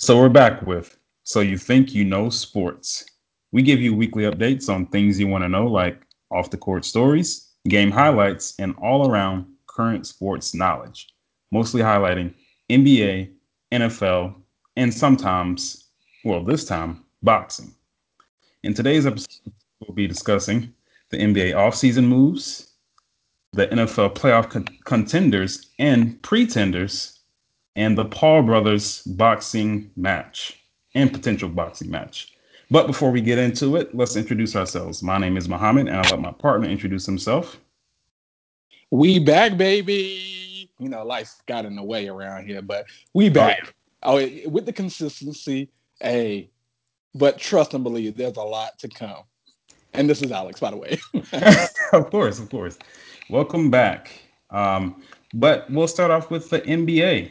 [0.00, 3.04] So we're back with So You Think You Know Sports.
[3.50, 6.00] We give you weekly updates on things you want to know, like
[6.30, 11.08] off the court stories, game highlights, and all around current sports knowledge,
[11.50, 12.32] mostly highlighting
[12.70, 13.32] NBA,
[13.72, 14.36] NFL,
[14.76, 15.90] and sometimes,
[16.24, 17.74] well, this time, boxing.
[18.62, 20.72] In today's episode, we'll be discussing
[21.10, 22.74] the NBA offseason moves,
[23.52, 27.17] the NFL playoff con- contenders and pretenders
[27.76, 30.62] and the Paul brothers boxing match
[30.94, 32.34] and potential boxing match.
[32.70, 35.02] But before we get into it, let's introduce ourselves.
[35.02, 37.58] My name is Muhammad, and I'll let my partner introduce himself.
[38.90, 40.70] We back, baby.
[40.78, 43.74] You know, life got in the way around here, but we back.
[44.02, 44.44] Oh, yeah.
[44.46, 46.50] oh with the consistency, hey,
[47.14, 49.22] but trust and believe there's a lot to come.
[49.94, 50.98] And this is Alex, by the way.
[51.92, 52.78] of course, of course.
[53.30, 54.10] Welcome back.
[54.50, 55.02] Um,
[55.34, 57.30] but we'll start off with the NBA.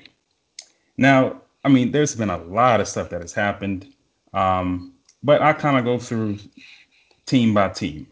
[0.97, 3.87] Now, I mean, there's been a lot of stuff that has happened,
[4.33, 6.37] um, but I kind of go through
[7.25, 8.07] team by team.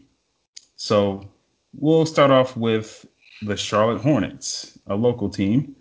[0.76, 1.28] So
[1.74, 3.06] we'll start off with
[3.42, 5.74] the Charlotte Hornets, a local team,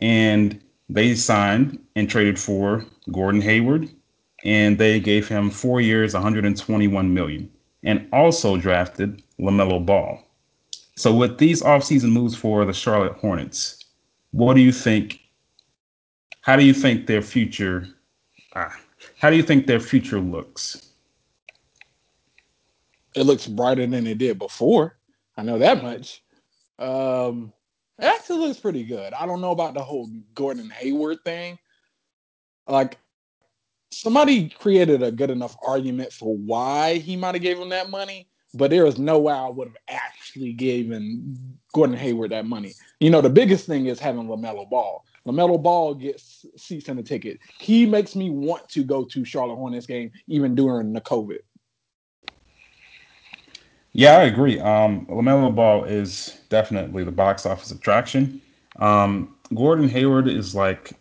[0.00, 3.88] and they signed and traded for Gordon Hayward,
[4.44, 7.50] and they gave him four years, 121 million,
[7.82, 10.22] and also drafted LaMelo Ball.
[10.96, 13.84] So with these offseason moves for the Charlotte Hornets,
[14.32, 15.21] what do you think
[16.42, 17.88] how do you think their future?
[18.54, 18.76] Ah,
[19.18, 20.90] how do you think their future looks?
[23.14, 24.98] It looks brighter than it did before.
[25.36, 26.22] I know that much.
[26.78, 27.52] Um,
[27.98, 29.12] it actually looks pretty good.
[29.12, 31.58] I don't know about the whole Gordon Hayward thing.
[32.66, 32.98] Like,
[33.90, 38.28] somebody created a good enough argument for why he might have gave him that money,
[38.54, 42.72] but there is no way I would have actually given Gordon Hayward that money.
[42.98, 45.04] You know, the biggest thing is having LaMelo Ball.
[45.26, 47.38] LaMelo Ball gets seats in the ticket.
[47.58, 51.38] He makes me want to go to Charlotte Hornets game even during the COVID.
[53.92, 54.58] Yeah, I agree.
[54.58, 58.40] Um, LaMelo Ball is definitely the box office attraction.
[58.76, 60.92] Um, Gordon Hayward is like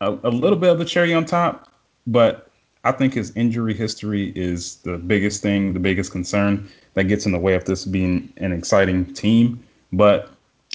[0.00, 1.72] a, a little bit of the cherry on top,
[2.06, 2.50] but
[2.84, 7.32] I think his injury history is the biggest thing, the biggest concern that gets in
[7.32, 9.64] the way of this being an exciting team.
[9.92, 10.30] But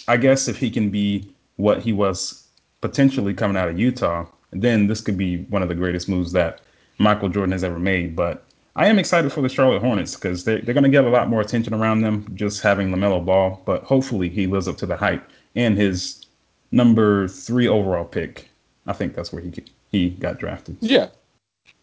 [0.08, 2.48] I guess if he can be what he was
[2.82, 6.62] potentially coming out of Utah, then this could be one of the greatest moves that
[6.98, 8.16] Michael Jordan has ever made.
[8.16, 8.46] But
[8.76, 11.30] I am excited for the Charlotte Hornets because they're, they're going to get a lot
[11.30, 13.62] more attention around them just having LaMelo Ball.
[13.66, 16.26] But hopefully he lives up to the hype and his
[16.72, 18.50] number three overall pick.
[18.88, 19.52] I think that's where he
[19.92, 20.78] he got drafted.
[20.82, 21.10] Yeah,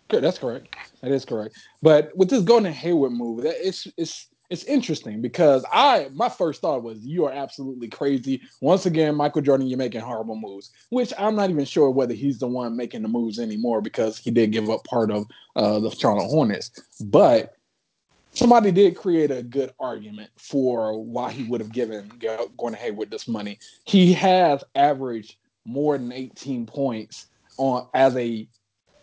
[0.08, 0.22] good.
[0.22, 0.74] That's correct.
[1.02, 1.56] That is correct.
[1.82, 6.60] But with this Gordon Hayward move, that it's it's it's interesting because I my first
[6.60, 8.42] thought was you are absolutely crazy.
[8.60, 12.38] Once again, Michael Jordan, you're making horrible moves, which I'm not even sure whether he's
[12.38, 15.90] the one making the moves anymore because he did give up part of uh, the
[15.90, 16.70] Charlotte Hornets.
[17.00, 17.54] But
[18.32, 23.10] somebody did create a good argument for why he would have given going Gordon Hayward
[23.10, 23.58] this money.
[23.84, 27.26] He has averaged more than 18 points
[27.58, 28.48] on as a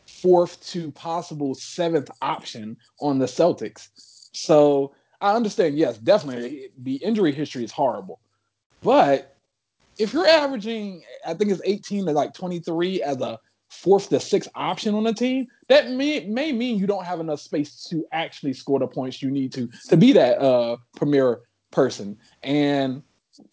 [0.08, 3.90] fourth to possible seventh option on the Celtics.
[4.34, 4.94] So
[5.24, 8.20] I understand, yes, definitely the injury history is horrible.
[8.82, 9.38] But
[9.98, 13.40] if you're averaging, I think it's 18 to like 23 as a
[13.70, 17.40] fourth to sixth option on the team, that may, may mean you don't have enough
[17.40, 21.40] space to actually score the points you need to to be that uh, premier
[21.72, 22.18] person.
[22.44, 23.02] And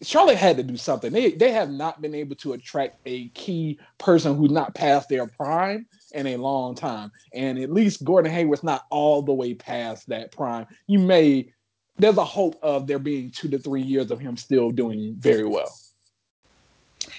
[0.02, 1.12] Charlotte had to do something.
[1.12, 5.26] They they have not been able to attract a key person who's not past their
[5.26, 7.12] prime in a long time.
[7.32, 10.66] And at least Gordon Hayward's not all the way past that prime.
[10.86, 11.52] You may
[12.02, 15.44] there's a hope of there being two to three years of him still doing very
[15.44, 15.74] well.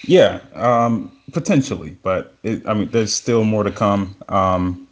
[0.04, 4.16] Yeah, um, potentially, but it, I mean, there's still more to come.
[4.28, 4.88] Um,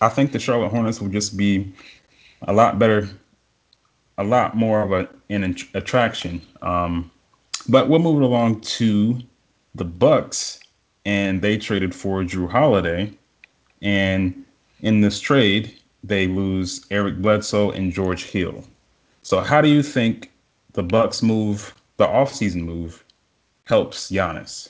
[0.00, 1.72] I think the Charlotte Hornets will just be
[2.42, 3.08] a lot better,
[4.18, 6.40] a lot more of a, an attraction.
[6.62, 7.10] Um,
[7.68, 9.18] but we'll move along to
[9.74, 10.60] the Bucks,
[11.04, 13.12] and they traded for Jrue Holiday,
[13.82, 14.44] and
[14.80, 18.64] in this trade, they lose Eric Bledsoe and George Hill.
[19.24, 20.30] So how do you think
[20.74, 23.02] the Bucks move, the offseason move,
[23.64, 24.68] helps Giannis?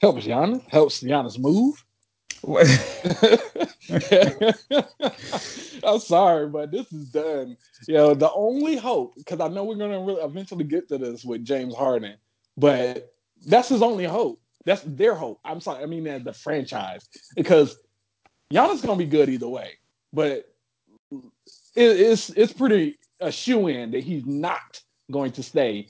[0.00, 0.62] Helps Giannis?
[0.68, 1.84] Helps Giannis move?
[5.84, 7.56] I'm sorry, but this is done.
[7.88, 10.98] You know, the only hope, because I know we're going to really eventually get to
[10.98, 12.14] this with James Harden,
[12.56, 13.12] but
[13.44, 14.40] that's his only hope.
[14.64, 15.40] That's their hope.
[15.44, 15.82] I'm sorry.
[15.82, 17.76] I mean, as the franchise, because
[18.52, 19.72] Giannis going to be good either way.
[20.12, 20.54] But
[21.78, 24.80] it's it's pretty a shoe in that he's not
[25.10, 25.88] going to stay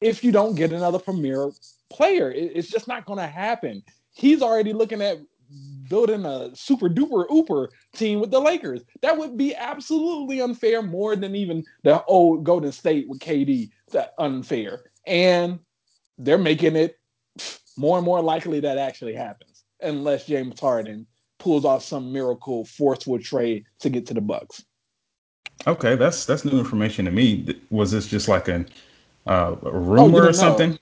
[0.00, 1.50] if you don't get another premier
[1.90, 2.30] player.
[2.30, 3.82] It, it's just not going to happen.
[4.12, 5.18] he's already looking at
[5.88, 8.82] building a super duper ooper team with the Lakers.
[9.02, 13.70] That would be absolutely unfair, more than even the old Golden State with KD.
[13.92, 15.58] That unfair, and
[16.18, 16.98] they're making it
[17.76, 21.06] more and more likely that actually happens, unless James Harden
[21.38, 24.64] pulls off some miracle forceful trade to get to the Bucks.
[25.66, 27.60] Okay, that's that's new information to me.
[27.70, 28.64] Was this just like a,
[29.26, 30.72] uh, a rumor oh, or something?
[30.72, 30.78] Know.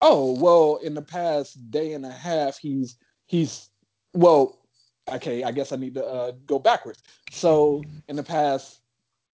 [0.00, 2.96] Oh well, in the past day and a half, he's
[3.26, 3.70] he's
[4.14, 4.58] well,
[5.10, 7.02] okay, I guess I need to uh, go backwards.
[7.30, 8.80] So in the past,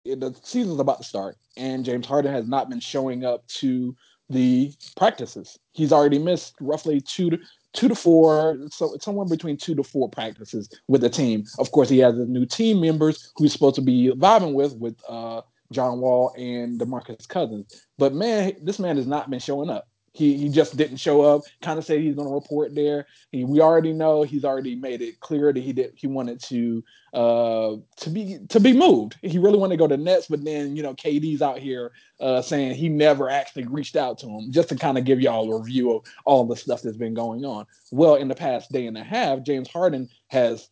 [0.04, 3.96] the season's about to start, and James Harden has not been showing up to
[4.30, 5.58] the practices.
[5.74, 7.40] He's already missed roughly two to
[7.76, 11.44] two to four, so somewhere between two to four practices with the team.
[11.60, 14.76] Of course, he has the new team members who he's supposed to be vibing with,
[14.78, 15.42] with uh,
[15.72, 17.86] John Wall and DeMarcus Cousins.
[17.98, 19.88] But man, this man has not been showing up.
[20.16, 21.42] He he just didn't show up.
[21.62, 23.06] Kind of said he's going to report there.
[23.32, 26.84] He, we already know he's already made it clear that he did he wanted to
[27.14, 29.18] uh to be to be moved.
[29.22, 31.92] He really wanted to go to Nets, but then you know KD's out here
[32.22, 34.54] uh saying he never actually reached out to him.
[34.54, 37.44] Just to kind of give y'all a review of all the stuff that's been going
[37.44, 37.66] on.
[37.92, 40.70] Well, in the past day and a half, James Harden has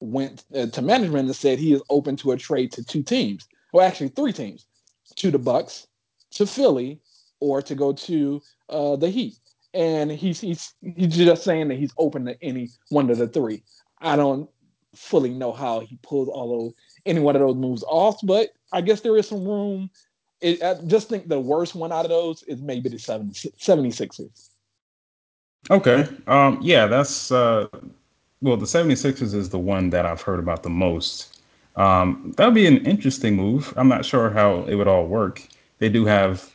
[0.00, 3.48] went uh, to management and said he is open to a trade to two teams.
[3.72, 4.66] Well, actually three teams,
[5.16, 5.88] to the Bucks,
[6.32, 7.00] to Philly,
[7.40, 9.34] or to go to uh, the Heat.
[9.74, 13.62] And he's he's he's just saying that he's open to any one of the three.
[14.00, 14.48] I don't
[14.94, 16.72] fully know how he pulls all those
[17.04, 19.90] any one of those moves off, but I guess there is some room.
[20.40, 24.50] It, I just think the worst one out of those is maybe the 70, 76ers.
[25.70, 26.06] Okay.
[26.26, 27.66] Um, yeah, that's uh,
[28.42, 31.40] well, the 76ers is the one that I've heard about the most.
[31.76, 33.72] Um, that would be an interesting move.
[33.76, 35.42] I'm not sure how it would all work.
[35.78, 36.50] They do have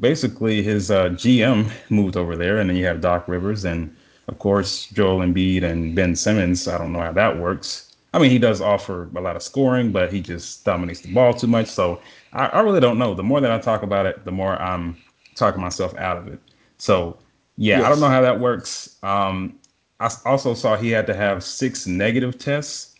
[0.00, 3.94] basically his uh, GM moved over there, and then you have Doc Rivers and
[4.28, 6.68] of course Joel Embiid and Ben Simmons.
[6.68, 7.94] I don't know how that works.
[8.12, 11.34] I mean, he does offer a lot of scoring, but he just dominates the ball
[11.34, 11.66] too much.
[11.66, 12.00] So
[12.32, 13.14] I, I really don't know.
[13.14, 14.96] The more that I talk about it, the more I'm
[15.34, 16.40] talking myself out of it.
[16.78, 17.18] So
[17.56, 17.86] yeah, yes.
[17.86, 18.96] I don't know how that works.
[19.02, 19.58] Um,
[20.00, 22.94] I also saw he had to have six negative tests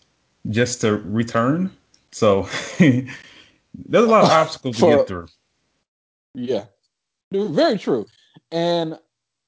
[0.51, 1.71] just to return.
[2.11, 2.49] So
[2.79, 3.09] there's
[3.93, 5.27] a lot of obstacles For, to get through.
[6.35, 6.65] Yeah,
[7.33, 8.07] very true.
[8.51, 8.99] And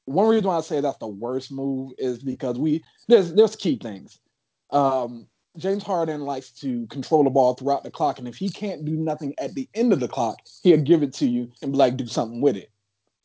[0.04, 3.76] one reason why I say that's the worst move is because we there's there's key
[3.76, 4.18] things.
[4.70, 5.26] Um,
[5.56, 8.92] James Harden likes to control the ball throughout the clock, and if he can't do
[8.92, 11.96] nothing at the end of the clock, he'll give it to you and be like,
[11.96, 12.70] "Do something with it,"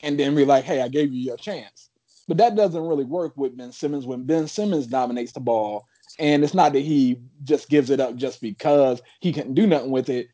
[0.01, 1.89] and then be like, "Hey, I gave you your chance."
[2.27, 5.85] But that doesn't really work with Ben Simmons when Ben Simmons dominates the ball,
[6.19, 9.91] and it's not that he just gives it up just because he can do nothing
[9.91, 10.27] with it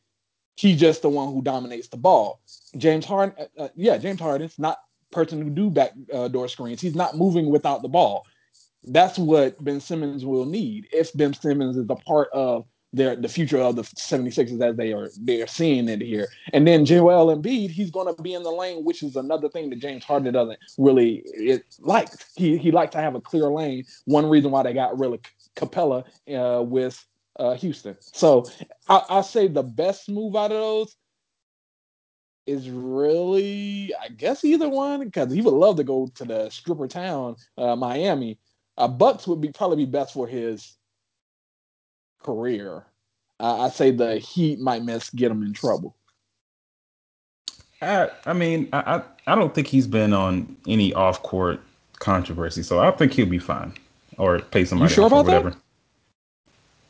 [0.56, 2.42] he's just the one who dominates the ball.
[2.78, 4.78] James Harden, uh, uh, yeah, James Harden's not
[5.12, 6.82] person who do back uh, door screens.
[6.82, 8.26] He's not moving without the ball.
[8.84, 13.30] That's what Ben Simmons will need if Ben Simmons is a part of their the
[13.30, 16.28] future of the 76ers as they are they're seeing it here.
[16.54, 19.70] And then Joel Embiid, he's going to be in the lane, which is another thing
[19.70, 22.10] that James Harden doesn't really it like.
[22.36, 23.84] He he likes to have a clear lane.
[24.06, 25.20] One reason why they got really
[25.56, 26.04] Capela
[26.34, 27.04] uh, with
[27.40, 27.96] uh, Houston.
[28.00, 28.46] So
[28.88, 30.96] I, I say the best move out of those
[32.46, 36.88] is really, I guess, either one because he would love to go to the stripper
[36.88, 38.38] town, uh, Miami.
[38.78, 40.76] Uh, Bucks would be probably be best for his
[42.22, 42.86] career.
[43.40, 45.96] Uh, I say the Heat might miss get him in trouble.
[47.82, 51.62] I, I mean, I, I don't think he's been on any off court
[52.00, 53.74] controversy, so I think he'll be fine
[54.18, 55.52] or pay somebody you sure about whatever.
[55.52, 55.60] That?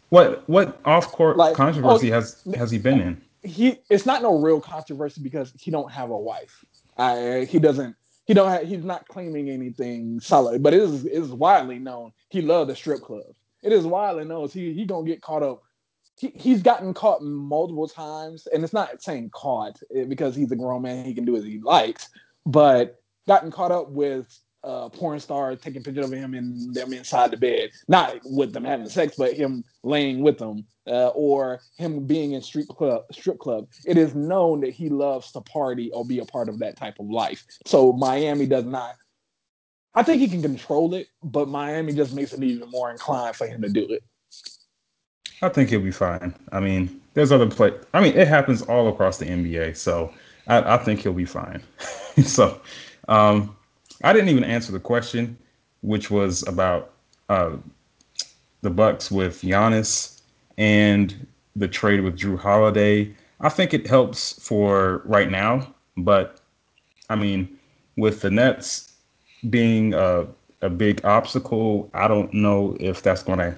[0.10, 3.22] What what off court like, controversy oh, has has he been in?
[3.44, 6.66] He it's not no real controversy because he don't have a wife.
[6.98, 11.14] I, he doesn't he don't have, he's not claiming anything solid, but it is it
[11.14, 13.40] is widely known he loved the strip clubs.
[13.62, 15.64] It is widely known he he gonna get caught up.
[16.18, 20.56] He, he's gotten caught multiple times, and it's not saying caught eh, because he's a
[20.56, 22.10] grown man, he can do as he likes,
[22.46, 24.28] but gotten caught up with
[24.64, 28.66] uh, porn star taking pictures of him and them inside the bed, not with them
[28.66, 33.40] having sex, but him laying with them, uh, or him being in street club, strip
[33.40, 33.68] club.
[33.86, 37.00] It is known that he loves to party or be a part of that type
[37.00, 37.46] of life.
[37.66, 38.96] So Miami does not.
[39.96, 43.48] I think he can control it, but Miami just makes it even more inclined for
[43.48, 44.04] him to do it.
[45.42, 46.34] I think he'll be fine.
[46.52, 47.72] I mean, there's other play.
[47.94, 50.14] I mean, it happens all across the NBA, so
[50.48, 51.64] I, I think he'll be fine.
[52.24, 52.60] so,
[53.08, 53.56] um,
[54.04, 55.38] I didn't even answer the question,
[55.82, 56.94] which was about
[57.30, 57.58] uh,
[58.62, 60.22] the Bucks with Giannis
[60.58, 63.14] and the trade with Jrue Holiday.
[63.42, 66.42] I think it helps for right now, but
[67.10, 67.58] I mean,
[67.98, 68.94] with the Nets
[69.50, 70.26] being uh,
[70.62, 71.90] a big obstacle.
[71.94, 73.56] I don't know if that's going to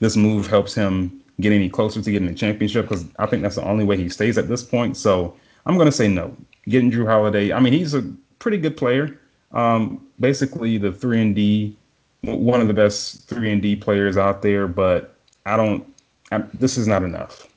[0.00, 3.56] this move helps him get any closer to getting the championship because I think that's
[3.56, 4.96] the only way he stays at this point.
[4.96, 5.34] So
[5.66, 6.36] I'm going to say no.
[6.68, 8.02] Getting Jrue Holiday, I mean, he's a
[8.38, 9.17] pretty good player.
[9.52, 11.76] Um, basically, the three and D,
[12.22, 14.66] one of the best three and D players out there.
[14.66, 15.86] But I don't.
[16.30, 17.48] I, this is not enough.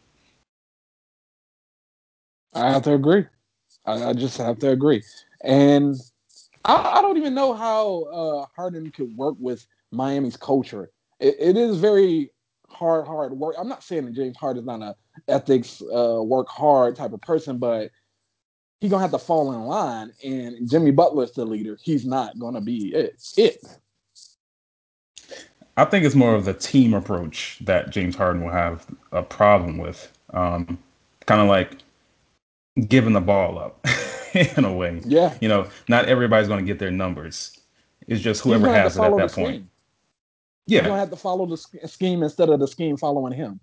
[2.53, 3.25] I have to agree.
[3.86, 5.03] I, I just have to agree.
[5.43, 5.95] And
[6.65, 10.91] I, I don't even know how uh, Harden could work with Miami's culture.
[11.19, 12.31] It, it is very
[12.69, 13.55] hard, hard work.
[13.57, 14.95] I'm not saying that James Harden is not a
[15.27, 17.89] ethics, uh, work hard type of person, but
[18.81, 20.11] he's gonna have to fall in line.
[20.23, 21.77] And Jimmy Butler's the leader.
[21.81, 23.23] He's not gonna be it.
[23.38, 23.63] It.
[25.77, 29.77] I think it's more of the team approach that James Harden will have a problem
[29.77, 30.11] with.
[30.33, 30.77] Um,
[31.25, 31.77] kind of like
[32.88, 33.85] giving the ball up
[34.33, 35.01] in a way.
[35.05, 35.33] Yeah.
[35.39, 37.57] You know, not everybody's going to get their numbers.
[38.07, 39.55] It's just whoever has it at that point.
[39.55, 39.69] Scheme.
[40.67, 40.75] Yeah.
[40.75, 41.57] You're going to have to follow the
[41.88, 43.59] scheme instead of the scheme following him.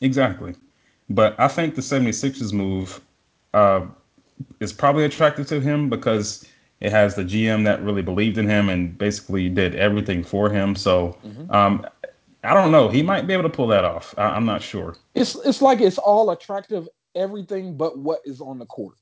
[0.00, 0.54] Exactly.
[1.08, 3.00] But I think the 76ers move
[3.54, 3.86] uh,
[4.60, 6.46] is probably attractive to him because
[6.80, 10.74] it has the GM that really believed in him and basically did everything for him.
[10.74, 11.50] So mm-hmm.
[11.52, 11.86] um,
[12.44, 12.88] I don't know.
[12.88, 14.14] He might be able to pull that off.
[14.18, 14.96] I- am not sure.
[15.14, 18.96] It's it's like it's all attractive everything but what is on the court.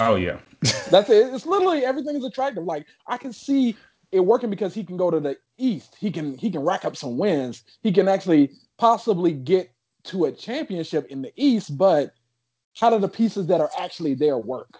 [0.00, 0.38] Oh yeah.
[0.90, 1.32] That's it.
[1.32, 2.64] It's literally everything is attractive.
[2.64, 3.76] Like I can see
[4.12, 5.96] it working because he can go to the east.
[5.98, 7.62] He can he can rack up some wins.
[7.82, 9.72] He can actually possibly get
[10.04, 12.12] to a championship in the east, but
[12.78, 14.78] how do the pieces that are actually there work?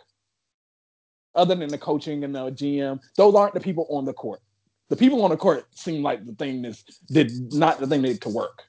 [1.34, 4.40] Other than the coaching and the GM, those aren't the people on the court.
[4.88, 8.20] The people on the court seem like the thing that's did not the thing that
[8.20, 8.62] could work.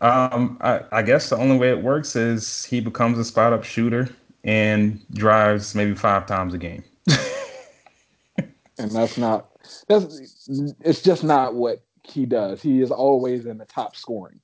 [0.00, 3.64] Um, I, I guess the only way it works is he becomes a spot up
[3.64, 4.08] shooter
[4.44, 6.84] and drives maybe five times a game.
[8.78, 9.48] and that's not
[9.88, 10.44] that's
[10.80, 12.60] it's just not what he does.
[12.60, 14.40] He is always in the top scoring.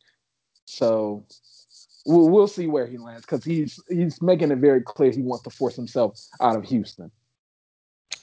[0.65, 1.25] So
[2.07, 5.45] we'll, we'll see where he lands because he's he's making it very clear he wants
[5.45, 7.11] to force himself out of Houston.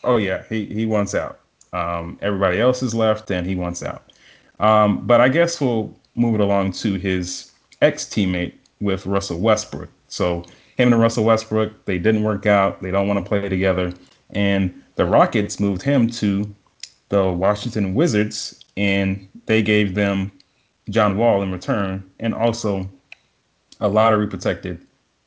[0.03, 1.39] Oh yeah, he he wants out.
[1.73, 4.11] Um, everybody else is left, and he wants out.
[4.59, 9.89] Um, but I guess we'll move it along to his ex teammate with Russell Westbrook.
[10.07, 10.43] So
[10.77, 12.81] him and Russell Westbrook, they didn't work out.
[12.81, 13.93] They don't want to play together.
[14.31, 16.53] And the Rockets moved him to
[17.09, 20.31] the Washington Wizards, and they gave them
[20.89, 22.89] John Wall in return, and also
[23.79, 24.79] a lottery protected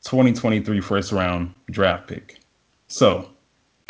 [0.03, 2.39] 2023 first round draft pick.
[2.87, 3.29] So,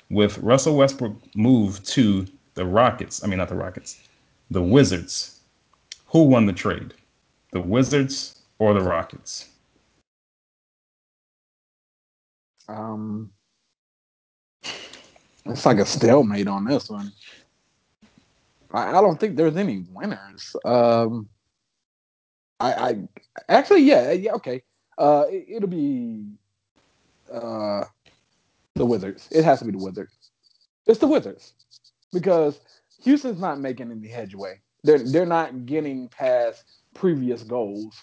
[0.10, 4.00] with Russell Westbrook moved to the Rockets, I mean, not the Rockets,
[4.52, 5.40] the Wizards,
[6.08, 6.94] who won the trade?
[7.52, 9.50] The Wizards or the Rockets?
[12.68, 13.32] Um,
[15.46, 17.12] it's like a stalemate on this one.
[18.72, 20.56] I, I don't think there's any winners.
[20.64, 21.28] Um,
[22.60, 22.98] I, I
[23.50, 24.64] actually, yeah, yeah, okay.
[24.98, 26.26] Uh, it, will be
[27.32, 27.84] uh
[28.76, 29.28] the Wizards.
[29.32, 30.14] It has to be the Wizards.
[30.86, 31.54] It's the Wizards
[32.12, 32.60] because
[33.04, 37.96] Houston's not making any headway they're they're not getting past previous goals.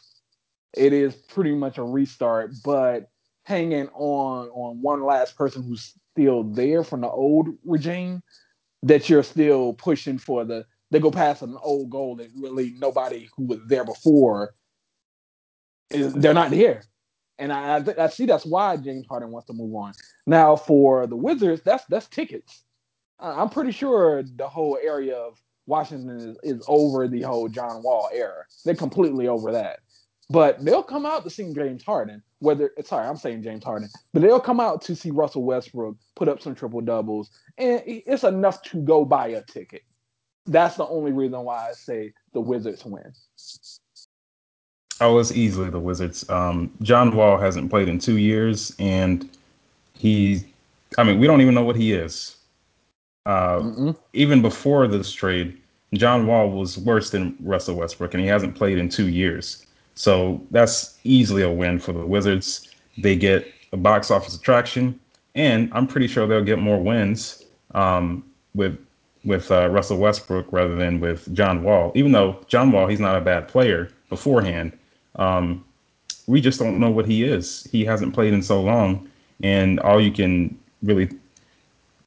[0.74, 3.10] It is pretty much a restart, but
[3.44, 8.22] hanging on on one last person who's still there from the old regime
[8.82, 13.28] that you're still pushing for the they go past an old goal that really nobody
[13.36, 14.54] who was there before
[15.90, 16.82] is they're not here.
[17.38, 19.92] And I, I, I see that's why James Harden wants to move on.
[20.26, 22.64] Now for the Wizards, that's that's tickets.
[23.18, 28.08] I'm pretty sure the whole area of Washington is, is over the whole John Wall
[28.12, 28.44] era.
[28.64, 29.80] They're completely over that.
[30.30, 34.22] But they'll come out to see James Harden, whether sorry, I'm saying James Harden, but
[34.22, 38.62] they'll come out to see Russell Westbrook put up some triple doubles, and it's enough
[38.62, 39.82] to go buy a ticket.
[40.46, 43.12] That's the only reason why I say the Wizards win.
[45.00, 46.28] Oh, it's easily the Wizards.
[46.28, 49.28] Um, John Wall hasn't played in two years, and
[49.94, 50.44] he,
[50.98, 52.36] I mean, we don't even know what he is.
[53.26, 55.58] Uh, even before this trade,
[55.94, 59.66] John Wall was worse than Russell Westbrook, and he hasn't played in two years.
[59.94, 62.68] So that's easily a win for the Wizards.
[62.98, 64.98] They get a box office attraction,
[65.34, 67.44] and I'm pretty sure they'll get more wins
[67.74, 68.78] um, with
[69.24, 71.92] with uh, Russell Westbrook rather than with John Wall.
[71.94, 74.76] Even though John Wall, he's not a bad player beforehand.
[75.16, 75.64] Um,
[76.26, 77.66] we just don't know what he is.
[77.70, 79.08] He hasn't played in so long,
[79.42, 81.10] and all you can really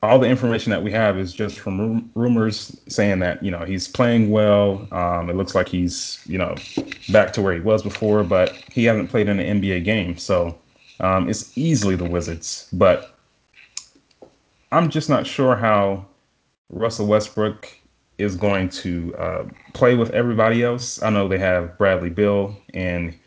[0.03, 3.87] all the information that we have is just from rumors saying that you know he's
[3.87, 4.85] playing well.
[4.91, 6.55] Um, it looks like he's you know
[7.11, 10.57] back to where he was before, but he hasn't played in an NBA game, so
[10.99, 12.67] um, it's easily the Wizards.
[12.73, 13.15] But
[14.71, 16.05] I'm just not sure how
[16.73, 17.69] Russell Westbrook
[18.17, 21.01] is going to uh, play with everybody else.
[21.01, 23.17] I know they have Bradley Beal, and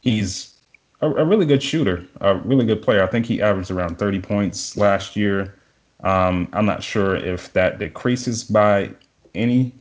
[0.00, 0.54] he's
[1.00, 3.02] a, a, really good shooter, a really good player.
[3.02, 5.54] I think he averaged around 30 points last year.
[6.02, 8.90] Um, I'm not sure if that decreases by
[9.34, 9.72] any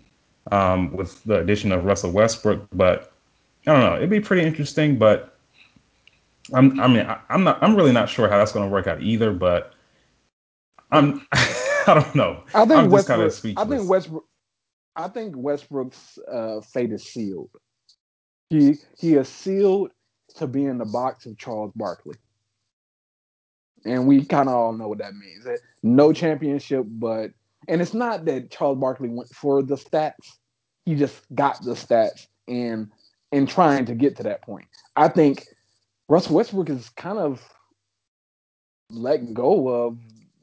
[0.52, 3.12] um, with the addition of Russell Westbrook, but
[3.68, 3.96] I don't know.
[3.96, 5.38] It'd be pretty interesting, but
[6.54, 8.88] I'm, I mean, I, am not, I'm really not sure how that's going to work
[8.88, 9.74] out either, but
[10.92, 11.26] I'm,
[11.88, 12.44] I don't know.
[12.54, 14.26] I think I'm Westbrook, I think Westbrook,
[14.96, 17.50] I think Westbrook's uh, fate is sealed.
[18.50, 19.92] He he is sealed
[20.36, 22.16] to be in the box of Charles Barkley,
[23.86, 25.48] and we kind of all know what that means.
[25.84, 27.32] No championship, but
[27.68, 30.38] and it's not that Charles Barkley went for the stats;
[30.86, 32.92] he just got the stats and
[33.32, 34.68] in trying to get to that point.
[34.96, 35.48] I think
[36.10, 37.42] Russell Westbrook is kind of
[38.90, 39.98] letting go of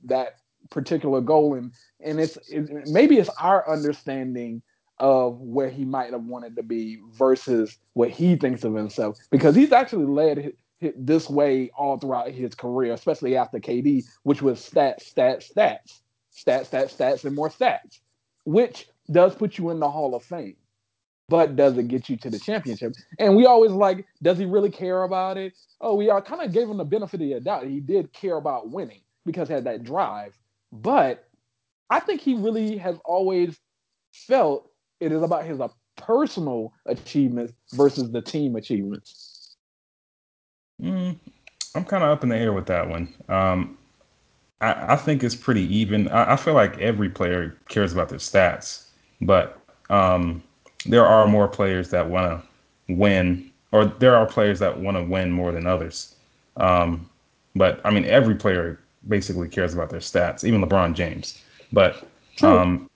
[0.05, 0.38] that
[0.71, 4.63] particular goal and and it's it, maybe it's our understanding
[4.99, 9.55] of where he might have wanted to be versus what he thinks of himself because
[9.55, 10.53] he's actually led
[10.97, 16.01] this way all throughout his career especially after KD which was stats stats stats
[16.37, 17.99] stats stats stats and more stats
[18.45, 20.57] which does put you in the Hall of Fame
[21.29, 22.95] but does it get you to the championship?
[23.19, 25.53] And we always like, does he really care about it?
[25.81, 27.67] Oh, we are kind of gave him the benefit of the doubt.
[27.67, 30.37] He did care about winning because he had that drive.
[30.73, 31.25] But
[31.91, 33.59] I think he really has always
[34.13, 34.71] felt
[35.01, 39.57] it is about his uh, personal achievements versus the team achievements.
[40.83, 41.19] Mm,
[41.75, 43.13] I'm kind of up in the air with that one.
[43.29, 43.79] Um,
[44.61, 46.09] I, I, think it's pretty even.
[46.09, 48.85] I, I, feel like every player cares about their stats,
[49.21, 49.61] but
[49.91, 50.43] um,
[50.87, 52.43] there are more players that want
[52.89, 56.15] to win, or there are players that want to win more than others.
[56.57, 57.09] Um,
[57.55, 61.43] but I mean, every player basically cares about their stats, even LeBron James.
[61.73, 62.07] But
[62.43, 62.89] um,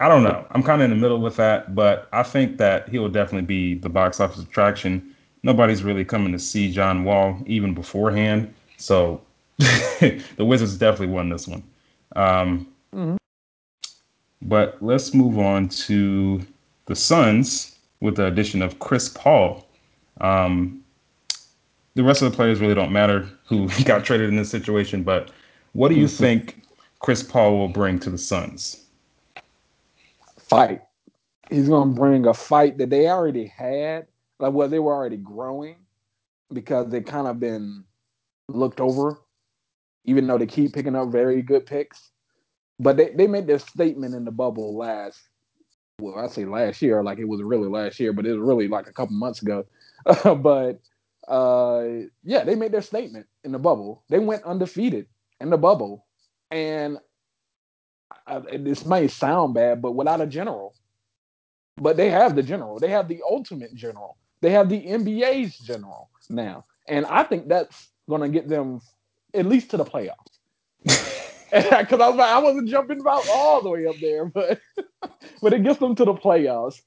[0.00, 0.46] I don't know.
[0.50, 3.46] I'm kind of in the middle with that, but I think that he will definitely
[3.46, 5.14] be the box office attraction.
[5.42, 9.22] Nobody's really coming to see John Wall even beforehand, so
[9.58, 11.62] the Wizards definitely won this one.
[12.14, 13.16] Um, mm-hmm.
[14.42, 16.42] But let's move on to
[16.86, 19.66] the Suns with the addition of Chris Paul.
[20.20, 20.82] Um,
[21.96, 25.30] the rest of the players really don't matter who got traded in this situation, but
[25.72, 26.22] what do you mm-hmm.
[26.22, 26.62] think
[27.00, 28.84] Chris Paul will bring to the Suns?
[30.38, 30.82] Fight.
[31.50, 34.06] He's going to bring a fight that they already had,
[34.38, 35.76] like well, they were already growing
[36.52, 37.84] because they kind of been
[38.48, 39.18] looked over,
[40.04, 42.10] even though they keep picking up very good picks.
[42.78, 45.20] But they, they made their statement in the bubble last,
[45.98, 48.68] well, I say last year, like it was really last year, but it was really
[48.68, 49.64] like a couple months ago.
[50.24, 50.80] but
[51.28, 51.84] uh,
[52.24, 54.04] yeah, they made their statement in the bubble.
[54.08, 55.06] They went undefeated
[55.40, 56.06] in the bubble,
[56.50, 56.98] and
[58.26, 60.74] I, this may sound bad, but without a general.
[61.76, 62.78] But they have the general.
[62.78, 64.18] They have the ultimate general.
[64.40, 68.80] They have the NBA's general now, and I think that's going to get them
[69.34, 70.38] at least to the playoffs.
[71.52, 74.60] Because I was like, I wasn't jumping about all the way up there, but
[75.42, 76.80] but it gets them to the playoffs.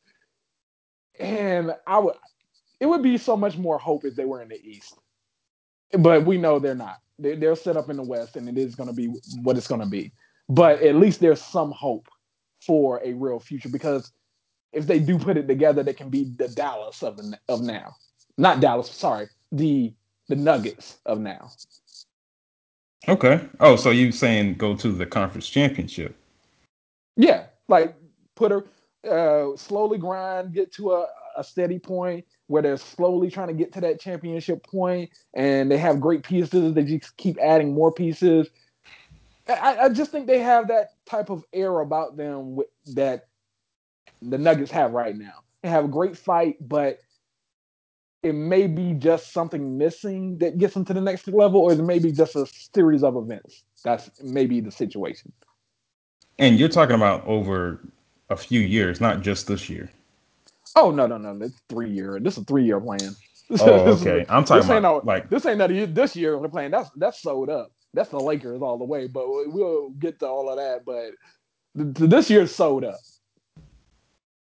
[1.19, 2.15] And I would
[2.79, 4.97] it would be so much more hope if they were in the East.
[5.97, 6.99] But we know they're not.
[7.17, 9.07] They, they're set up in the West, and it is going to be
[9.41, 10.11] what it's going to be.
[10.47, 12.07] But at least there's some hope
[12.65, 14.11] for a real future because
[14.71, 17.95] if they do put it together, they can be the Dallas of the, of now.
[18.37, 19.93] Not Dallas, sorry, the
[20.27, 21.49] the Nuggets of now.
[23.07, 23.41] Okay.
[23.59, 26.15] Oh, so you're saying go to the conference championship?
[27.15, 27.95] Yeah, like
[28.35, 28.65] put her
[29.09, 33.71] uh, slowly grind, get to a, a steady point where they're slowly trying to get
[33.73, 36.73] to that championship point and they have great pieces.
[36.73, 38.47] They just keep adding more pieces.
[39.47, 43.27] I, I just think they have that type of air about them with, that
[44.21, 45.43] the Nuggets have right now.
[45.63, 46.99] They have a great fight, but
[48.21, 51.77] it may be just something missing that gets them to the next level, or it
[51.77, 53.63] may be just a series of events.
[53.83, 55.31] That's maybe the situation.
[56.37, 57.79] And you're talking about over
[58.29, 59.89] a few years, not just this year.
[60.75, 61.45] Oh no, no, no!
[61.45, 62.19] It's three year.
[62.19, 62.99] This is a three year plan.
[63.61, 64.27] Oh, okay.
[64.29, 66.69] I'm talking about no, like this ain't not this year we're playing.
[66.69, 67.71] That's that's sold up.
[67.95, 69.07] That's the Lakers all the way.
[69.07, 70.85] But we'll get to all of that.
[70.85, 71.13] But
[71.73, 72.99] this year's sold up.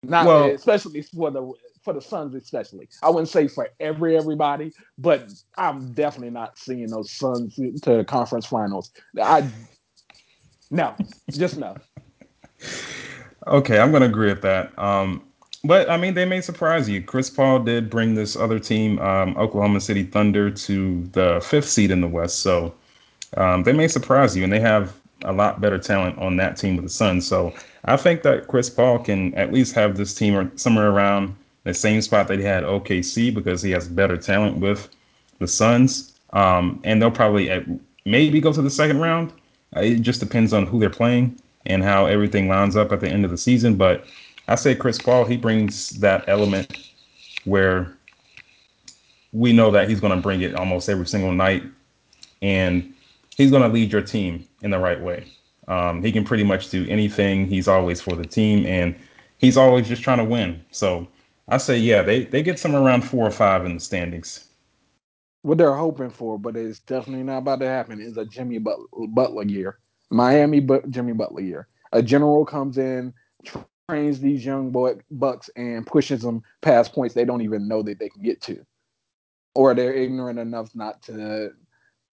[0.03, 1.51] Not well, especially for the
[1.83, 2.89] for the Suns, especially.
[3.03, 8.45] I wouldn't say for every everybody, but I'm definitely not seeing those Suns to conference
[8.45, 8.93] finals.
[9.21, 9.49] I
[10.71, 10.95] no,
[11.31, 11.77] just no.
[13.47, 14.79] okay, I'm gonna agree with that.
[14.79, 15.28] Um,
[15.65, 17.03] but I mean, they may surprise you.
[17.03, 21.91] Chris Paul did bring this other team, um, Oklahoma City Thunder, to the fifth seed
[21.91, 22.41] in the West.
[22.41, 22.75] So
[23.37, 24.95] um, they may surprise you, and they have
[25.25, 27.27] a lot better talent on that team with the Suns.
[27.27, 27.53] So
[27.85, 32.01] I think that Chris Paul can at least have this team somewhere around the same
[32.03, 34.89] spot that he had OKC because he has better talent with
[35.39, 36.15] the Suns.
[36.33, 37.65] Um, and they'll probably at,
[38.05, 39.33] maybe go to the second round.
[39.77, 43.09] Uh, it just depends on who they're playing and how everything lines up at the
[43.09, 43.77] end of the season.
[43.77, 44.05] But
[44.49, 46.91] I say Chris Paul, he brings that element
[47.45, 47.95] where
[49.33, 51.63] we know that he's going to bring it almost every single night,
[52.41, 52.95] and
[53.37, 55.27] he's going to lead your team in the right way.
[55.69, 57.47] Um, he can pretty much do anything.
[57.47, 58.97] He's always for the team, and
[59.37, 60.65] he's always just trying to win.
[60.71, 61.07] So
[61.49, 64.49] I say, yeah, they they get somewhere around four or five in the standings.
[65.43, 69.45] What they're hoping for, but it's definitely not about to happen, is a Jimmy Butler
[69.45, 69.79] year,
[70.11, 71.69] Miami but Jimmy Butler year.
[71.93, 73.13] A general comes in,
[73.89, 77.99] trains these young boy bucks, and pushes them past points they don't even know that
[77.99, 78.65] they can get to
[79.59, 81.51] or they're ignorant enough not to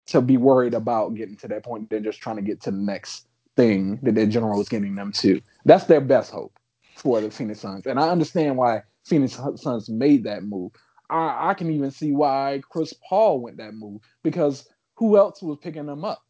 [0.07, 1.89] to be worried about getting to that point.
[1.89, 5.11] They're just trying to get to the next thing that their general is getting them
[5.11, 5.39] to.
[5.63, 6.57] That's their best hope
[6.95, 7.85] for the Phoenix Suns.
[7.85, 10.71] And I understand why Phoenix Suns made that move.
[11.11, 15.59] I, I can even see why Chris Paul went that move because who else was
[15.61, 16.24] picking them up?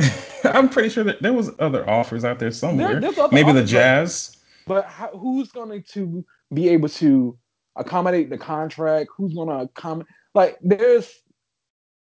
[0.44, 3.00] I'm pretty sure that there was other offers out there somewhere.
[3.00, 4.36] There, Maybe the Jazz.
[4.66, 7.36] But, how, who's going to be able to
[7.76, 9.10] accommodate the contract?
[9.16, 10.12] Who's going to accommodate?
[10.34, 11.12] Like, there's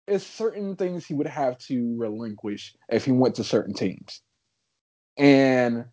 [0.10, 4.22] is certain things he would have to relinquish if he went to certain teams,
[5.18, 5.86] and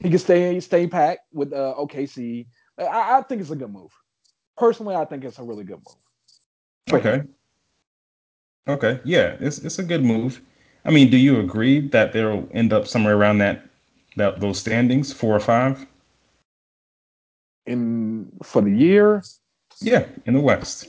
[0.00, 2.46] he can stay stay packed with uh, OKC.
[2.78, 3.92] I, I, think it's a good move.
[4.56, 7.00] Personally, I think it's a really good move.
[7.00, 7.22] Okay.
[8.66, 9.00] Okay.
[9.04, 10.40] Yeah, it's it's a good move.
[10.84, 13.64] I mean, do you agree that they'll end up somewhere around that
[14.16, 15.86] that those standings, four or five?
[17.66, 19.22] in for the year.
[19.80, 20.88] Yeah, in the West.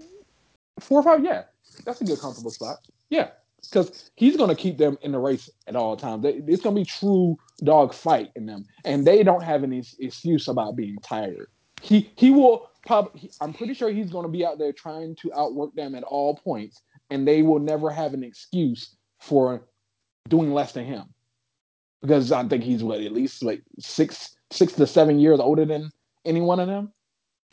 [0.79, 1.43] Four or five, yeah,
[1.85, 2.77] that's a good comfortable spot.
[3.09, 3.29] Yeah,
[3.61, 6.25] because he's going to keep them in the race at all times.
[6.25, 10.47] It's going to be true dog fight in them, and they don't have any excuse
[10.47, 11.47] about being tired.
[11.81, 13.29] He he will probably.
[13.41, 16.35] I'm pretty sure he's going to be out there trying to outwork them at all
[16.35, 19.67] points, and they will never have an excuse for
[20.29, 21.05] doing less than him,
[22.01, 25.91] because I think he's what at least like six six to seven years older than
[26.25, 26.91] any one of them.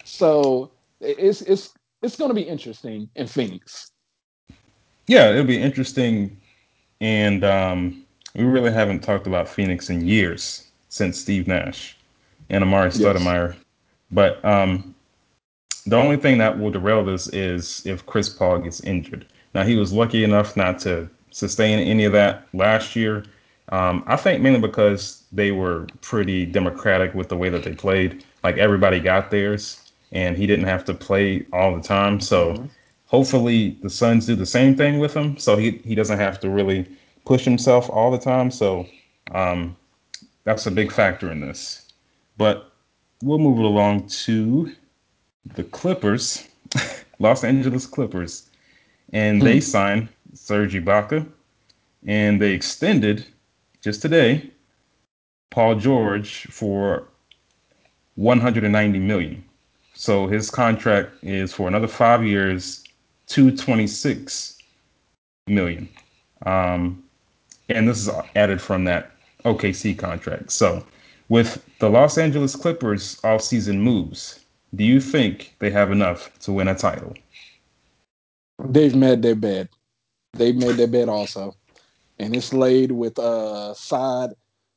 [0.05, 3.91] So it's it's it's going to be interesting in Phoenix.
[5.07, 6.37] Yeah, it'll be interesting,
[7.01, 8.05] and um,
[8.35, 11.97] we really haven't talked about Phoenix in years since Steve Nash
[12.49, 13.55] and Amar'e Stoudemire.
[13.55, 13.65] Yes.
[14.13, 14.95] But um,
[15.87, 19.27] the only thing that will derail this is if Chris Paul gets injured.
[19.55, 23.25] Now he was lucky enough not to sustain any of that last year.
[23.71, 28.25] Um, I think mainly because they were pretty democratic with the way that they played
[28.43, 32.21] like everybody got theirs and he didn't have to play all the time.
[32.21, 32.67] So mm-hmm.
[33.07, 35.37] hopefully the Suns do the same thing with him.
[35.39, 36.87] So he, he doesn't have to really
[37.25, 38.51] push himself all the time.
[38.51, 38.87] So
[39.33, 39.77] um,
[40.45, 41.93] that's a big factor in this.
[42.39, 42.73] But
[43.23, 44.73] we'll move it along to
[45.55, 46.49] the Clippers,
[47.19, 48.49] Los Angeles Clippers.
[49.13, 49.61] And they hmm.
[50.51, 51.25] Serge Ibaka
[52.05, 53.25] and they extended
[53.83, 54.51] just today
[55.53, 57.07] Paul George for
[58.17, 59.45] 190 million.
[59.95, 62.83] So his contract is for another five years,
[63.29, 64.59] 226
[65.47, 65.89] million.
[66.45, 67.01] Um,
[67.69, 69.13] and this is added from that
[69.45, 70.51] OKC contract.
[70.51, 70.85] So
[71.29, 74.41] with the Los Angeles Clippers off-season moves,
[74.75, 77.15] do you think they have enough to win a title?
[78.59, 79.69] They've made their bed.
[80.33, 81.57] They've made their bed also.
[82.19, 84.31] And it's laid with uh side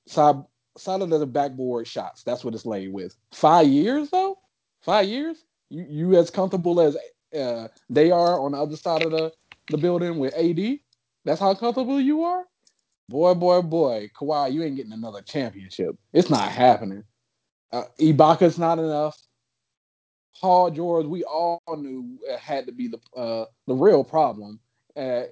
[0.07, 0.37] side
[0.77, 2.23] solid as a backboard shots.
[2.23, 3.15] That's what it's laid with.
[3.31, 4.39] Five years though,
[4.81, 5.43] five years.
[5.69, 6.97] You you as comfortable as
[7.37, 9.31] uh, they are on the other side of the
[9.69, 10.79] the building with AD.
[11.25, 12.45] That's how comfortable you are.
[13.09, 15.95] Boy, boy, boy, Kawhi, you ain't getting another championship.
[16.13, 17.03] It's not happening.
[17.71, 19.17] Uh, Ibaka's not enough.
[20.39, 24.59] Paul George, we all knew had to be the uh, the real problem.
[24.95, 25.23] Uh,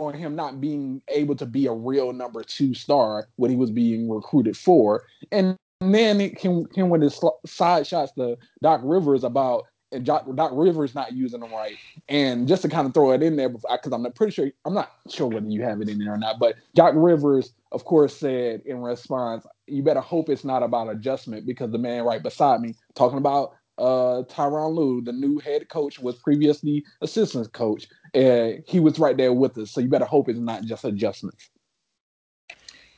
[0.00, 3.70] on him not being able to be a real number two star what he was
[3.70, 5.04] being recruited for.
[5.30, 10.24] And then it can can when his side shots to Doc Rivers about and Doc,
[10.34, 11.76] Doc Rivers not using them right.
[12.08, 14.92] And just to kind of throw it in there, because I'm pretty sure, I'm not
[15.08, 18.62] sure whether you have it in there or not, but Doc Rivers, of course, said
[18.66, 22.74] in response, you better hope it's not about adjustment because the man right beside me
[22.94, 28.80] talking about uh, Tyronn Lue, the new head coach, was previously assistant coach, and he
[28.80, 29.70] was right there with us.
[29.70, 31.50] So you better hope it's not just adjustments.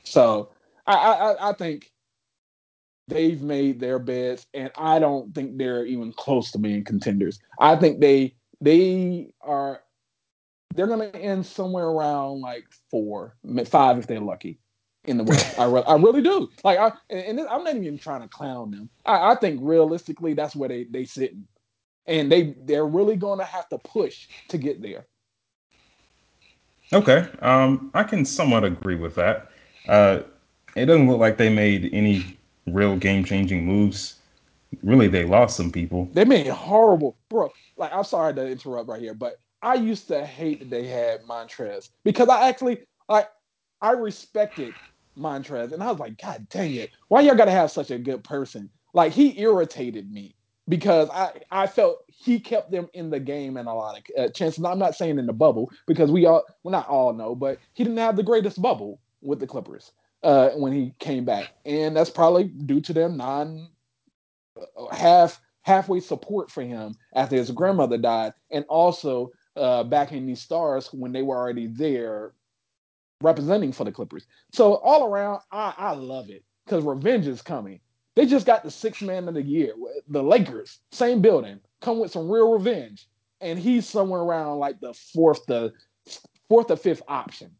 [0.05, 0.51] So
[0.87, 1.90] I, I, I think
[3.09, 7.38] they've made their beds, and I don't think they're even close to being contenders.
[7.59, 9.83] I think they they are
[10.75, 14.59] they're gonna end somewhere around like four, five if they're lucky
[15.05, 15.59] in the West.
[15.59, 16.48] I, re- I really do.
[16.64, 18.88] Like, I and, and I'm not even trying to clown them.
[19.05, 21.46] I, I think realistically, that's where they they sitting,
[22.07, 25.07] and they they're really going to have to push to get there.
[26.93, 29.51] Okay, um, I can somewhat agree with that.
[29.88, 30.21] Uh,
[30.77, 32.37] it doesn't look like they made any
[32.67, 34.17] real game changing moves.
[34.83, 36.09] Really, they lost some people.
[36.12, 37.51] They made horrible, bro.
[37.77, 41.23] Like, I'm sorry to interrupt right here, but I used to hate that they had
[41.23, 43.29] Montrez because I actually like
[43.81, 44.75] I respected
[45.19, 48.25] Montrez, and I was like, God dang it, why y'all gotta have such a good
[48.25, 48.71] person?
[48.93, 50.35] Like he irritated me
[50.68, 54.29] because I I felt he kept them in the game in a lot of uh,
[54.31, 54.64] chances.
[54.64, 57.85] I'm not saying in the bubble because we all well not all know, but he
[57.85, 62.11] didn't have the greatest bubble with the Clippers uh, when he came back, and that's
[62.11, 63.68] probably due to them non
[64.57, 70.40] uh, half halfway support for him after his grandmother died, and also uh, backing these
[70.40, 72.33] stars when they were already there
[73.20, 74.27] representing for the Clippers.
[74.53, 77.81] So all around, I, I love it because revenge is coming.
[78.14, 79.75] They just got the sixth man of the year.
[80.09, 83.07] The Lakers, same building, come with some real revenge,
[83.40, 85.72] and he's somewhere around like the fourth, the
[86.48, 87.51] fourth or fifth option.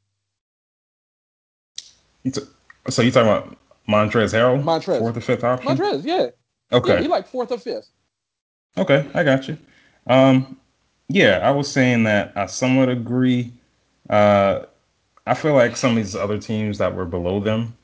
[2.88, 3.56] So you're talking about
[3.88, 4.62] Montrez Harrell?
[4.62, 5.76] Montrez, fourth or fifth option.
[5.76, 6.28] Montrez, yeah.
[6.70, 6.94] Okay.
[6.94, 7.88] Yeah, he like fourth or fifth.
[8.76, 9.58] Okay, I got you.
[10.06, 10.56] Um,
[11.08, 13.52] yeah, I was saying that I somewhat agree.
[14.08, 14.60] Uh,
[15.26, 17.76] I feel like some of these other teams that were below them,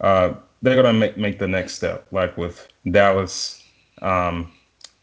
[0.00, 3.62] uh, they're gonna make make the next step, like with Dallas,
[4.02, 4.52] um,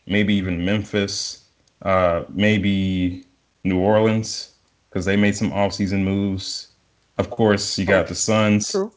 [0.05, 1.45] maybe even Memphis,
[1.81, 3.25] uh, maybe
[3.63, 4.51] New Orleans,
[4.89, 6.69] because they made some offseason moves.
[7.17, 8.71] Of course, you got the Suns.
[8.71, 8.91] True.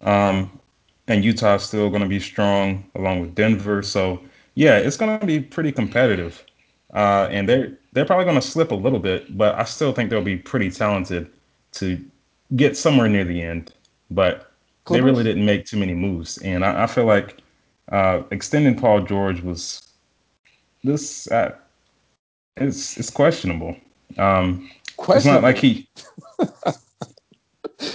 [0.00, 0.58] Um,
[1.06, 3.82] and Utah's still going to be strong along with Denver.
[3.82, 4.20] So
[4.54, 6.44] yeah, it's going to be pretty competitive.
[6.94, 10.10] Uh, and they're they're probably going to slip a little bit, but I still think
[10.10, 11.30] they'll be pretty talented
[11.72, 12.02] to
[12.56, 13.72] get somewhere near the end.
[14.10, 14.47] But
[14.88, 15.04] Clippers?
[15.04, 17.38] they really didn't make too many moves, and I, I feel like
[17.92, 19.86] uh, extending Paul George was
[20.82, 21.30] this.
[21.30, 21.54] Uh,
[22.56, 23.76] it's it's questionable.
[24.16, 25.16] Um, questionable.
[25.16, 25.88] It's not like he.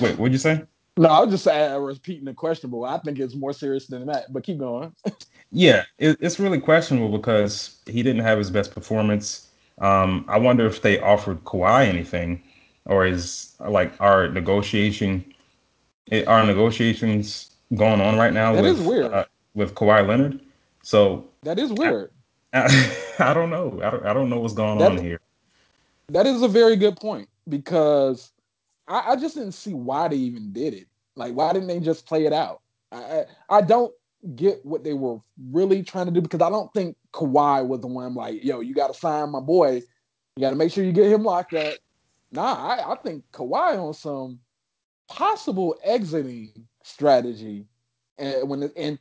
[0.01, 0.63] Wait, what'd you say?
[0.95, 2.86] No, I was just uh, repeating the questionable.
[2.86, 4.93] I think it's more serious than that, but keep going.
[5.51, 9.49] yeah, it, it's really questionable because he didn't have his best performance.
[9.79, 12.43] Um, I wonder if they offered Kawhi anything,
[12.86, 15.33] or is like our negotiation,
[16.28, 19.12] our negotiations going on right now that with weird.
[19.12, 20.39] Uh, with Kawhi Leonard.
[20.84, 22.12] So that is weird.
[22.54, 23.80] I, I, I don't know.
[23.84, 25.20] I don't, I don't know what's going that, on here.
[26.10, 28.32] That is a very good point because
[28.88, 30.88] I, I, just didn't see why they even did it.
[31.16, 32.62] Like, why didn't they just play it out?
[32.92, 33.94] I, I, don't
[34.36, 35.18] get what they were
[35.52, 38.74] really trying to do because I don't think Kawhi was the one like, yo, you
[38.74, 39.82] got to sign my boy.
[40.36, 41.76] You got to make sure you get him locked up.
[42.32, 44.39] Nah, I, I think Kawhi on some
[45.10, 46.52] possible exiting
[46.84, 47.66] strategy.
[48.18, 49.00] And when and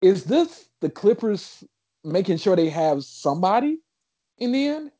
[0.00, 1.64] is this the Clippers
[2.04, 3.78] making sure they have somebody
[4.38, 4.92] in the end?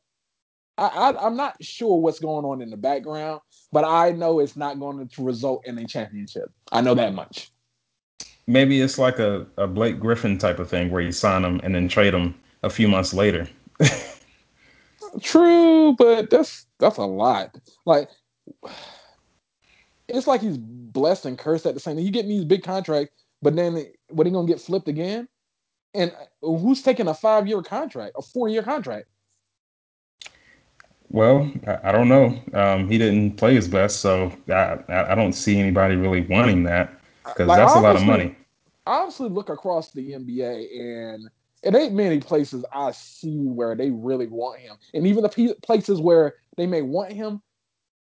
[0.77, 4.55] I, I, am not sure what's going on in the background, but I know it's
[4.55, 6.51] not going to result in a championship.
[6.71, 7.51] I know that much.
[8.47, 11.75] Maybe it's like a, a Blake Griffin type of thing where you sign him and
[11.75, 13.47] then trade him a few months later.
[15.21, 17.57] True, but that's that's a lot.
[17.85, 18.09] Like
[20.09, 22.05] it's like he's blessed and cursed at the same time.
[22.05, 25.27] You get these big contracts, but then what are you gonna get flipped again?
[25.93, 29.07] And who's taking a five year contract, a four year contract?
[31.09, 32.39] Well, I, I don't know.
[32.53, 37.01] Um, he didn't play his best, so I, I don't see anybody really wanting that
[37.25, 38.35] because like, that's a lot of money.
[38.85, 41.29] I honestly look across the NBA and
[41.63, 44.77] it ain't many places I see where they really want him.
[44.93, 47.41] And even the places where they may want him,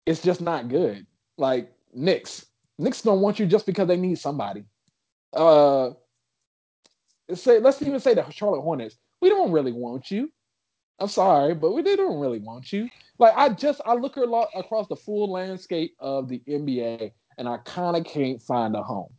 [0.06, 1.06] it's just not good.
[1.38, 2.46] Like Knicks.
[2.78, 4.64] Knicks don't want you just because they need somebody.
[5.34, 5.92] Uh
[7.34, 8.98] say let's even say the Charlotte Hornets.
[9.22, 10.32] We don't really want you.
[11.00, 12.90] I'm sorry, but we they don't really want you.
[13.20, 17.96] Like I just I look across the full landscape of the NBA and I kind
[17.98, 19.12] of can't find a home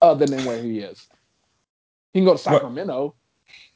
[0.00, 1.08] other than where he is.
[2.12, 3.04] He can go to Sacramento.
[3.06, 3.14] What?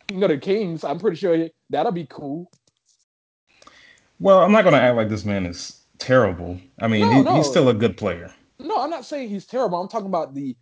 [0.09, 0.85] He can go to Kings.
[0.85, 2.51] I'm pretty sure that'll be cool.
[4.21, 6.61] Well, I'm not going to act like this man is terrible.
[6.81, 7.37] I mean, no, he, no.
[7.37, 8.33] he's still a good player.
[8.59, 9.81] No, I'm not saying he's terrible.
[9.81, 10.57] I'm talking about the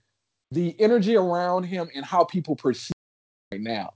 [0.53, 2.93] the energy around him and how people perceive
[3.53, 3.93] right now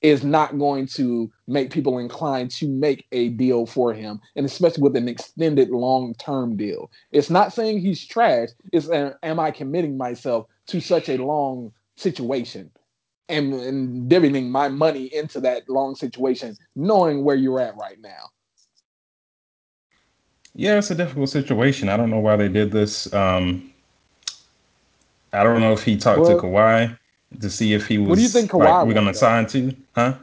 [0.00, 4.82] is not going to make people inclined to make a deal for him, and especially
[4.82, 6.90] with an extended long term deal.
[7.10, 8.50] It's not saying he's trash.
[8.72, 12.70] It's uh, am I committing myself to such a long situation
[13.28, 18.30] and, and divvying my money into that long situation, knowing where you're at right now?
[20.58, 21.88] Yeah, it's a difficult situation.
[21.88, 23.14] I don't know why they did this.
[23.14, 23.72] Um,
[25.32, 26.98] I don't know if he talked well, to Kawhi
[27.40, 28.08] to see if he was.
[28.08, 28.64] What do you think Kawhi?
[28.64, 30.14] Like, we're gonna sign to, huh?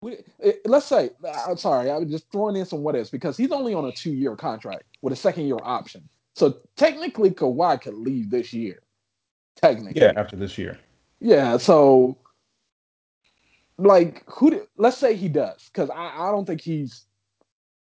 [0.00, 1.10] We, eh, let's say
[1.46, 4.14] I'm sorry, I'm just throwing in some what ifs because he's only on a two
[4.14, 6.08] year contract with a second year option.
[6.34, 8.80] So technically, Kawhi could leave this year.
[9.56, 10.78] Technically, yeah, after this year.
[11.20, 12.16] Yeah, so
[13.76, 14.52] like who?
[14.52, 17.04] Did, let's say he does because I, I don't think he's.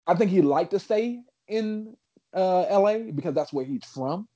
[0.08, 1.96] I think he'd like to stay in
[2.34, 4.28] uh, LA because that's where he's from,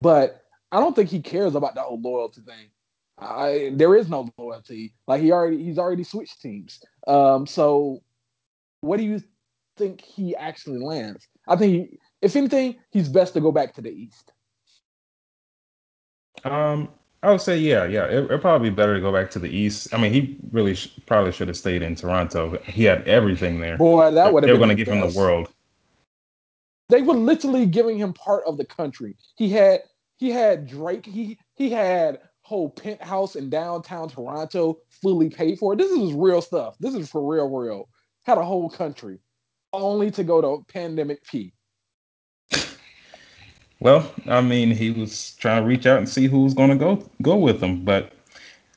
[0.00, 2.70] but I don't think he cares about the whole loyalty thing.
[3.18, 4.94] I, there is no loyalty.
[5.06, 6.80] Like he already he's already switched teams.
[7.06, 8.02] Um, so
[8.80, 9.22] what do you
[9.76, 11.28] think he actually lands?
[11.46, 14.32] I think he, if anything, he's best to go back to the East.
[16.44, 16.88] Um,
[17.22, 18.06] I would say yeah, yeah.
[18.06, 19.94] It, would probably be better to go back to the East.
[19.94, 22.58] I mean, he really sh- probably should have stayed in Toronto.
[22.64, 23.76] He had everything there.
[23.76, 24.48] Boy, that would have.
[24.48, 25.52] They were going to give him the world.
[26.92, 29.16] They were literally giving him part of the country.
[29.36, 29.80] He had
[30.18, 31.06] he had Drake.
[31.06, 35.74] He he had whole penthouse in downtown Toronto fully paid for.
[35.74, 36.76] This is real stuff.
[36.80, 37.88] This is for real, real.
[38.24, 39.20] Had a whole country
[39.72, 41.54] only to go to pandemic P.
[43.80, 46.76] Well, I mean, he was trying to reach out and see who was going to
[46.76, 48.12] go go with him, but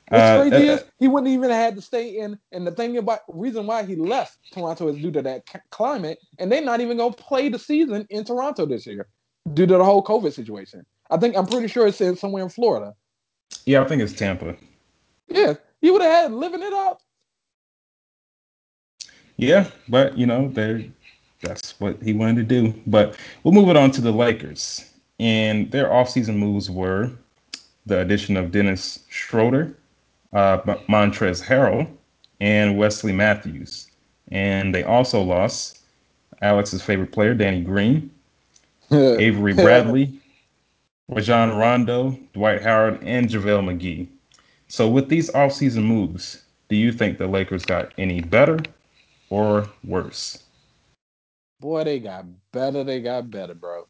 [0.10, 2.38] What's uh, crazy uh, is he wouldn't even have had to stay in.
[2.52, 6.20] And the thing about reason why he left Toronto is due to that c- climate,
[6.38, 9.08] and they're not even going to play the season in Toronto this year
[9.54, 10.86] due to the whole COVID situation.
[11.10, 12.94] I think I'm pretty sure it's in somewhere in Florida.
[13.66, 14.56] Yeah, I think it's Tampa.
[15.28, 17.02] Yeah, he would have had living it up.
[19.38, 20.92] Yeah, but you know, they
[21.42, 22.74] that's what he wanted to do.
[22.88, 24.92] But we'll move it on to the Lakers.
[25.20, 27.12] And their offseason moves were
[27.86, 29.76] the addition of Dennis Schroeder,
[30.34, 30.58] uh,
[30.90, 31.88] Montrezl Harrell,
[32.40, 33.90] and Wesley Matthews.
[34.32, 35.80] And they also lost
[36.42, 38.10] Alex's favorite player, Danny Green,
[38.92, 40.20] Avery Bradley,
[41.08, 44.08] Rajon Rondo, Dwight Howard, and JaVale McGee.
[44.68, 48.60] So with these offseason moves, do you think the Lakers got any better
[49.30, 50.44] or worse?
[51.60, 52.84] Boy, they got better.
[52.84, 53.88] They got better, bro.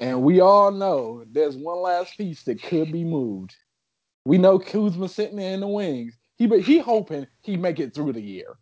[0.00, 3.54] And we all know there's one last piece that could be moved.
[4.24, 6.16] We know Kuzma sitting there in the wings.
[6.36, 8.56] He but he hoping he make it through the year.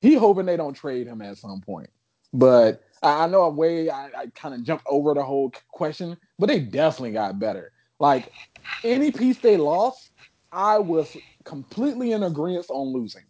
[0.00, 1.90] He hoping they don't trade him at some point.
[2.32, 6.16] But I, I know a way I, I kind of jumped over the whole question,
[6.38, 7.72] but they definitely got better.
[7.98, 8.32] Like
[8.84, 10.10] any piece they lost,
[10.52, 13.24] I was completely in agreement on losing.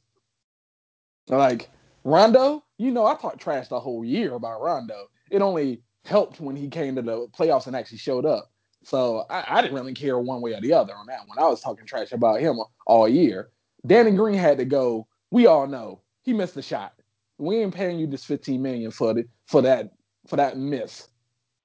[1.29, 1.69] Like
[2.05, 5.09] Rondo, you know, I talked trash the whole year about Rondo.
[5.31, 8.51] It only helped when he came to the playoffs and actually showed up.
[8.89, 11.39] So I, I, didn't really care one way or the other on that one.
[11.39, 13.51] I was talking trash about him all year.
[13.87, 15.07] Danny Green had to go.
[15.31, 16.95] We all know he missed the shot.
[17.37, 19.91] We ain't paying you this 15 million for the for that
[20.27, 21.07] for that miss.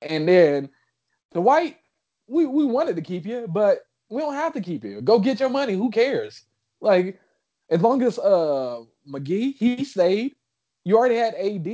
[0.01, 0.69] And then
[1.31, 1.77] the white,
[2.27, 4.99] we, we wanted to keep you, but we don't have to keep you.
[4.99, 5.75] Go get your money.
[5.75, 6.43] Who cares?
[6.81, 7.21] Like,
[7.69, 10.35] as long as uh McGee, he stayed.
[10.83, 11.67] You already had AD,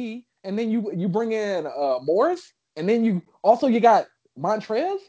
[0.44, 4.06] and then you you bring in uh Morris, and then you also you got
[4.38, 5.00] Montrez.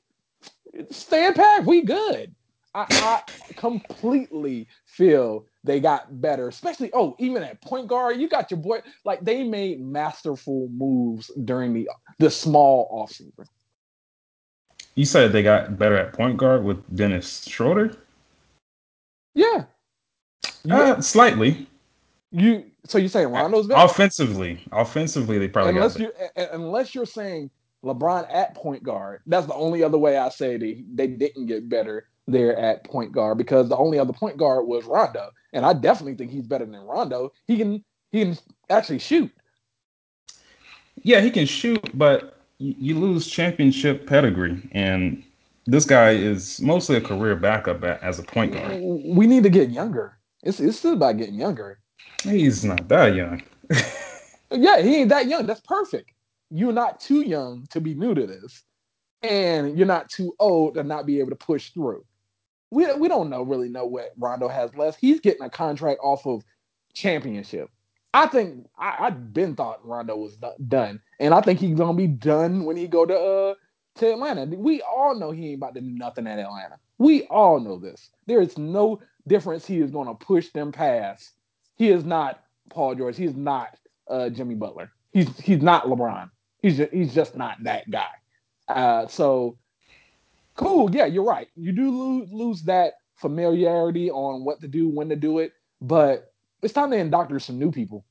[0.90, 2.34] Stand pack, we good.
[2.74, 8.50] I, I completely feel they got better, especially oh, even at point guard, you got
[8.50, 8.80] your boy.
[9.04, 13.46] Like they made masterful moves during the the small offseason.
[14.94, 17.96] You said they got better at point guard with Dennis Schroeder.
[19.34, 19.64] Yeah,
[20.70, 21.66] uh, slightly.
[22.32, 23.84] You so you're saying Rondo's better?
[23.84, 26.12] Offensively, offensively, they probably unless you
[26.52, 27.50] unless you're saying
[27.84, 29.22] LeBron at point guard.
[29.26, 33.12] That's the only other way I say they they didn't get better there at point
[33.12, 36.66] guard because the only other point guard was Rondo, and I definitely think he's better
[36.66, 37.32] than Rondo.
[37.46, 38.38] He can he can
[38.68, 39.30] actually shoot.
[41.02, 45.22] Yeah, he can shoot, but you lose championship pedigree, and
[45.66, 48.78] this guy is mostly a career backup as a point guard.
[48.80, 50.18] We need to get younger.
[50.42, 51.78] It's it's still about getting younger.
[52.22, 53.42] He's not that young.
[54.50, 55.46] yeah, he ain't that young.
[55.46, 56.10] That's perfect.
[56.50, 58.62] You're not too young to be new to this,
[59.22, 62.04] and you're not too old to not be able to push through
[62.70, 64.98] we we don't know really know what Rondo has left.
[65.00, 66.42] He's getting a contract off of
[66.94, 67.68] championship.
[68.14, 70.36] I think I, I've been thought Rondo was
[70.68, 73.54] done, and I think he's gonna be done when he go to uh
[73.96, 74.46] to Atlanta.
[74.56, 76.78] We all know he ain't about to do nothing at Atlanta.
[76.98, 78.10] We all know this.
[78.26, 79.66] There is no difference.
[79.66, 81.32] He is gonna push them past.
[81.76, 83.16] He is not Paul George.
[83.16, 83.76] He's not
[84.08, 84.92] uh, Jimmy Butler.
[85.12, 86.30] He's he's not LeBron.
[86.62, 88.10] He's just, he's just not that guy.
[88.68, 89.58] Uh, so
[90.54, 90.94] cool.
[90.94, 91.48] Yeah, you're right.
[91.56, 96.32] You do lose, lose that familiarity on what to do, when to do it, but
[96.62, 98.04] it's time to indoctrinate some new people.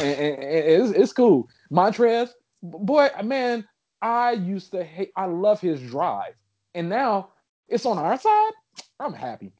[0.00, 1.48] And, and, and it's, it's, cool.
[1.72, 2.30] Montrez,
[2.62, 3.66] boy, man,
[4.00, 5.12] I used to hate.
[5.16, 6.34] I love his drive,
[6.74, 7.30] and now
[7.68, 8.52] it's on our side.
[9.00, 9.52] I'm happy.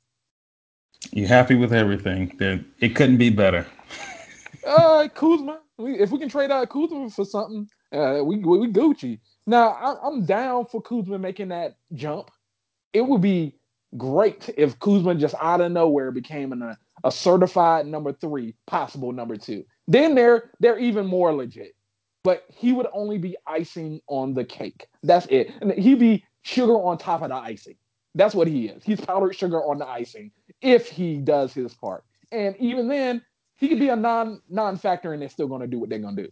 [1.13, 2.37] You happy with everything?
[2.39, 3.67] Then it couldn't be better.
[4.67, 5.61] uh, Kuzma.
[5.77, 9.21] We, if we can trade out Kuzma for something, uh, we, we we Gucci.
[9.47, 12.31] Now I, I'm down for Kuzma making that jump.
[12.93, 13.59] It would be
[13.97, 19.13] great if Kuzma just out of nowhere became an, a, a certified number three, possible
[19.13, 19.65] number two.
[19.87, 21.75] Then they're they're even more legit.
[22.25, 24.89] But he would only be icing on the cake.
[25.03, 25.51] That's it.
[25.61, 27.77] And he'd be sugar on top of the icing.
[28.15, 28.83] That's what he is.
[28.85, 32.05] He's powdered sugar on the icing if he does his part.
[32.33, 33.23] And even then,
[33.57, 35.99] he could be a non non factor, and they're still going to do what they're
[35.99, 36.29] going to do.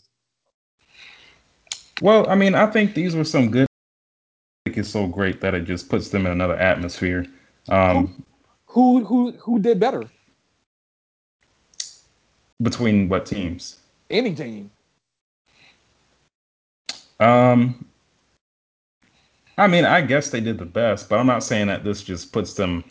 [2.02, 3.66] Well, I mean, I think these were some good.
[3.66, 7.26] I think it's so great that it just puts them in another atmosphere.
[7.68, 8.24] Um,
[8.66, 10.04] who, who who who did better?
[12.62, 13.78] Between what teams?
[14.10, 14.70] Any team.
[17.18, 17.86] Um,
[19.58, 22.32] I mean, I guess they did the best, but I'm not saying that this just
[22.32, 22.84] puts them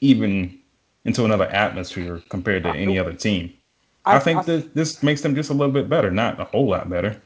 [0.00, 0.58] even
[1.04, 3.52] into another atmosphere compared to any other team.
[4.04, 6.44] I, I think I, that this makes them just a little bit better, not a
[6.44, 7.20] whole lot better.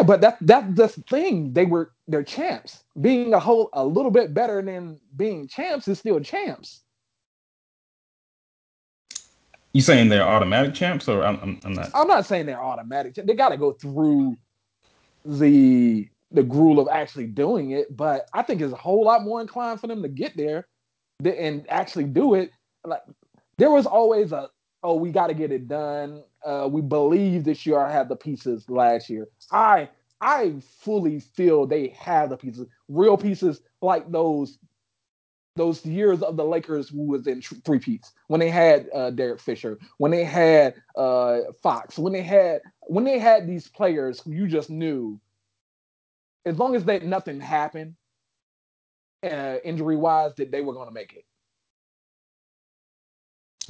[0.00, 1.52] Yeah, but that that's the thing.
[1.52, 2.84] They were they're champs.
[3.02, 6.80] Being a whole a little bit better than being champs is still champs.
[9.74, 11.90] You saying they're automatic champs, or I'm, I'm, I'm not?
[11.94, 13.14] I'm not saying they're automatic.
[13.14, 14.38] They got to go through
[15.26, 19.42] the the gruel of actually doing it, but I think it's a whole lot more
[19.42, 20.66] inclined for them to get there
[21.22, 22.52] and actually do it.
[22.86, 23.02] Like
[23.58, 24.48] there was always a
[24.82, 26.22] oh we got to get it done.
[26.44, 29.28] Uh, we believe this year I had the pieces last year.
[29.50, 29.88] I
[30.20, 34.58] I fully feel they have the pieces, real pieces like those
[35.56, 39.40] those years of the Lakers who was in three peats when they had uh, Derek
[39.40, 44.32] Fisher, when they had uh, Fox, when they had when they had these players who
[44.32, 45.20] you just knew,
[46.46, 47.94] as long as they nothing happened,
[49.22, 51.24] uh, injury wise, that they were going to make it.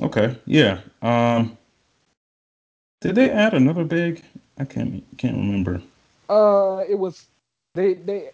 [0.01, 0.81] Okay, yeah.
[1.03, 1.57] Um,
[3.01, 4.23] did they add another big?
[4.59, 5.83] I can't can't remember.
[6.29, 7.27] Uh, it was
[7.75, 8.31] they they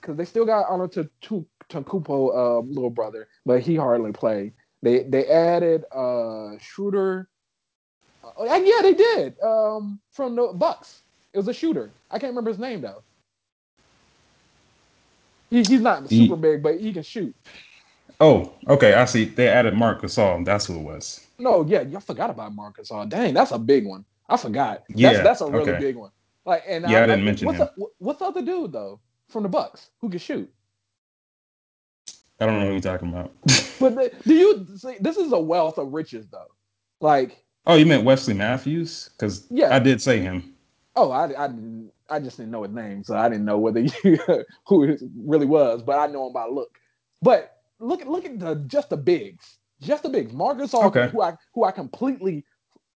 [0.00, 4.52] because they still got honor to two Kupo uh, little brother, but he hardly played.
[4.82, 7.28] They they added uh shooter.
[8.24, 9.40] Uh, and yeah, they did.
[9.40, 11.02] Um, from the Bucks,
[11.32, 11.90] it was a shooter.
[12.10, 13.02] I can't remember his name though.
[15.50, 17.34] He, he's not super he, big, but he can shoot.
[18.20, 18.94] Oh, okay.
[18.94, 19.24] I see.
[19.24, 20.44] They added Marc Gasol.
[20.44, 21.26] That's who it was.
[21.38, 23.08] No, yeah, y'all forgot about Marc Gasol.
[23.08, 24.04] Dang, that's a big one.
[24.28, 24.84] I forgot.
[24.94, 25.80] Yeah, that's, that's a really okay.
[25.80, 26.10] big one.
[26.44, 27.68] Like, and yeah, I, I didn't I, mention what's him.
[27.76, 30.50] The, what's the other dude though from the Bucks who can shoot?
[32.40, 33.32] I don't know who you're talking about.
[33.80, 34.96] but the, do you see?
[35.00, 36.46] This is a wealth of riches, though.
[37.00, 39.10] Like, oh, you meant Wesley Matthews?
[39.12, 40.54] Because yeah, I did say him.
[40.96, 41.50] Oh, I, I.
[42.12, 44.18] I just didn't know his name, so I didn't know whether you,
[44.66, 45.80] who it really was.
[45.82, 46.76] But I know him by look.
[47.22, 50.32] But look, at look at the just the bigs, just the bigs.
[50.32, 51.08] Marcus okay.
[51.08, 52.44] who I who I completely.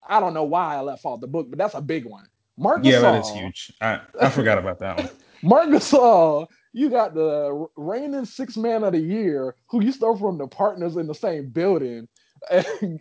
[0.08, 2.24] I don't know why I left off the book, but that's a big one.
[2.56, 3.72] Marcus yeah, that is huge.
[3.80, 5.10] I, I forgot about that one.
[5.42, 10.38] Marc Gasol you got the reigning six man of the year who you stole from
[10.38, 12.08] the partners in the same building.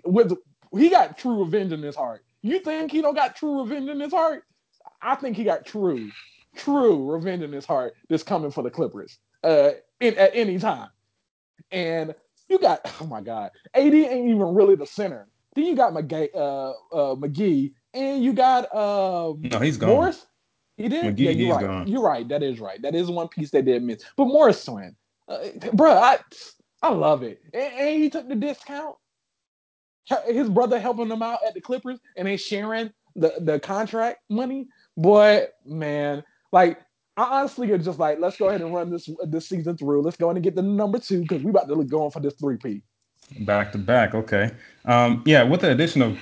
[0.06, 0.34] with
[0.74, 2.24] he got true revenge in his heart.
[2.42, 4.44] You think he don't got true revenge in his heart?
[5.02, 6.10] I think he got true,
[6.56, 10.90] true revenge in his heart that's coming for the Clippers uh, in, at any time.
[11.72, 12.16] And
[12.48, 15.28] you got oh my god, AD ain't even really the center.
[15.56, 19.90] Then you got McGee, uh, uh, McGee and you got um, no, he's gone.
[19.90, 20.26] Morris.
[20.78, 21.16] He did.
[21.16, 21.66] McGee, yeah, you're right.
[21.66, 21.88] Gone.
[21.88, 22.28] You're right.
[22.28, 22.82] That is right.
[22.82, 24.04] That is one piece they did miss.
[24.16, 24.96] But Morris Swin,
[25.28, 26.20] uh, bro, I
[26.82, 27.42] I love it.
[27.54, 28.96] And, and, he took the discount.
[30.28, 34.68] His brother helping him out at the Clippers, and they sharing the the contract money.
[34.96, 36.80] Boy, man, like
[37.20, 40.04] I honestly are just like, let's go ahead and run this this season through.
[40.04, 42.34] Let's go and get the number two because we about to go going for this
[42.36, 42.82] three P.
[43.42, 44.52] Back to back, okay.
[44.86, 46.18] Um, yeah, with the addition of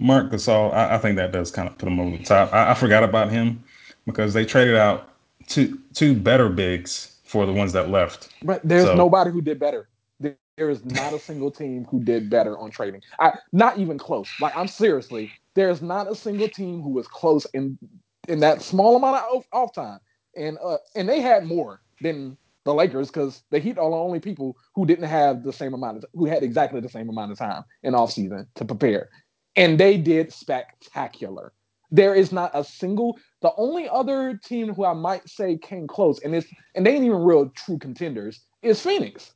[0.00, 2.52] Marc Gasol, I, I, think that does kind of put him over the top.
[2.52, 3.62] I, I forgot about him
[4.04, 5.12] because they traded out
[5.46, 8.30] two two better bigs for the ones that left.
[8.42, 8.96] But there's so.
[8.96, 9.88] nobody who did better.
[10.18, 13.02] There is not a single team who did better on trading.
[13.20, 14.28] I not even close.
[14.40, 17.78] Like I'm seriously, there's not a single team who was close in
[18.26, 20.00] in that small amount of off, off time.
[20.36, 24.20] And uh and they had more than the Lakers because the Heat are the only
[24.20, 27.38] people who didn't have the same amount of who had exactly the same amount of
[27.38, 29.08] time in off season to prepare.
[29.56, 31.52] And they did spectacular.
[31.90, 33.18] There is not a single.
[33.42, 37.04] The only other team who I might say came close, and it's and they ain't
[37.04, 39.32] even real true contenders, is Phoenix.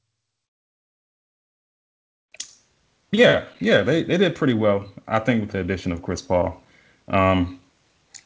[3.13, 4.87] Yeah, yeah, they, they did pretty well.
[5.09, 6.61] I think with the addition of Chris Paul.
[7.09, 7.61] Um,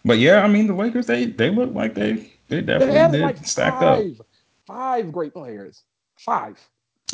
[0.05, 3.23] But yeah, I mean the Lakers they they look like they they definitely had did
[3.23, 3.99] like stack up.
[3.99, 4.21] five,
[4.67, 5.83] five great players.
[6.19, 6.59] Five.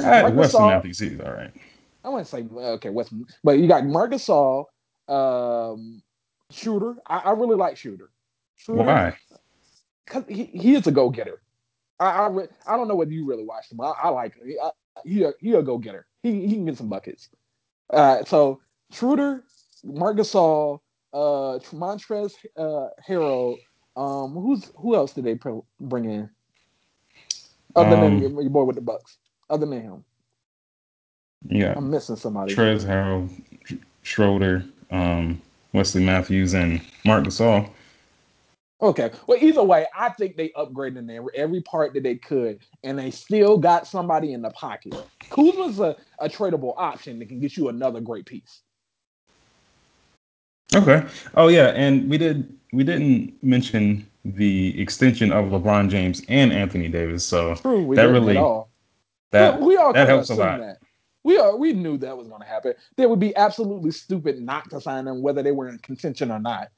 [0.00, 1.52] Ah, Marc Weston Gasol- Matthews, all right.
[2.04, 3.12] I want to say okay, West,
[3.44, 4.64] but you got Marc Gasol,
[5.08, 6.02] um,
[6.50, 6.96] Shooter.
[7.06, 8.10] I, I really like Shooter.
[8.56, 9.16] Shooter Why?
[10.06, 11.42] Cause he, he is a go getter.
[11.98, 13.80] I I, re- I don't know whether you really watched him.
[13.80, 14.48] I, I like him.
[14.48, 14.70] He, I,
[15.04, 16.06] he a, he a go getter.
[16.22, 17.28] He he can get some buckets.
[17.90, 18.60] Uh, so
[18.92, 19.44] Schroeder,
[19.84, 20.80] Marc Gasol,
[21.12, 23.56] uh, Montrez uh, Harrell.
[23.96, 25.38] Um, who's who else did they
[25.80, 26.30] bring in?
[27.76, 29.18] Other Um, than your, your boy with the Bucks.
[29.48, 30.04] Other than him,
[31.48, 32.54] Yeah, I'm missing somebody.
[32.54, 33.28] Trez Harrell,
[34.02, 35.40] Schroeder, um,
[35.72, 37.68] Wesley Matthews, and Marc Gasol.
[38.82, 39.10] Okay.
[39.26, 42.98] Well, either way, I think they upgraded in there every part that they could, and
[42.98, 44.94] they still got somebody in the pocket.
[45.28, 48.62] Kuzma's a, a tradable option that can get you another great piece.
[50.74, 51.04] Okay.
[51.34, 56.88] Oh yeah, and we did we didn't mention the extension of LeBron James and Anthony
[56.88, 57.24] Davis.
[57.24, 58.70] So True, we That really- at all.
[59.32, 60.60] that we all that helps a lot.
[60.60, 60.78] That.
[61.22, 62.74] We are we knew that was going to happen.
[62.96, 66.38] They would be absolutely stupid not to sign them, whether they were in contention or
[66.38, 66.70] not.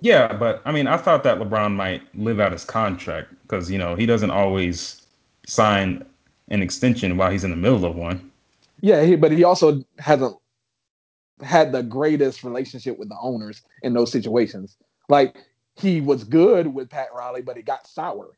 [0.00, 3.78] Yeah, but I mean, I thought that LeBron might live out his contract because you
[3.78, 5.02] know he doesn't always
[5.46, 6.04] sign
[6.48, 8.30] an extension while he's in the middle of one.
[8.80, 10.36] Yeah, he, but he also hasn't
[11.42, 14.76] had the greatest relationship with the owners in those situations.
[15.08, 15.36] Like
[15.76, 18.36] he was good with Pat Riley, but he got sour.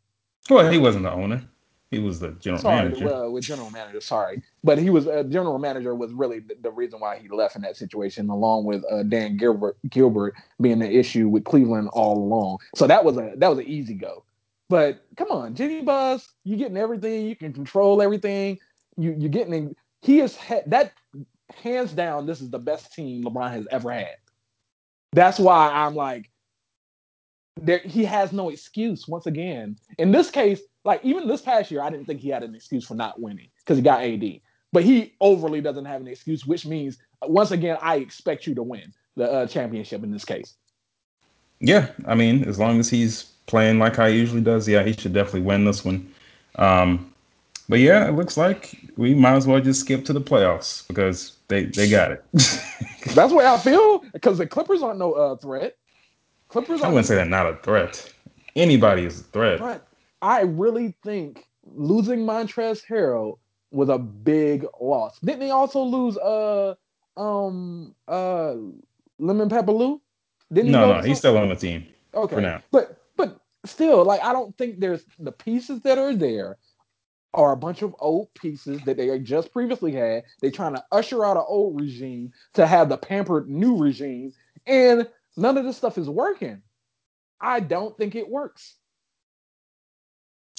[0.49, 1.43] Well, he wasn't the owner;
[1.91, 3.05] he was the general sorry, manager.
[3.05, 6.71] well, with general manager, sorry, but he was uh, general manager was really the, the
[6.71, 10.91] reason why he left in that situation, along with uh, Dan Gilbert Gilbert being the
[10.91, 12.59] issue with Cleveland all along.
[12.75, 14.25] So that was a that was an easy go.
[14.69, 18.59] But come on, Jeanie Buss, you getting everything, you can control everything.
[18.97, 20.93] You you're getting he is ha- that
[21.55, 22.27] hands down.
[22.27, 24.17] This is the best team LeBron has ever had.
[25.13, 26.31] That's why I'm like,
[27.61, 29.79] there he has no excuse once again.
[29.99, 32.87] In this case, like even this past year, I didn't think he had an excuse
[32.87, 34.41] for not winning because he got AD.
[34.73, 38.55] But he overly doesn't have an excuse, which means uh, once again, I expect you
[38.55, 40.55] to win the uh, championship in this case.
[41.61, 45.15] Yeah, I mean, as long as he's playing like I usually does, yeah, he should
[45.15, 46.13] definitely win this one.
[46.57, 47.13] Um,
[47.69, 51.37] but yeah, it looks like we might as well just skip to the playoffs because
[51.49, 52.25] they they got it.
[53.15, 55.77] That's what I feel because the Clippers aren't no uh, threat.
[56.49, 58.13] Clippers I wouldn't say that not a threat.
[58.55, 59.59] Anybody is a threat.
[59.59, 59.87] But
[60.23, 63.39] I really think losing Montrez Harrell
[63.71, 65.19] was a big loss.
[65.21, 66.75] Didn't they also lose uh
[67.17, 68.55] um uh
[69.19, 70.01] Lemon Pepper Lou?
[70.53, 71.87] Didn't No, go no, he's still on the team.
[72.15, 72.37] okay.
[72.37, 72.63] for now.
[72.71, 76.57] But but still, like I don't think there's the pieces that are there
[77.37, 80.25] are a bunch of old pieces that they just previously had.
[80.41, 84.33] They're trying to usher out an old regime to have the pampered new regime,
[84.67, 85.07] and
[85.37, 86.63] none of this stuff is working.
[87.41, 88.77] I don't think it works.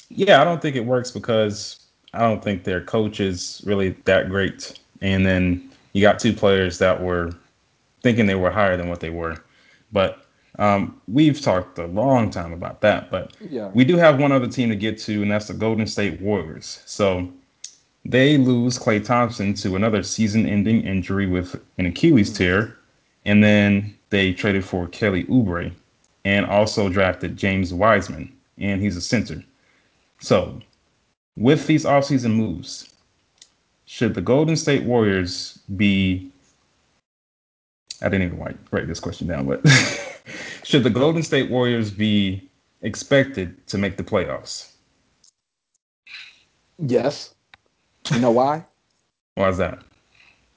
[0.09, 4.29] Yeah, I don't think it works because I don't think their coach is really that
[4.29, 4.79] great.
[5.01, 7.31] And then you got two players that were
[8.03, 9.43] thinking they were higher than what they were.
[9.91, 10.26] But
[10.57, 13.11] um, we've talked a long time about that.
[13.11, 13.69] But Yeah.
[13.73, 16.81] we do have one other team to get to, and that's the Golden State Warriors.
[16.85, 17.31] So
[18.05, 22.75] they lose Klay Thompson to another season-ending injury with an Achilles tear,
[23.25, 25.71] and then they traded for Kelly Oubre,
[26.25, 29.43] and also drafted James Wiseman, and he's a center.
[30.19, 30.59] So,
[31.37, 32.93] with these offseason moves,
[33.85, 36.31] should the Golden State Warriors be?
[38.01, 39.61] I didn't even write, write this question down, but
[40.67, 42.51] should the Golden State Warriors be
[42.81, 44.73] expected to make the playoffs?
[46.77, 47.33] Yes.
[48.11, 48.65] You know why?
[49.35, 49.83] Why is that?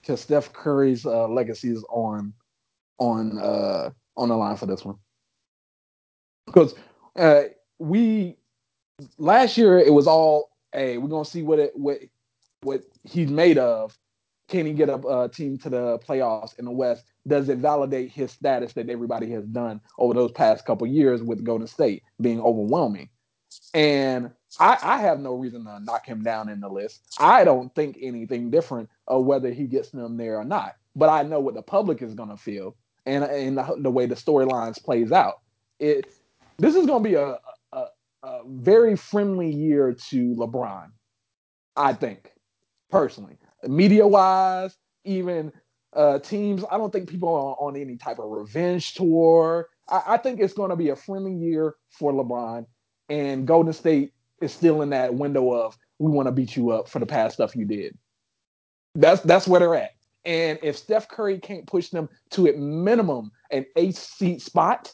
[0.00, 2.32] Because Steph Curry's uh, legacy is on
[2.98, 4.96] on uh, on the line for this one.
[6.46, 6.74] Because
[7.16, 7.42] uh,
[7.78, 8.36] we
[9.18, 11.98] last year it was all, hey, we're gonna see what it what
[12.62, 13.96] what he's made of.
[14.48, 17.09] Can he get a uh, team to the playoffs in the West?
[17.26, 21.44] Does it validate his status that everybody has done over those past couple years with
[21.44, 23.08] Golden State being overwhelming?
[23.74, 27.02] And I, I have no reason to knock him down in the list.
[27.18, 30.76] I don't think anything different of whether he gets them there or not.
[30.96, 34.06] But I know what the public is going to feel, and and the, the way
[34.06, 35.40] the storylines plays out.
[35.78, 36.06] It
[36.58, 37.38] this is going to be a,
[37.72, 37.86] a
[38.22, 40.90] a very friendly year to LeBron.
[41.76, 42.32] I think
[42.90, 45.52] personally, media wise, even
[45.95, 46.64] uh, teams.
[46.70, 49.68] I don't think people are on any type of revenge tour.
[49.88, 52.66] I, I think it's going to be a friendly year for LeBron,
[53.09, 56.88] and Golden State is still in that window of we want to beat you up
[56.88, 57.97] for the past stuff you did.
[58.95, 59.91] That's that's where they're at.
[60.24, 64.93] And if Steph Curry can't push them to at minimum an eighth seat spot,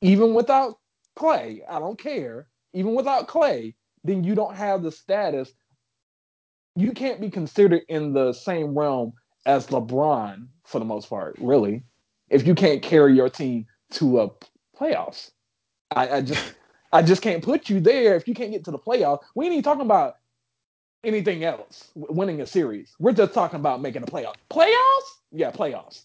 [0.00, 0.78] even without
[1.18, 3.74] Klay, I don't care, even without Klay,
[4.04, 5.50] then you don't have the status.
[6.74, 9.14] You can't be considered in the same realm
[9.46, 11.82] as LeBron for the most part, really,
[12.28, 14.30] if you can't carry your team to a
[14.78, 15.30] playoffs.
[15.92, 16.54] I, I just
[16.92, 19.20] I just can't put you there if you can't get to the playoffs.
[19.34, 20.16] We ain't even talking about
[21.04, 22.94] anything else, winning a series.
[22.98, 24.34] We're just talking about making a playoff.
[24.50, 25.08] Playoffs?
[25.30, 26.02] Yeah, playoffs.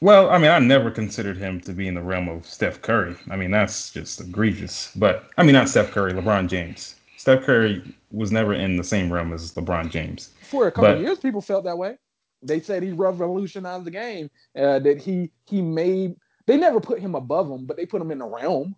[0.00, 3.16] Well, I mean, I never considered him to be in the realm of Steph Curry.
[3.30, 4.90] I mean, that's just egregious.
[4.96, 6.96] But I mean, not Steph Curry, LeBron James.
[7.16, 7.82] Steph Curry
[8.12, 10.30] was never in the same realm as LeBron James.
[10.42, 11.96] For a couple but, years, people felt that way.
[12.42, 14.30] They said he revolutionized the game.
[14.56, 16.16] Uh, that he he made.
[16.46, 18.74] They never put him above him, but they put him in the realm.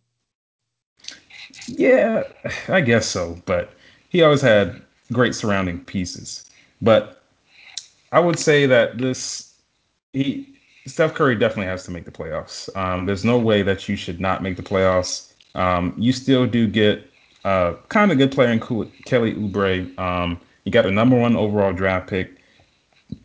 [1.66, 2.24] Yeah,
[2.68, 3.40] I guess so.
[3.46, 3.72] But
[4.08, 4.82] he always had
[5.12, 6.44] great surrounding pieces.
[6.82, 7.22] But
[8.12, 9.54] I would say that this
[10.12, 10.54] he
[10.86, 12.74] Steph Curry definitely has to make the playoffs.
[12.76, 15.32] Um, there's no way that you should not make the playoffs.
[15.54, 17.10] Um, you still do get
[17.44, 19.98] a kind of good player in Kelly Oubre.
[19.98, 22.40] Um, you got a number one overall draft pick.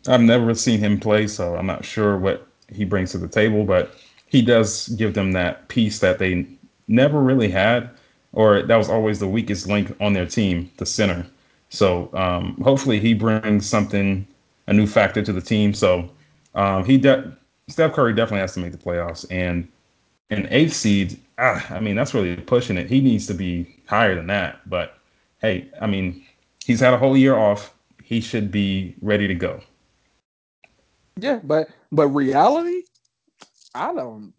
[0.06, 3.64] I've never seen him play, so I'm not sure what he brings to the table,
[3.64, 3.94] but
[4.26, 6.46] he does give them that piece that they
[6.86, 7.90] never really had,
[8.32, 11.26] or that was always the weakest link on their team, the center.
[11.70, 14.26] So um, hopefully he brings something,
[14.66, 15.72] a new factor to the team.
[15.72, 16.10] So
[16.54, 17.36] um, he de-
[17.68, 19.24] Steph Curry definitely has to make the playoffs.
[19.30, 19.66] And
[20.30, 22.88] an eighth seed, ah, I mean, that's really pushing it.
[22.88, 24.68] He needs to be higher than that.
[24.68, 24.98] But
[25.40, 26.24] hey, I mean,
[26.64, 27.74] he's had a whole year off.
[28.02, 29.60] He should be ready to go.
[31.16, 32.82] Yeah, but but reality,
[33.74, 34.32] I don't.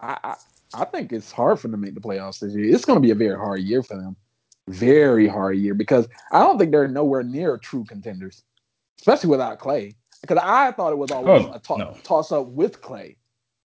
[0.00, 0.34] I, I
[0.74, 2.72] I think it's hard for them to make the playoffs this year.
[2.72, 4.16] It's going to be a very hard year for them,
[4.68, 8.42] very hard year because I don't think they're nowhere near true contenders,
[8.98, 11.96] especially without Klay because I thought it was always oh, a to- no.
[12.02, 13.16] toss up with Klay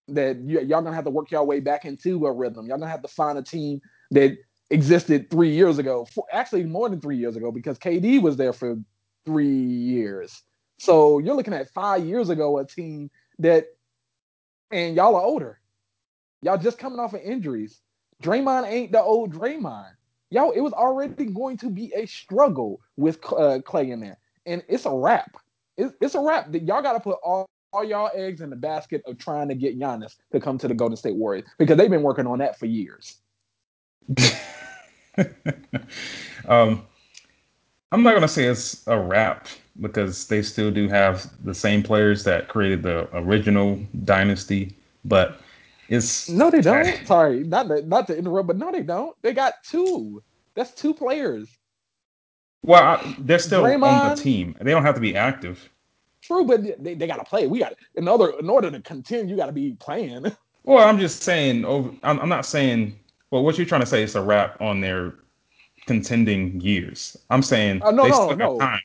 [0.09, 2.67] that you, y'all gonna have to work your way back into a rhythm.
[2.67, 3.81] Y'all gonna have to find a team
[4.11, 4.37] that
[4.69, 8.77] existed three years ago, actually more than three years ago, because KD was there for
[9.25, 10.43] three years.
[10.79, 13.67] So you're looking at five years ago a team that,
[14.71, 15.59] and y'all are older.
[16.41, 17.79] Y'all just coming off of injuries.
[18.21, 19.91] Draymond ain't the old Draymond.
[20.29, 24.63] Y'all, it was already going to be a struggle with uh, Klay in there, and
[24.67, 25.37] it's a wrap
[25.77, 26.51] it's, it's a wrap.
[26.51, 29.55] That y'all got to put all, all y'all eggs in the basket of trying to
[29.55, 32.57] get Giannis to come to the Golden State Warriors because they've been working on that
[32.57, 33.17] for years.
[36.47, 36.83] um,
[37.91, 39.47] I'm not gonna say it's a wrap
[39.81, 45.39] because they still do have the same players that created the original dynasty, but
[45.89, 46.95] it's no, they don't.
[47.05, 49.15] Sorry, not to, not to interrupt, but no, they don't.
[49.21, 50.21] They got two.
[50.55, 51.49] That's two players.
[52.63, 54.55] Well, I, they're still Draymond, on the team.
[54.61, 55.69] They don't have to be active.
[56.23, 57.47] True, but they, they got to play.
[57.47, 60.25] We got in order in order to contend, you got to be playing.
[60.65, 61.65] Well, I'm just saying.
[61.65, 62.97] Over, I'm, I'm not saying.
[63.31, 65.13] Well, what you're trying to say is a wrap on their
[65.87, 67.17] contending years.
[67.29, 68.59] I'm saying uh, no, no, no.
[68.59, 68.79] Time.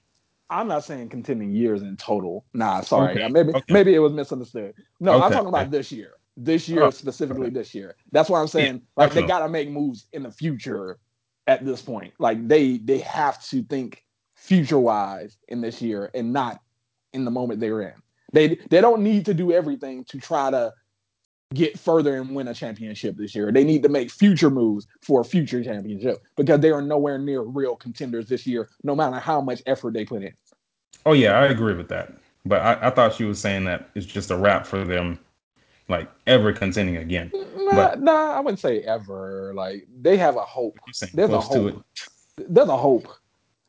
[0.51, 2.45] I'm not saying contending years in total.
[2.53, 3.12] Nah, sorry.
[3.12, 3.28] Okay.
[3.28, 3.72] Maybe okay.
[3.72, 4.74] maybe it was misunderstood.
[4.99, 5.26] No, okay.
[5.26, 6.14] I'm talking about this year.
[6.36, 7.51] This year oh, specifically.
[7.51, 7.95] This year.
[8.11, 10.99] That's why I'm saying yeah, like they got to make moves in the future
[11.47, 12.12] at this point.
[12.18, 16.61] Like they they have to think future wise in this year and not
[17.13, 17.95] in the moment they're in.
[18.33, 20.73] They they don't need to do everything to try to
[21.55, 23.51] get further and win a championship this year.
[23.51, 27.41] They need to make future moves for a future championship because they are nowhere near
[27.41, 30.35] real contenders this year, no matter how much effort they put in.
[31.07, 32.13] Oh yeah, I agree with that.
[32.45, 35.19] But I, I thought she was saying that it's just a wrap for them
[35.89, 37.31] like ever contending again.
[37.35, 39.53] Nah, but, nah, I wouldn't say ever.
[39.55, 40.79] Like they have a hope.
[41.15, 41.85] There's a hope.
[42.37, 43.09] There's a hope,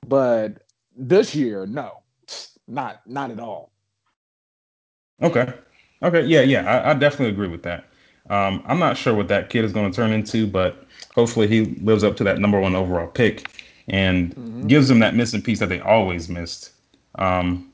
[0.07, 0.63] but
[0.95, 1.98] this year, no,
[2.69, 3.71] not not at all.
[5.21, 5.53] Okay.
[6.01, 6.25] Okay.
[6.25, 6.41] Yeah.
[6.41, 6.69] Yeah.
[6.69, 7.85] I, I definitely agree with that.
[8.29, 11.65] Um, I'm not sure what that kid is going to turn into, but hopefully he
[11.81, 14.67] lives up to that number one overall pick and mm-hmm.
[14.67, 16.71] gives them that missing piece that they always missed.
[17.15, 17.73] Um,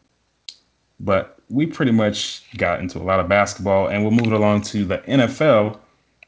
[0.99, 4.61] but we pretty much got into a lot of basketball, and we'll move it along
[4.61, 5.77] to the NFL,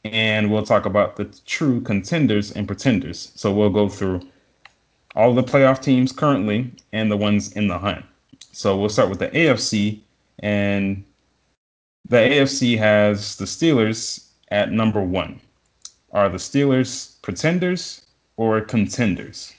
[0.04, 3.32] and we'll talk about the true contenders and pretenders.
[3.36, 4.22] So we'll go through
[5.16, 8.06] all the playoff teams currently and the ones in the hunt.
[8.58, 10.00] So we'll start with the AFC,
[10.40, 11.04] and
[12.10, 15.40] the AFC has the Steelers at number one.
[16.12, 19.54] Are the Steelers pretenders or contenders?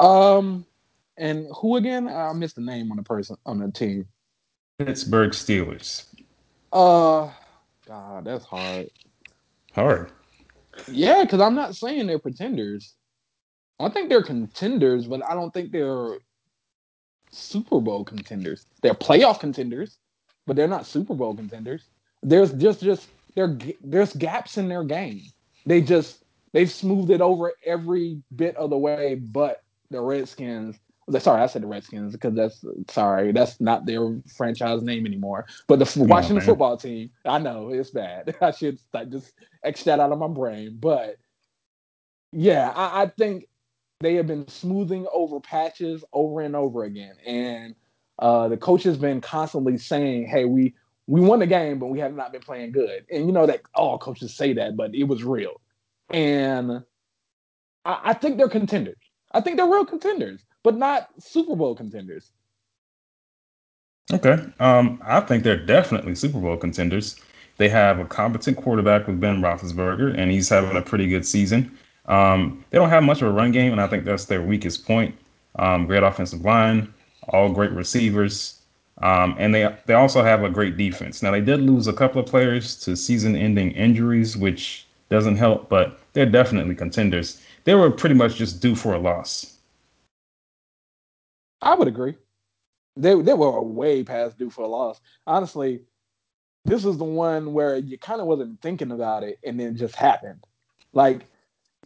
[0.00, 0.66] Um,
[1.16, 2.08] and who again?
[2.08, 4.08] I missed the name on the person on the team.
[4.80, 6.06] Pittsburgh Steelers.
[6.72, 7.30] Uh,
[7.86, 8.90] God, that's hard.
[9.72, 10.10] Hard.
[10.88, 12.96] Yeah, because I'm not saying they're pretenders.
[13.78, 16.18] I think they're contenders, but I don't think they're
[17.30, 18.66] Super Bowl contenders.
[18.82, 19.98] They're playoff contenders,
[20.46, 21.84] but they're not Super Bowl contenders.
[22.22, 25.22] There's just just there there's gaps in their game.
[25.66, 30.76] They just they've smoothed it over every bit of the way, but the Redskins.
[31.20, 35.46] Sorry, I said the Redskins because that's sorry, that's not their franchise name anymore.
[35.68, 38.34] But the Washington on, football team, I know it's bad.
[38.40, 40.78] I should just X that out of my brain.
[40.80, 41.16] But
[42.32, 43.46] yeah, I, I think
[44.00, 47.74] they have been smoothing over patches over and over again, and
[48.18, 50.74] uh, the coach has been constantly saying, "Hey, we
[51.06, 53.62] we won the game, but we have not been playing good." And you know that
[53.74, 55.60] all coaches say that, but it was real.
[56.10, 56.82] And
[57.84, 58.98] I, I think they're contenders.
[59.32, 62.32] I think they're real contenders, but not Super Bowl contenders.
[64.12, 67.16] Okay, um, I think they're definitely Super Bowl contenders.
[67.56, 71.76] They have a competent quarterback with Ben Roethlisberger, and he's having a pretty good season.
[72.06, 74.86] Um, they don't have much of a run game, and I think that's their weakest
[74.86, 75.16] point.
[75.58, 76.92] Um, great offensive line,
[77.28, 78.60] all great receivers,
[78.98, 81.22] um, and they they also have a great defense.
[81.22, 85.98] Now they did lose a couple of players to season-ending injuries, which doesn't help, but
[86.12, 87.40] they're definitely contenders.
[87.64, 89.58] They were pretty much just due for a loss.
[91.62, 92.16] I would agree.
[92.96, 95.00] They they were way past due for a loss.
[95.26, 95.80] Honestly,
[96.64, 99.74] this was the one where you kind of wasn't thinking about it, and then it
[99.74, 100.44] just happened.
[100.92, 101.26] Like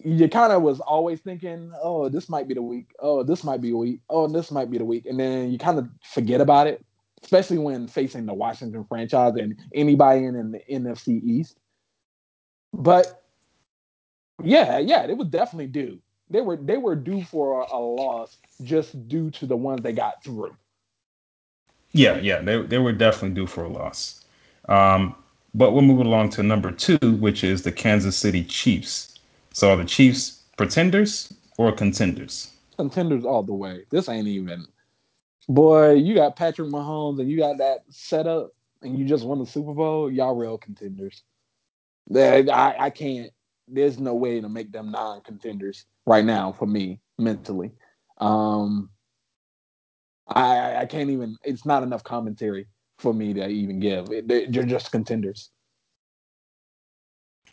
[0.05, 2.90] you kind of was always thinking, oh, this might be the week.
[3.01, 4.01] Oh, this might be a week.
[4.09, 5.07] Oh, this might be the week.
[5.07, 6.84] And then you kind of forget about it,
[7.22, 11.59] especially when facing the Washington franchise and anybody in, in the NFC East.
[12.72, 13.22] But
[14.42, 15.98] yeah, yeah, it was definitely due.
[16.30, 19.92] They were they were due for a, a loss just due to the ones they
[19.92, 20.57] got through.
[21.92, 24.24] Yeah, yeah, they they were definitely due for a loss.
[24.68, 25.16] Um,
[25.55, 29.10] but we'll move along to number two, which is the Kansas City Chiefs.
[29.53, 32.51] So are the Chiefs pretenders or contenders?
[32.76, 33.84] Contenders all the way.
[33.90, 34.66] This ain't even.
[35.48, 39.46] Boy, you got Patrick Mahomes and you got that setup, and you just won the
[39.46, 40.11] Super Bowl.
[40.11, 41.22] Y'all real contenders.
[42.14, 43.30] I, I can't.
[43.68, 47.72] There's no way to make them non-contenders right now for me mentally.
[48.18, 48.90] Um,
[50.26, 51.36] I I can't even.
[51.44, 52.66] It's not enough commentary
[52.98, 54.07] for me to even give.
[54.26, 55.51] They're just contenders.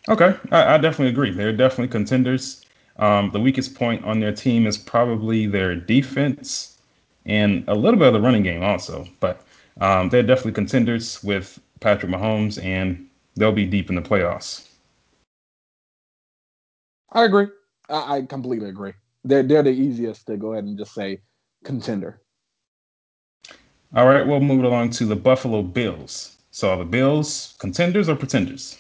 [0.09, 1.31] Okay, I, I definitely agree.
[1.31, 2.65] They're definitely contenders.
[2.97, 6.77] Um, the weakest point on their team is probably their defense
[7.25, 9.05] and a little bit of the running game also.
[9.19, 9.41] But
[9.81, 14.67] um, they're definitely contenders with Patrick Mahomes, and they'll be deep in the playoffs.
[17.11, 17.47] I agree.
[17.89, 18.93] I, I completely agree.
[19.23, 21.21] They're they're the easiest to go ahead and just say
[21.63, 22.21] contender.
[23.93, 26.37] All right, we'll move along to the Buffalo Bills.
[26.51, 28.77] So are the Bills contenders or pretenders?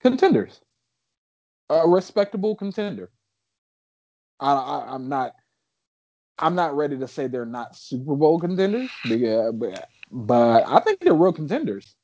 [0.00, 0.60] Contenders,
[1.68, 3.10] a respectable contender.
[4.38, 5.34] I, I, am not.
[6.38, 11.00] I'm not ready to say they're not Super Bowl contenders, but, but, but I think
[11.00, 11.94] they're real contenders.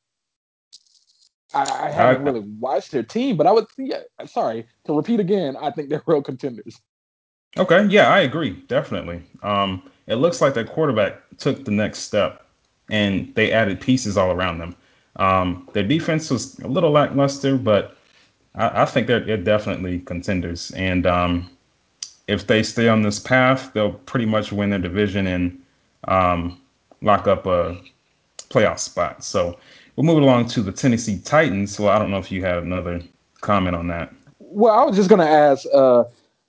[1.55, 3.67] I, I haven't really watched their team, but I would.
[3.77, 3.87] see.
[3.91, 5.57] Yeah, sorry to repeat again.
[5.57, 6.81] I think they're real contenders.
[7.57, 9.23] Okay, yeah, I agree definitely.
[9.43, 12.47] Um, it looks like that quarterback took the next step,
[12.91, 14.77] and they added pieces all around them.
[15.17, 17.97] Um, their defense was a little lackluster, but
[18.55, 20.71] I, I think they're, they're, definitely contenders.
[20.73, 21.51] And um,
[22.29, 25.63] if they stay on this path, they'll pretty much win their division and
[26.09, 26.61] um,
[27.01, 27.81] lock up a
[28.51, 29.25] playoff spot.
[29.25, 29.59] So
[29.97, 31.79] we'll move along to the Tennessee Titans.
[31.81, 33.01] Well, I don't know if you have another
[33.41, 34.13] comment on that.
[34.39, 35.67] Well, I was just going to ask.
[35.73, 36.05] Uh,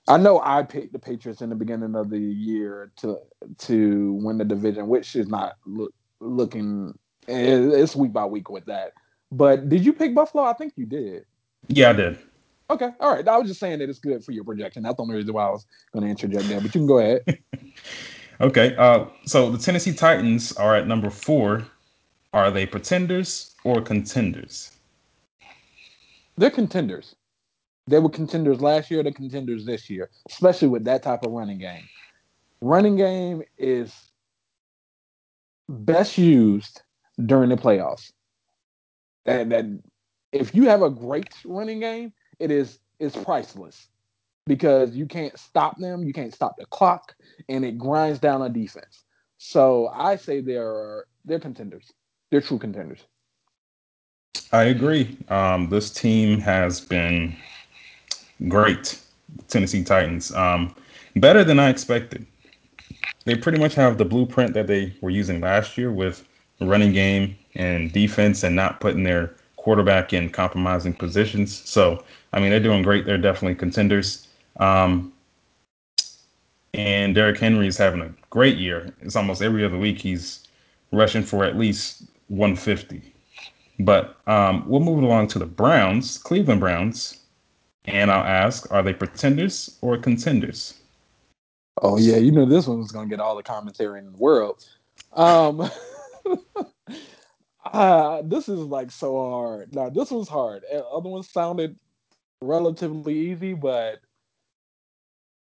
[0.08, 3.18] I know I picked the Patriots in the beginning of the year to
[3.58, 6.98] to win the division, which is not look, looking
[7.28, 8.92] it's week by week with that.
[9.30, 10.44] But did you pick Buffalo?
[10.44, 11.24] I think you did.
[11.68, 12.18] Yeah, I did.
[12.70, 13.26] Okay, all right.
[13.26, 14.82] I was just saying that it's good for your projection.
[14.82, 16.60] That's the only reason why I was going to interject there.
[16.60, 17.22] But you can go ahead.
[18.40, 18.76] okay.
[18.76, 21.64] Uh, so the Tennessee Titans are at number four.
[22.34, 24.70] Are they pretenders or contenders?
[26.36, 27.16] They're contenders.
[27.86, 29.02] They were contenders last year.
[29.02, 31.84] They're contenders this year, especially with that type of running game.
[32.60, 33.94] Running game is
[35.68, 36.82] best used
[37.26, 38.12] during the playoffs.
[39.26, 39.66] And that
[40.32, 43.88] if you have a great running game, it is is priceless
[44.46, 47.14] because you can't stop them, you can't stop the clock,
[47.48, 49.04] and it grinds down a defense.
[49.36, 51.92] So I say they're they're contenders.
[52.30, 53.04] They're true contenders.
[54.52, 55.16] I agree.
[55.28, 57.36] Um, this team has been
[58.48, 58.98] great.
[59.48, 60.74] Tennessee Titans, um,
[61.16, 62.26] better than I expected.
[63.26, 66.26] They pretty much have the blueprint that they were using last year with
[66.60, 71.56] running game and defense and not putting their quarterback in compromising positions.
[71.68, 72.02] So,
[72.32, 73.06] I mean, they're doing great.
[73.06, 74.28] They're definitely contenders.
[74.58, 75.12] Um,
[76.74, 78.94] and Derrick Henry is having a great year.
[79.00, 80.46] It's almost every other week he's
[80.92, 83.02] rushing for at least 150.
[83.80, 87.18] But um, we'll move along to the Browns, Cleveland Browns,
[87.84, 90.74] and I'll ask: Are they pretenders or contenders?
[91.80, 94.66] Oh yeah, you know this one was gonna get all the commentary in the world.
[95.12, 95.70] Um,
[97.64, 99.74] uh, this is like so hard.
[99.74, 100.64] Now this was hard.
[100.64, 101.76] Other ones sounded
[102.40, 103.98] relatively easy, but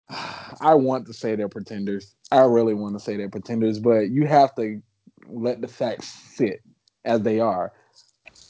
[0.61, 2.14] I want to say they're pretenders.
[2.31, 4.81] I really want to say they're pretenders, but you have to
[5.27, 6.61] let the facts sit
[7.05, 7.73] as they are.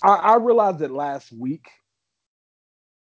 [0.03, 1.66] I, I realized that last week,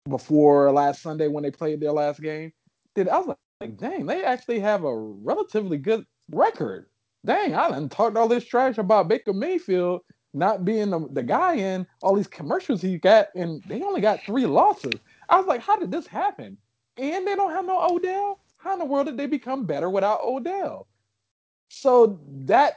[0.08, 2.52] before last Sunday when they played their last game,
[2.94, 6.86] did I was like, dang, they actually have a relatively good record.
[7.24, 10.02] Dang, I done talked all this trash about Baker Mayfield
[10.34, 14.20] not being the, the guy in all these commercials he got, and they only got
[14.24, 15.00] three losses.
[15.28, 16.58] I was like, how did this happen?
[16.98, 18.40] And they don't have no Odell.
[18.56, 20.88] How in the world did they become better without Odell?
[21.68, 22.74] So that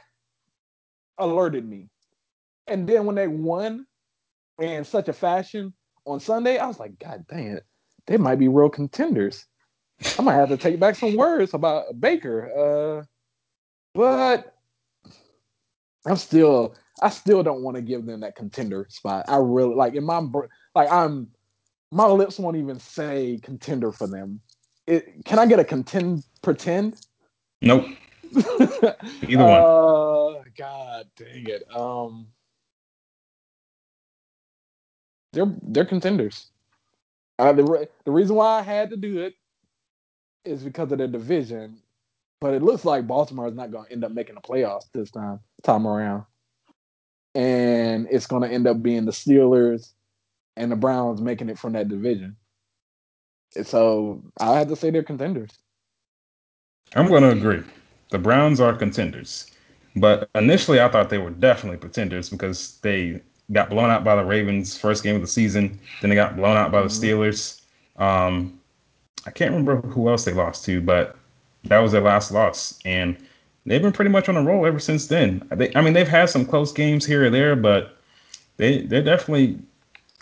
[1.18, 1.88] alerted me.
[2.66, 3.86] And then when they won
[4.60, 5.74] in such a fashion
[6.06, 7.64] on Sunday, I was like, God dang it,
[8.06, 9.46] they might be real contenders.
[10.18, 13.00] I might have to take back some words about Baker.
[13.02, 13.17] Uh,
[13.94, 14.54] but
[16.06, 19.26] I'm still, I still don't want to give them that contender spot.
[19.28, 20.20] I really like in my
[20.74, 21.28] like I'm,
[21.90, 24.40] my lips won't even say contender for them.
[24.86, 27.00] It, can I get a contend pretend?
[27.60, 27.86] Nope.
[28.34, 29.62] Either one.
[29.62, 31.64] Uh, God dang it.
[31.74, 32.28] Um,
[35.32, 36.50] they're they're contenders.
[37.38, 39.34] Uh, the the reason why I had to do it
[40.44, 41.80] is because of their division,
[42.40, 45.10] but it looks like Baltimore is not going to end up making the playoffs this
[45.10, 46.24] time time around,
[47.34, 49.92] and it's going to end up being the Steelers
[50.56, 52.36] and the Browns making it from that division.
[53.62, 55.50] So I have to say they're contenders.
[56.94, 57.62] I'm going to agree.
[58.10, 59.50] The Browns are contenders,
[59.96, 63.20] but initially I thought they were definitely pretenders because they
[63.52, 65.78] got blown out by the Ravens first game of the season.
[66.00, 67.04] Then they got blown out by the mm-hmm.
[67.04, 67.62] Steelers.
[67.96, 68.58] Um,
[69.26, 71.16] I can't remember who else they lost to, but
[71.64, 73.16] that was their last loss, and
[73.66, 75.46] they've been pretty much on a roll ever since then.
[75.52, 77.96] They, I mean, they've had some close games here or there, but
[78.56, 79.58] they they're definitely.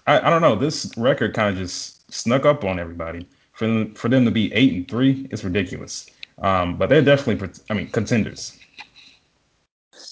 [0.06, 0.54] I, I don't know.
[0.54, 3.26] This record kind of just snuck up on everybody.
[3.52, 6.08] For them, for them to be eight and three, it's ridiculous.
[6.38, 8.58] Um, but they're definitely, I mean, contenders.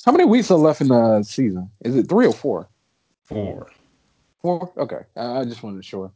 [0.04, 1.70] How many weeks are left in the season?
[1.84, 2.68] Is it three or four?
[3.24, 3.70] Four.
[4.40, 4.72] Four.
[4.76, 6.12] Okay, I just wanted to sure.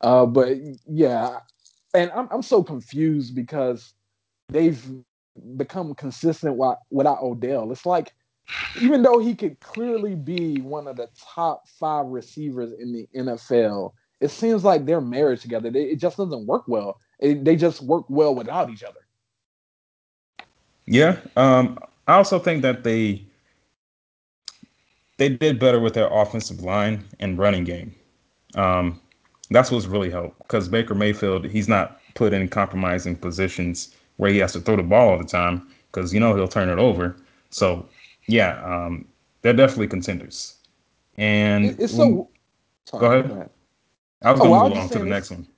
[0.00, 0.56] Uh, but
[0.86, 1.40] yeah,
[1.94, 3.94] and I'm I'm so confused because
[4.52, 4.84] they've
[5.56, 6.56] become consistent
[6.90, 7.70] without Odell.
[7.72, 8.12] It's like
[8.80, 13.92] even though he could clearly be one of the top five receivers in the NFL,
[14.20, 16.98] it seems like their marriage together they, it just doesn't work well.
[17.20, 19.00] They just work well without each other.
[20.86, 21.78] Yeah, um,
[22.08, 23.24] I also think that they
[25.18, 27.94] they did better with their offensive line and running game.
[28.54, 28.98] Um,
[29.50, 34.36] that's what's really helped because Baker Mayfield, he's not put in compromising positions where he
[34.36, 37.16] has to throw the ball all the time because you know he'll turn it over.
[37.48, 37.88] So
[38.26, 39.06] yeah, um,
[39.40, 40.56] they're definitely contenders.
[41.16, 42.28] And it's so.
[42.84, 43.28] Sorry, go, ahead.
[43.28, 43.50] go ahead.
[44.22, 45.48] I was oh, gonna move on to the next one.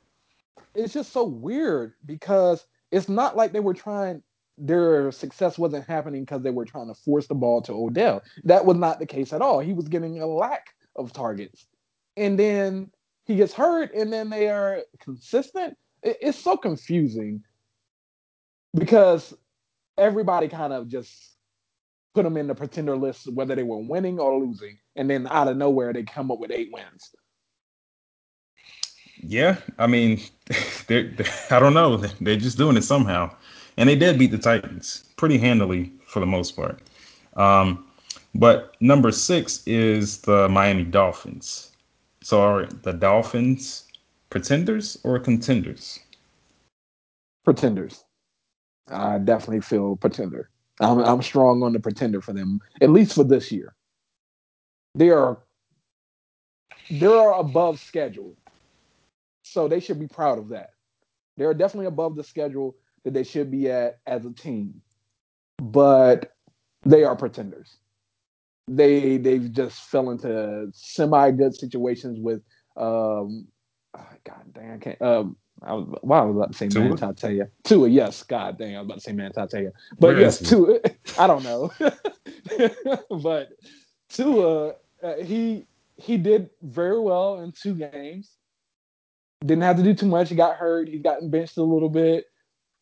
[0.76, 4.22] It's just so weird because it's not like they were trying
[4.56, 8.22] their success wasn't happening because they were trying to force the ball to Odell.
[8.44, 9.58] That was not the case at all.
[9.58, 11.66] He was getting a lack of targets.
[12.16, 12.92] And then
[13.24, 15.76] he gets hurt, and then they are consistent.
[16.04, 17.42] it's so confusing
[18.74, 19.34] because
[19.98, 21.10] everybody kind of just
[22.14, 24.78] put them in the pretender list, whether they were winning or losing.
[24.96, 27.10] And then out of nowhere, they come up with eight wins.
[29.20, 30.20] Yeah, I mean,
[30.86, 31.96] they're, they're, I don't know.
[31.96, 33.34] They're just doing it somehow
[33.76, 36.80] and they did beat the Titans pretty handily for the most part.
[37.36, 37.86] Um,
[38.34, 41.72] but number six is the Miami Dolphins.
[42.22, 43.84] So are the Dolphins
[44.30, 45.98] pretenders or contenders?
[47.44, 48.04] Pretenders.
[48.92, 50.50] I definitely feel pretender.
[50.80, 53.74] I'm, I'm strong on the pretender for them, at least for this year.
[54.94, 55.38] They are
[56.90, 58.36] they are above schedule,
[59.42, 60.70] so they should be proud of that.
[61.36, 64.82] They are definitely above the schedule that they should be at as a team,
[65.58, 66.32] but
[66.84, 67.76] they are pretenders.
[68.68, 72.42] They they've just fell into semi good situations with
[72.76, 73.46] um
[73.96, 76.84] oh, God damn I can't um I was well, I was about to say Tua?
[76.84, 77.48] man Tatea.
[77.64, 79.72] Tua, yes, God dang, I was about to say man Tatea.
[79.98, 80.80] But Where yes, Tua
[81.18, 81.72] I don't know.
[83.22, 83.50] but
[84.08, 88.30] Tua uh, he he did very well in two games.
[89.40, 90.28] Didn't have to do too much.
[90.28, 90.88] He got hurt.
[90.88, 92.26] He gotten benched a little bit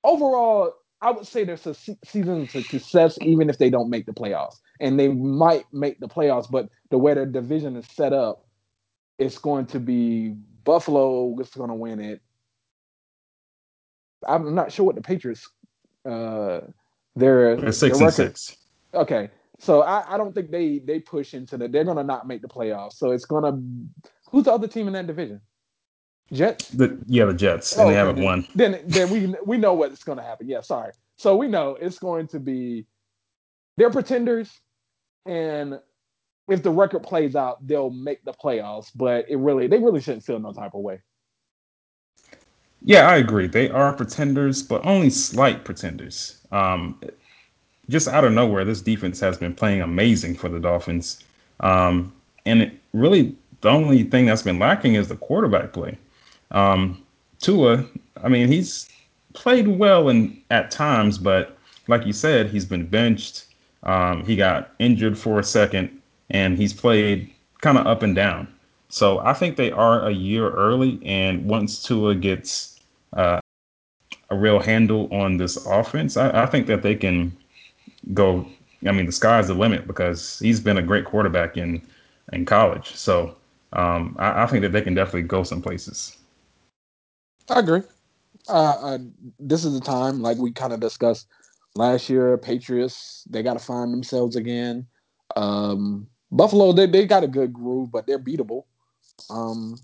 [0.05, 4.13] overall, I would say there's a season to success even if they don't make the
[4.13, 8.47] playoffs, and they might make the playoffs, but the way their division is set up,
[9.19, 12.21] it's going to be Buffalo is going to win it.
[14.27, 15.49] I'm not sure what the Patriots
[16.09, 16.61] uh
[17.17, 18.57] their, They're six their and six.
[18.95, 21.69] Okay, so I, I don't think they they push into the.
[21.69, 22.95] They're gonna not make the playoffs.
[22.95, 23.61] So it's gonna.
[24.31, 25.41] Who's the other team in that division?
[26.33, 26.69] Jets.
[26.69, 28.47] The yeah, the Jets, and Oh, they haven't then, won.
[28.55, 30.49] Then then we we know what's gonna happen.
[30.49, 30.93] Yeah, sorry.
[31.17, 32.87] So we know it's going to be.
[33.77, 34.51] They're pretenders,
[35.27, 35.81] and
[36.49, 38.91] if the record plays out, they'll make the playoffs.
[38.95, 41.01] But it really, they really shouldn't feel no type of way.
[42.83, 43.47] Yeah, I agree.
[43.47, 46.39] They are pretenders, but only slight pretenders.
[46.51, 46.99] Um,
[47.89, 51.25] just out of nowhere, this defense has been playing amazing for the Dolphins.
[51.61, 52.13] Um,
[52.47, 55.99] and it really, the only thing that's been lacking is the quarterback play.
[56.53, 57.03] Um,
[57.41, 57.85] Tua,
[58.23, 58.89] I mean, he's
[59.35, 61.59] played well in at times, but
[61.89, 63.47] like you said, he's been benched.
[63.83, 66.01] Um, he got injured for a second,
[66.31, 68.49] and he's played kind of up and down.
[68.91, 72.81] So I think they are a year early, and once Tua gets
[73.13, 73.41] uh,
[74.31, 77.35] a real handle on this offense, I, I think that they can
[78.13, 78.45] go.
[78.87, 81.81] I mean, the sky's the limit because he's been a great quarterback in
[82.33, 82.95] in college.
[82.97, 83.37] So
[83.75, 86.17] um, I, I think that they can definitely go some places.
[87.49, 87.83] I agree.
[88.49, 88.99] Uh, uh,
[89.39, 91.29] this is the time, like we kind of discussed
[91.77, 92.37] last year.
[92.39, 94.87] Patriots, they got to find themselves again.
[95.37, 98.65] Um, Buffalo, they, they got a good groove, but they're beatable.
[99.29, 99.77] Um,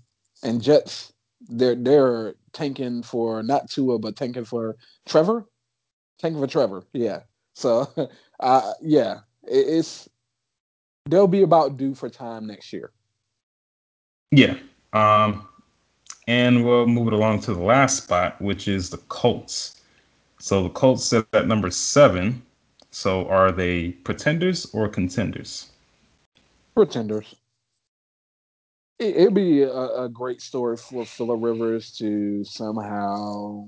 [0.43, 1.13] and Jets,
[1.49, 5.45] they're they're tanking for not Tua, but tanking for Trevor.
[6.19, 7.21] Tanking for Trevor, yeah.
[7.53, 7.91] So,
[8.39, 10.09] uh, yeah, it, it's
[11.05, 12.91] they'll be about due for time next year.
[14.31, 14.57] Yeah.
[14.93, 15.47] Um,
[16.27, 19.81] and we'll move it along to the last spot, which is the Colts.
[20.39, 22.41] So the Colts sit at number seven.
[22.91, 25.67] So are they pretenders or contenders?
[26.75, 27.35] Pretenders.
[28.99, 33.67] It, it'd be a, a great story for Philip Rivers to somehow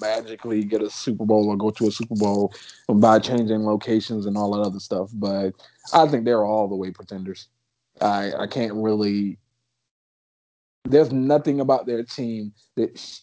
[0.00, 2.52] magically get a Super Bowl or go to a Super Bowl
[2.88, 5.10] by changing locations and all that other stuff.
[5.12, 5.54] But
[5.92, 7.48] I think they're all the way pretenders.
[8.00, 9.38] I I can't really.
[10.84, 13.20] There's nothing about their team that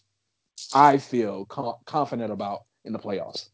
[0.74, 3.50] I feel confident about in the playoffs.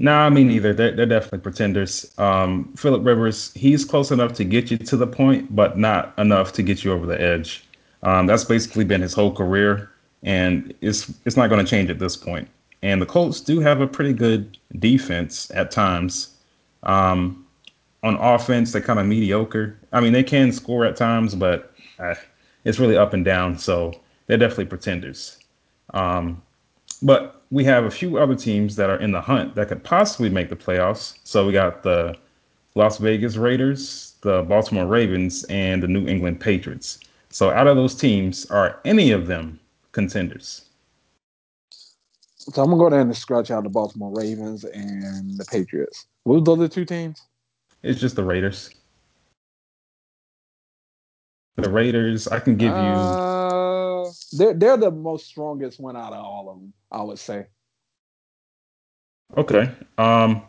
[0.00, 0.72] Nah, me neither.
[0.72, 2.12] They're, they're definitely pretenders.
[2.18, 6.52] Um, Philip Rivers, he's close enough to get you to the point, but not enough
[6.52, 7.64] to get you over the edge.
[8.04, 9.90] Um, that's basically been his whole career,
[10.22, 12.48] and it's it's not going to change at this point.
[12.82, 16.36] And the Colts do have a pretty good defense at times.
[16.84, 17.44] Um,
[18.04, 19.76] on offense, they're kind of mediocre.
[19.92, 22.14] I mean, they can score at times, but uh,
[22.64, 23.58] it's really up and down.
[23.58, 25.38] So they're definitely pretenders.
[25.92, 26.40] Um,
[27.02, 30.28] but we have a few other teams that are in the hunt that could possibly
[30.28, 31.18] make the playoffs.
[31.24, 32.16] So we got the
[32.74, 36.98] Las Vegas Raiders, the Baltimore Ravens, and the New England Patriots.
[37.30, 39.58] So out of those teams, are any of them
[39.92, 40.64] contenders?
[42.38, 46.06] So I'm gonna go down and scratch out the Baltimore Ravens and the Patriots.
[46.24, 47.22] What was the other two teams?
[47.82, 48.70] It's just the Raiders.
[51.56, 52.76] The Raiders, I can give you.
[52.76, 53.27] Uh,
[54.32, 56.72] they're they're the most strongest one out of all of them.
[56.90, 57.46] I would say.
[59.36, 59.70] Okay.
[59.98, 60.42] Um,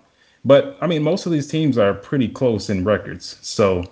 [0.46, 3.38] but I mean, most of these teams are pretty close in records.
[3.42, 3.84] So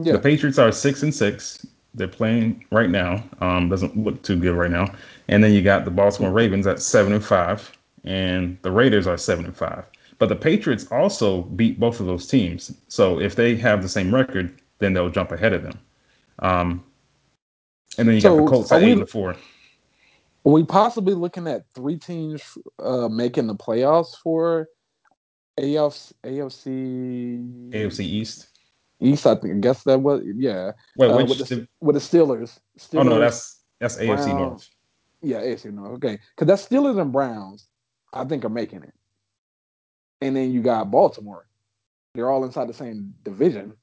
[0.00, 0.12] Yeah.
[0.12, 1.66] the Patriots are six and six.
[1.94, 3.24] They're playing right now.
[3.40, 4.92] Um, doesn't look too good right now.
[5.28, 7.72] And then you got the Baltimore Ravens at seven and five,
[8.04, 9.84] and the Raiders are seven and five.
[10.18, 12.72] But the Patriots also beat both of those teams.
[12.88, 15.78] So if they have the same record, then they'll jump ahead of them.
[16.40, 16.84] Um,
[17.98, 19.36] and then you got the Colts at we- eight and four.
[20.46, 24.68] Are we possibly looking at three teams uh, making the playoffs for
[25.58, 28.48] AFC, AFC AFC East.
[29.00, 29.26] East?
[29.26, 29.54] I think.
[29.56, 30.72] I guess that was yeah.
[30.96, 31.28] Wait, Uh, which?
[31.28, 32.58] with the div- with the Steelers.
[32.78, 34.26] Steelers oh no, that's that's AFC Browns.
[34.28, 34.68] North.
[35.22, 35.92] yeah, AFC North.
[35.94, 37.66] Okay, because that's Steelers and Browns.
[38.14, 38.94] I think are making it,
[40.22, 41.46] and then you got Baltimore.
[42.14, 43.74] They're all inside the same division.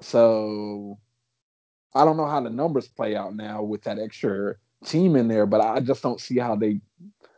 [0.00, 0.98] So
[1.94, 5.46] I don't know how the numbers play out now with that extra team in there,
[5.46, 6.80] but I just don't see how they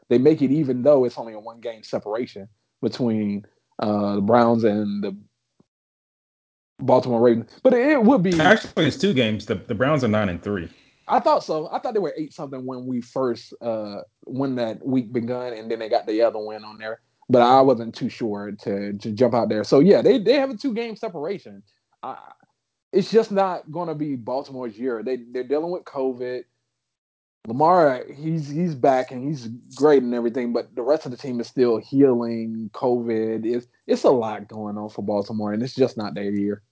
[0.09, 2.49] they make it even though it's only a one game separation
[2.81, 3.45] between
[3.79, 5.17] uh, the Browns and the
[6.79, 7.51] Baltimore Ravens.
[7.63, 9.47] But it, it would be Actually, it's two games.
[9.47, 10.69] The the Browns are nine and three.
[11.09, 11.69] I thought so.
[11.71, 15.71] I thought they were eight something when we first uh when that week begun, and
[15.71, 17.01] then they got the other win on there.
[17.29, 19.65] But I wasn't too sure to to jump out there.
[19.65, 21.63] So yeah, they they have a two game separation.
[22.03, 22.17] I,
[22.97, 25.03] it's just not going to be Baltimore's year.
[25.03, 26.45] They they're dealing with COVID.
[27.47, 31.39] Lamar, he's he's back and he's great and everything, but the rest of the team
[31.39, 32.71] is still healing.
[32.73, 36.63] COVID it's it's a lot going on for Baltimore, and it's just not their year.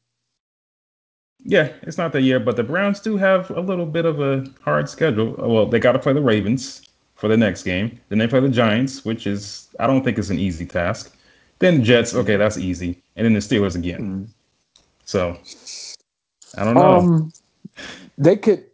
[1.40, 4.46] Yeah, it's not their year, but the Browns do have a little bit of a
[4.62, 5.34] hard schedule.
[5.36, 8.00] Well, they got to play the Ravens for the next game.
[8.08, 11.14] Then they play the Giants, which is I don't think is an easy task.
[11.58, 14.00] Then Jets, okay, that's easy, and then the Steelers again.
[14.00, 14.28] Mm.
[15.04, 15.38] So
[16.57, 16.96] I don't know.
[16.96, 17.32] Um,
[18.18, 18.64] they could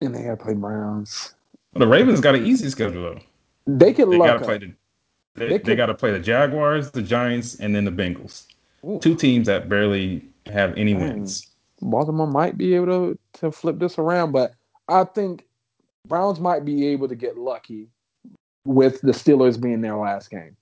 [0.00, 1.34] and they got to play Browns.
[1.72, 3.20] Well, the Ravens got an easy schedule though.
[3.66, 4.10] They could.
[4.10, 4.74] they got to play the
[5.34, 8.46] they, they, they got to play the Jaguars, the Giants, and then the Bengals.
[8.84, 8.98] Ooh.
[8.98, 11.46] Two teams that barely have any wins.
[11.80, 14.54] Baltimore might be able to to flip this around, but
[14.88, 15.46] I think
[16.06, 17.88] Browns might be able to get lucky
[18.64, 20.56] with the Steelers being their last game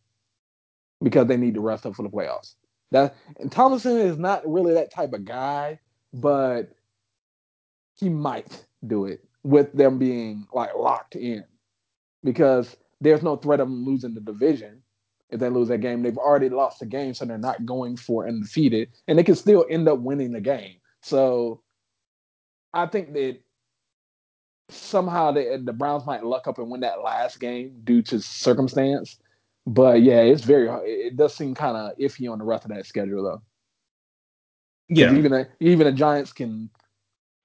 [1.02, 2.54] because they need to rest up for the playoffs.
[2.92, 5.78] That and Tomlinson is not really that type of guy,
[6.12, 6.70] but
[7.96, 11.44] he might do it with them being like locked in
[12.24, 14.82] because there's no threat of them losing the division.
[15.30, 18.26] If they lose that game, they've already lost the game, so they're not going for
[18.26, 20.76] undefeated, and they can still end up winning the game.
[21.02, 21.62] So
[22.74, 23.38] I think that
[24.70, 28.20] somehow the, uh, the Browns might luck up and win that last game due to
[28.20, 29.18] circumstance.
[29.66, 32.86] But yeah, it's very it does seem kind of iffy on the rest of that
[32.86, 33.42] schedule though.
[34.90, 36.68] Yeah, even a, even the Giants can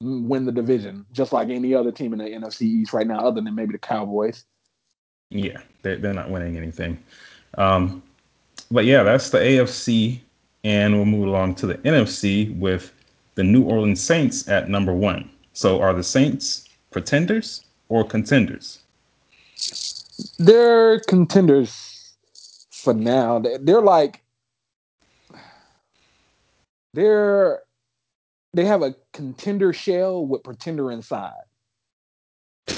[0.02, 3.40] win the division, just like any other team in the NFC East right now, other
[3.40, 4.46] than maybe the Cowboys.
[5.30, 7.02] Yeah, they're, they're not winning anything.
[7.58, 8.04] Um,
[8.72, 10.20] but yeah, that's the AFC.
[10.64, 12.92] And we'll move along to the NFC with
[13.36, 15.30] the New Orleans Saints at number one.
[15.54, 18.80] So are the Saints pretenders or contenders?
[20.40, 22.14] They're contenders
[22.72, 23.44] for now.
[23.62, 24.22] They're like,
[26.96, 27.62] they're
[28.54, 31.34] they have a contender shell with pretender inside.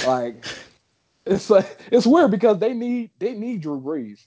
[0.05, 0.43] Like
[1.25, 4.25] it's like it's weird because they need they need Drew Brees.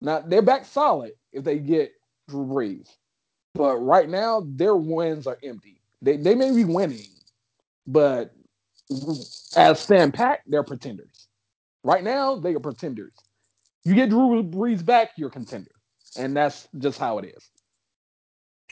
[0.00, 1.92] Now they're back solid if they get
[2.28, 2.88] Drew Brees,
[3.54, 5.80] but right now their wins are empty.
[6.02, 7.06] They they may be winning,
[7.86, 8.34] but
[9.56, 11.28] as Sam Pack, they're pretenders.
[11.84, 13.14] Right now they are pretenders.
[13.84, 15.70] You get Drew Brees back, you're a contender,
[16.16, 17.50] and that's just how it is.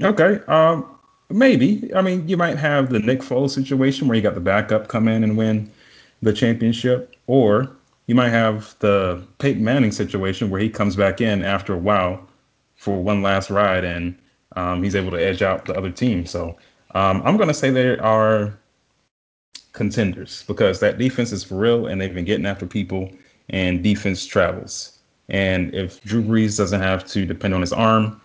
[0.03, 0.40] Okay.
[0.49, 0.97] Um,
[1.28, 1.92] Maybe.
[1.94, 5.09] I mean, you might have the Nick Foles situation where you got the backup come
[5.09, 5.70] in and win
[6.22, 7.70] the championship, or
[8.07, 12.24] you might have the Peyton Manning situation where he comes back in after a while
[12.76, 14.16] for one last ride and
[14.55, 16.24] um, he's able to edge out the other team.
[16.26, 16.57] So
[16.94, 18.57] um, I'm going to say they are
[19.72, 23.11] contenders because that defense is for real and they've been getting after people
[23.49, 24.99] and defense travels.
[25.28, 28.20] And if Drew Brees doesn't have to depend on his arm,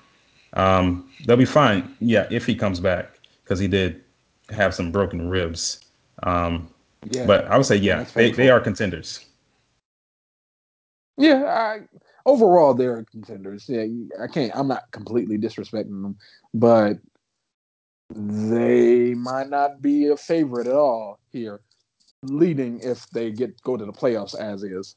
[0.53, 1.95] um, they'll be fine.
[1.99, 4.03] Yeah, if he comes back, because he did
[4.49, 5.85] have some broken ribs.
[6.23, 6.69] Um,
[7.09, 9.25] yeah, but I would say, yeah, they, they are contenders.
[11.17, 11.79] Yeah, I,
[12.25, 13.65] overall they're contenders.
[13.67, 13.85] Yeah,
[14.21, 14.51] I can't.
[14.55, 16.17] I'm not completely disrespecting them,
[16.53, 16.97] but
[18.09, 21.61] they might not be a favorite at all here,
[22.23, 24.95] leading if they get go to the playoffs as is.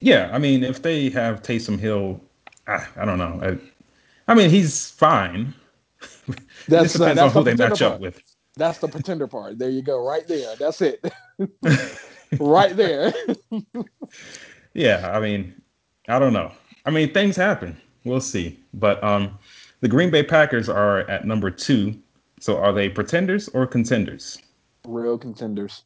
[0.00, 2.20] Yeah, I mean, if they have Taysom Hill
[2.68, 3.40] I, I don't know.
[3.42, 5.54] I, I, mean, he's fine.
[6.68, 7.94] That's, depends that's on who they match part.
[7.94, 8.22] up with.
[8.56, 9.58] That's the pretender part.
[9.58, 10.54] There you go, right there.
[10.56, 11.04] That's it.
[12.38, 13.12] right there.
[14.74, 15.60] yeah, I mean,
[16.08, 16.52] I don't know.
[16.84, 17.76] I mean, things happen.
[18.04, 18.58] We'll see.
[18.74, 19.38] But um,
[19.80, 21.94] the Green Bay Packers are at number two.
[22.40, 24.38] So are they pretenders or contenders?
[24.86, 25.84] Real contenders.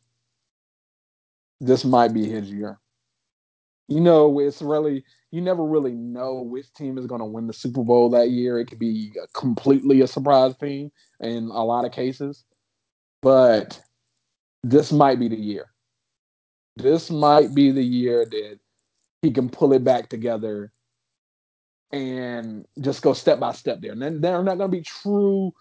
[1.61, 2.79] This might be his year.
[3.89, 7.53] You know, it's really you never really know which team is going to win the
[7.53, 8.59] Super Bowl that year.
[8.59, 12.45] It could be completely a surprise team in a lot of cases,
[13.23, 13.81] but
[14.63, 15.71] this might be the year.
[16.77, 18.59] This might be the year that
[19.23, 20.73] he can pull it back together
[21.93, 23.93] and just go step by step there.
[23.93, 25.53] And then they're not going to be true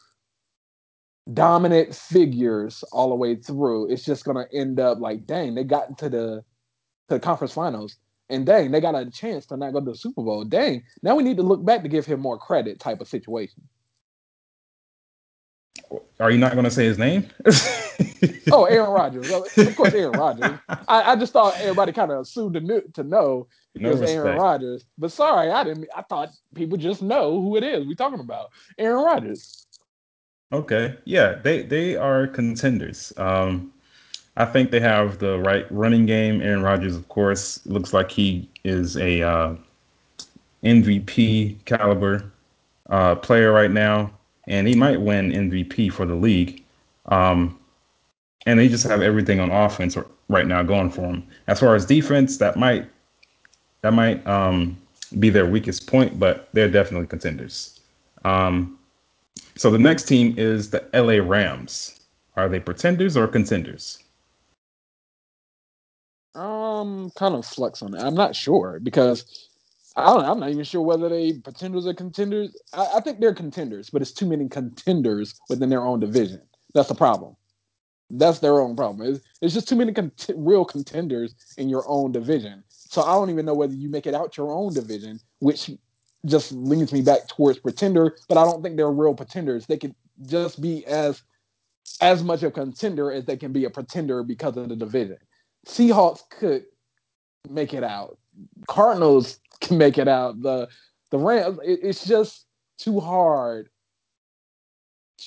[1.34, 3.92] dominant figures all the way through.
[3.92, 6.44] It's just going to end up like, dang, they got into the
[7.10, 7.98] to the conference finals
[8.32, 10.44] and dang, they got a chance to not go to the Super Bowl.
[10.44, 13.62] Dang, now we need to look back to give him more credit type of situation.
[16.20, 17.28] Are you not going to say his name?
[18.52, 19.30] oh, Aaron Rodgers.
[19.32, 20.60] Of course, Aaron Rodgers.
[20.70, 24.02] I, I just thought everybody kind of assumed to, know, to know no it was
[24.02, 24.26] respect.
[24.26, 24.86] Aaron Rodgers.
[24.98, 25.88] But sorry, I didn't.
[25.96, 28.52] I thought people just know who it is we're talking about.
[28.78, 29.66] Aaron Rodgers.
[30.54, 33.14] Okay, yeah, they they are contenders.
[33.18, 33.72] Um,
[34.38, 36.42] I think they have the right running game.
[36.42, 39.56] Aaron Rodgers, of course, looks like he is a uh,
[40.64, 42.32] MVP caliber
[42.90, 44.12] uh, player right now,
[44.48, 46.64] and he might win MVP for the league.
[47.08, 47.58] Um,
[48.46, 49.98] and they just have everything on offense
[50.30, 51.28] right now going for them.
[51.48, 52.88] As far as defense, that might
[53.82, 54.78] that might um,
[55.20, 57.80] be their weakest point, but they're definitely contenders.
[58.24, 58.78] Um,
[59.56, 62.00] so the next team is the LA Rams.
[62.38, 64.00] Are they pretenders or contenders?
[66.36, 68.06] Um, kind of flux on that.
[68.06, 69.50] I'm not sure because
[69.96, 70.24] I don't.
[70.24, 72.56] I'm not even sure whether they pretenders or contenders.
[72.74, 76.42] I, I think they're contenders, but it's too many contenders within their own division.
[76.74, 77.36] That's the problem.
[78.10, 79.16] That's their own problem.
[79.16, 79.94] It's, it's just too many
[80.36, 82.64] real contenders in your own division.
[82.70, 85.72] So I don't even know whether you make it out your own division, which
[86.26, 88.16] just leans me back towards pretender.
[88.30, 89.66] But I don't think they're real pretenders.
[89.66, 89.96] They could
[90.26, 91.22] just be as
[92.02, 95.18] as much a contender as they can be a pretender because of the division.
[95.68, 96.66] Seahawks could
[97.50, 98.18] make it out.
[98.68, 100.42] Cardinals can make it out.
[100.42, 100.68] The
[101.10, 101.60] the Rams.
[101.64, 102.46] It, it's just
[102.78, 103.70] too hard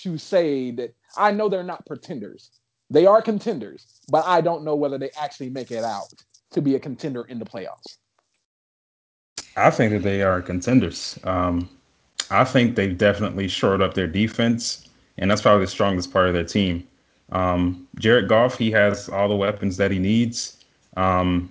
[0.02, 0.94] to say that.
[1.16, 2.50] I know they're not pretenders.
[2.90, 6.12] They are contenders, but I don't know whether they actually make it out
[6.50, 7.98] to be a contender in the playoffs.
[9.56, 11.18] I think that they are contenders.
[11.24, 11.68] Um,
[12.30, 14.88] I think they've definitely shored up their defense,
[15.18, 16.86] and that's probably the strongest part of their team.
[17.34, 20.64] Um, Jared Goff, he has all the weapons that he needs.
[20.96, 21.50] Um,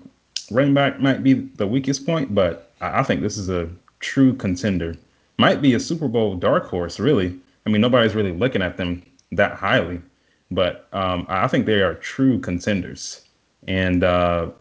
[0.49, 3.69] running back might be the weakest point, but I, I think this is a
[3.99, 4.95] true contender.
[5.37, 7.37] Might be a Super Bowl dark horse, really.
[7.65, 9.03] I mean, nobody's really looking at them
[9.33, 10.01] that highly,
[10.51, 13.21] but um, I think they are true contenders.
[13.67, 14.51] And uh,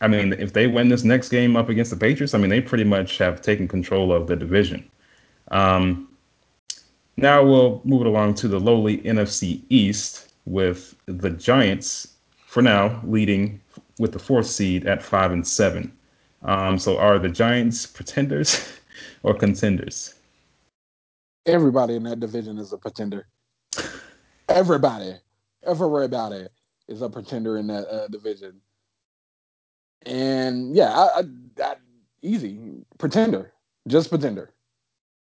[0.00, 2.60] I mean, if they win this next game up against the Patriots, I mean, they
[2.60, 4.88] pretty much have taken control of the division.
[5.50, 6.08] Um,
[7.16, 12.08] now we'll move it along to the lowly NFC East with the Giants,
[12.46, 13.60] for now, leading
[13.98, 15.92] with the fourth seed at five and seven.
[16.42, 18.72] Um, so are the Giants pretenders
[19.22, 20.14] or contenders?
[21.46, 23.26] Everybody in that division is a pretender.
[24.48, 25.14] Everybody,
[25.62, 26.46] everybody
[26.88, 28.60] is a pretender in that uh, division.
[30.06, 31.24] And yeah, I, I,
[31.62, 31.74] I,
[32.22, 32.58] easy
[32.98, 33.52] pretender,
[33.88, 34.53] just pretender.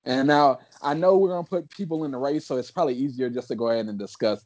[0.05, 3.29] And now I know we're gonna put people in the race, so it's probably easier
[3.29, 4.43] just to go ahead and discuss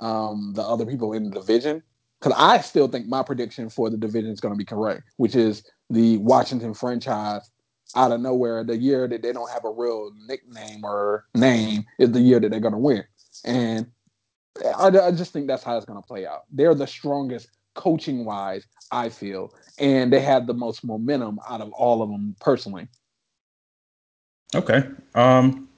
[0.00, 1.82] um, the other people in the division.
[2.20, 5.62] Because I still think my prediction for the division is to be correct, which is
[5.90, 7.50] the Washington franchise
[7.94, 8.64] out of nowhere.
[8.64, 12.50] The year that they don't have a real nickname or name is the year that
[12.50, 13.04] they're to win.
[13.44, 13.86] And
[14.76, 16.44] I, I just think that's how it's to play out.
[16.50, 21.70] They're the strongest coaching wise, I feel, and they have the most momentum out of
[21.72, 22.88] all of them personally.
[24.56, 24.84] Okay.
[25.14, 25.68] Um,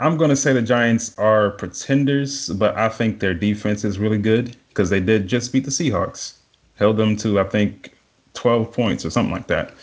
[0.00, 4.18] I'm going to say the Giants are pretenders, but I think their defense is really
[4.18, 6.34] good because they did just beat the Seahawks,
[6.76, 7.96] held them to I think
[8.34, 9.74] 12 points or something like that.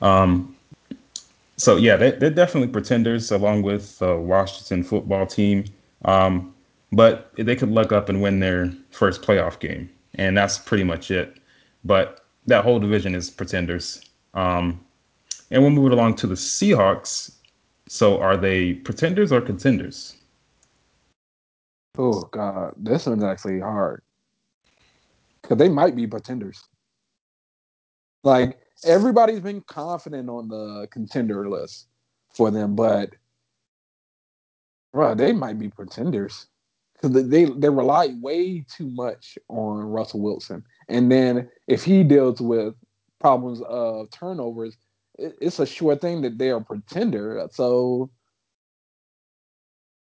[0.00, 0.54] Um,
[1.56, 5.64] so yeah, they, are definitely pretenders along with the Washington football team.
[6.04, 6.54] Um,
[6.92, 11.10] but they could luck up and win their first playoff game, and that's pretty much
[11.10, 11.38] it.
[11.84, 14.02] But that whole division is pretenders.
[14.34, 14.80] Um,
[15.50, 17.33] and we'll move it along to the Seahawks.
[17.94, 20.16] So are they pretenders or contenders?
[21.96, 24.02] Oh God, this one's actually hard
[25.40, 26.64] because they might be pretenders.
[28.24, 31.86] Like everybody's been confident on the contender list
[32.30, 33.10] for them, but
[34.92, 36.48] bro, they might be pretenders
[36.94, 42.40] because they they rely way too much on Russell Wilson, and then if he deals
[42.40, 42.74] with
[43.20, 44.76] problems of turnovers,
[45.18, 47.46] it's a sure thing that they are a pretender.
[47.52, 48.10] So,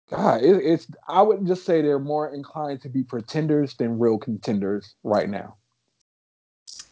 [0.10, 4.18] God, it, it's I would just say they're more inclined to be pretenders than real
[4.18, 5.56] contenders right now.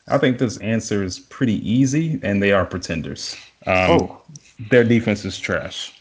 [0.10, 3.36] I think this answer is pretty easy, and they are pretenders.
[3.66, 4.22] Um, oh.
[4.70, 5.94] Their defense is trash.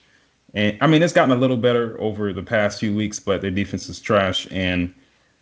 [0.54, 3.50] And I mean, it's gotten a little better over the past few weeks, but their
[3.50, 4.46] defense is trash.
[4.50, 4.94] And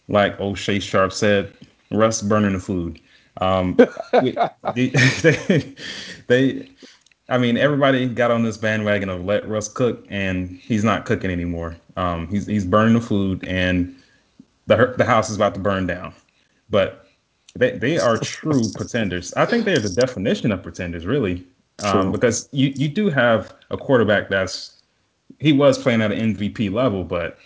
[0.08, 1.52] like O'Shea Sharp said,
[1.90, 3.00] Russ burning the food.
[3.40, 3.76] Um,
[4.12, 4.36] they,
[4.74, 5.74] they,
[6.26, 6.70] they,
[7.28, 11.30] I mean, everybody got on this bandwagon of let Russ cook, and he's not cooking
[11.30, 11.76] anymore.
[11.96, 13.94] Um, he's he's burning the food, and
[14.66, 16.12] the the house is about to burn down.
[16.70, 17.06] But
[17.54, 19.32] they they are true pretenders.
[19.34, 21.46] I think they're the definition of pretenders, really,
[21.82, 24.82] um, because you you do have a quarterback that's
[25.40, 27.38] he was playing at an MVP level, but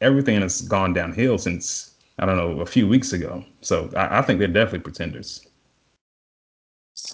[0.00, 3.44] everything has gone downhill since I don't know a few weeks ago.
[3.60, 5.46] So I, I think they're definitely pretenders.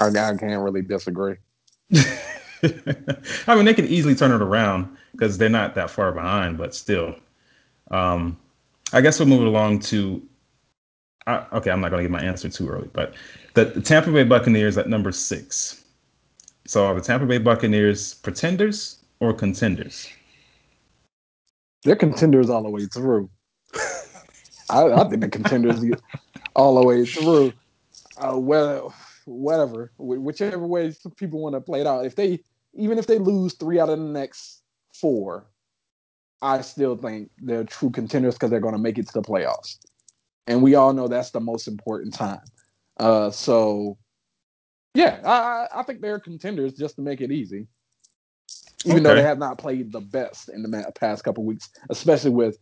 [0.01, 1.37] I, I can't really disagree.
[1.95, 6.75] I mean, they can easily turn it around because they're not that far behind, but
[6.75, 7.15] still.
[7.91, 8.37] Um,
[8.93, 10.23] I guess we'll move along to
[11.27, 13.15] I, okay, I'm not going to give my answer too early, but
[13.55, 15.85] the, the, Tampa Bay Buccaneers at number six.
[16.67, 20.09] So are the Tampa Bay Buccaneers pretenders or contenders?
[21.83, 23.29] They're contenders all the way through.
[24.71, 25.81] I, I think the contenders
[26.55, 27.53] all the way through.
[28.17, 28.95] Uh, well,
[29.27, 32.07] whatever, whichever way people want to play it out.
[32.07, 32.41] If they
[32.75, 34.63] even if they lose three out of the next
[34.95, 35.47] four,
[36.43, 39.79] I still think they're true contenders because they're going to make it to the playoffs,
[40.47, 42.41] and we all know that's the most important time.
[42.99, 43.99] Uh, so,
[44.95, 47.67] yeah, I, I think they're contenders just to make it easy,
[48.85, 49.03] even okay.
[49.03, 52.59] though they have not played the best in the past couple weeks, especially with.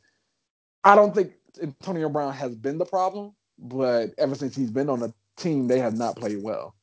[0.87, 1.33] I don't think
[1.63, 5.79] Antonio Brown has been the problem, but ever since he's been on the team, they
[5.79, 6.75] have not played well.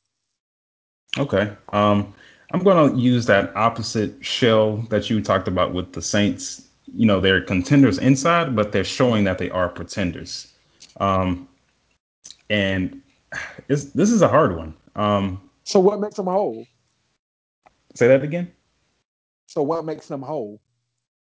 [1.17, 1.51] Okay.
[1.73, 2.13] Um,
[2.53, 6.67] I'm going to use that opposite shell that you talked about with the Saints.
[6.93, 10.47] You know, they're contenders inside, but they're showing that they are pretenders.
[10.99, 11.47] Um,
[12.49, 13.01] and
[13.67, 14.73] this is a hard one.
[14.95, 16.65] Um, so, what makes them whole?
[17.95, 18.51] Say that again.
[19.47, 20.59] So, what makes them whole?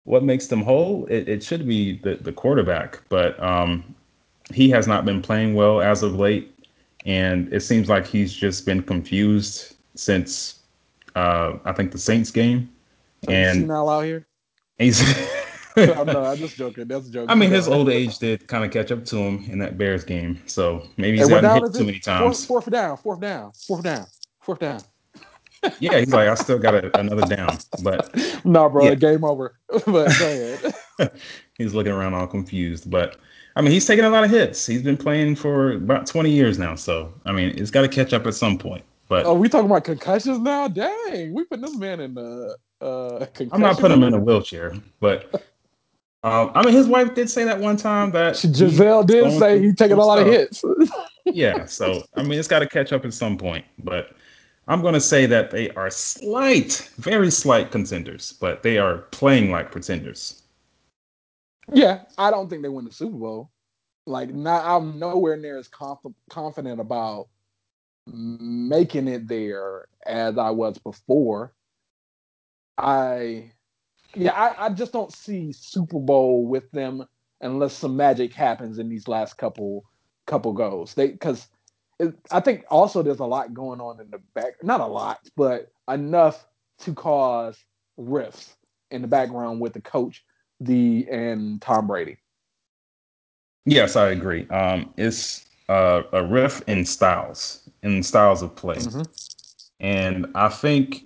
[0.04, 1.06] What makes them whole?
[1.06, 3.82] It, it should be the, the quarterback, but um,
[4.52, 6.50] he has not been playing well as of late.
[7.06, 10.60] And it seems like he's just been confused since
[11.14, 12.70] uh, I think the Saints game.
[13.28, 14.26] and now out here.
[14.78, 15.02] He's.
[15.76, 16.86] no, no, I'm just joking.
[16.86, 17.26] That's a joke.
[17.28, 20.04] I mean, his old age did kind of catch up to him in that Bears
[20.04, 22.46] game, so maybe he's gotten hit too many times.
[22.46, 24.06] Fourth, fourth down, fourth down, fourth down,
[24.40, 24.80] fourth down.
[25.80, 28.14] Yeah, he's like, I still got a, another down, but
[28.44, 28.94] no, bro, yeah.
[28.94, 29.58] game over.
[29.68, 30.74] but go ahead.
[31.58, 33.16] he's looking around all confused, but
[33.56, 34.66] I mean, he's taking a lot of hits.
[34.66, 36.74] He's been playing for about 20 years now.
[36.74, 38.84] So, I mean, it's got to catch up at some point.
[39.08, 40.66] But oh, we talking about concussions now?
[40.66, 44.74] Dang, we put this man in the uh, I'm not putting him in a wheelchair,
[45.00, 45.32] but
[46.24, 49.76] um, I mean, his wife did say that one time that Gisele did say he's
[49.76, 50.26] taking a lot stuff.
[50.26, 50.64] of hits.
[51.26, 53.64] yeah, so I mean, it's got to catch up at some point.
[53.78, 54.12] But
[54.66, 59.50] I'm going to say that they are slight, very slight contenders, but they are playing
[59.50, 60.42] like pretenders.
[61.72, 63.50] Yeah, I don't think they win the Super Bowl.
[64.06, 65.98] Like, not I'm nowhere near as conf-
[66.30, 67.28] confident about
[68.06, 71.54] making it there as I was before.
[72.76, 73.52] I,
[74.14, 77.06] yeah, I, I just don't see Super Bowl with them
[77.40, 79.84] unless some magic happens in these last couple
[80.26, 80.94] couple goals.
[80.94, 81.48] They because
[82.30, 84.62] I think also there's a lot going on in the back.
[84.62, 86.46] Not a lot, but enough
[86.80, 87.58] to cause
[87.96, 88.54] rifts
[88.90, 90.24] in the background with the coach
[90.60, 92.16] the and Tom Brady.
[93.66, 94.48] Yes, I agree.
[94.48, 99.02] Um, it's uh, a riff in styles, in styles of play, mm-hmm.
[99.80, 101.04] and I think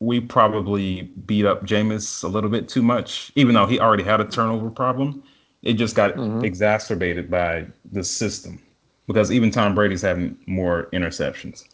[0.00, 4.20] we probably beat up Jameis a little bit too much, even though he already had
[4.20, 5.22] a turnover problem.
[5.62, 6.44] It just got mm-hmm.
[6.44, 8.60] exacerbated by the system
[9.08, 11.64] because even Tom Brady's having more interceptions.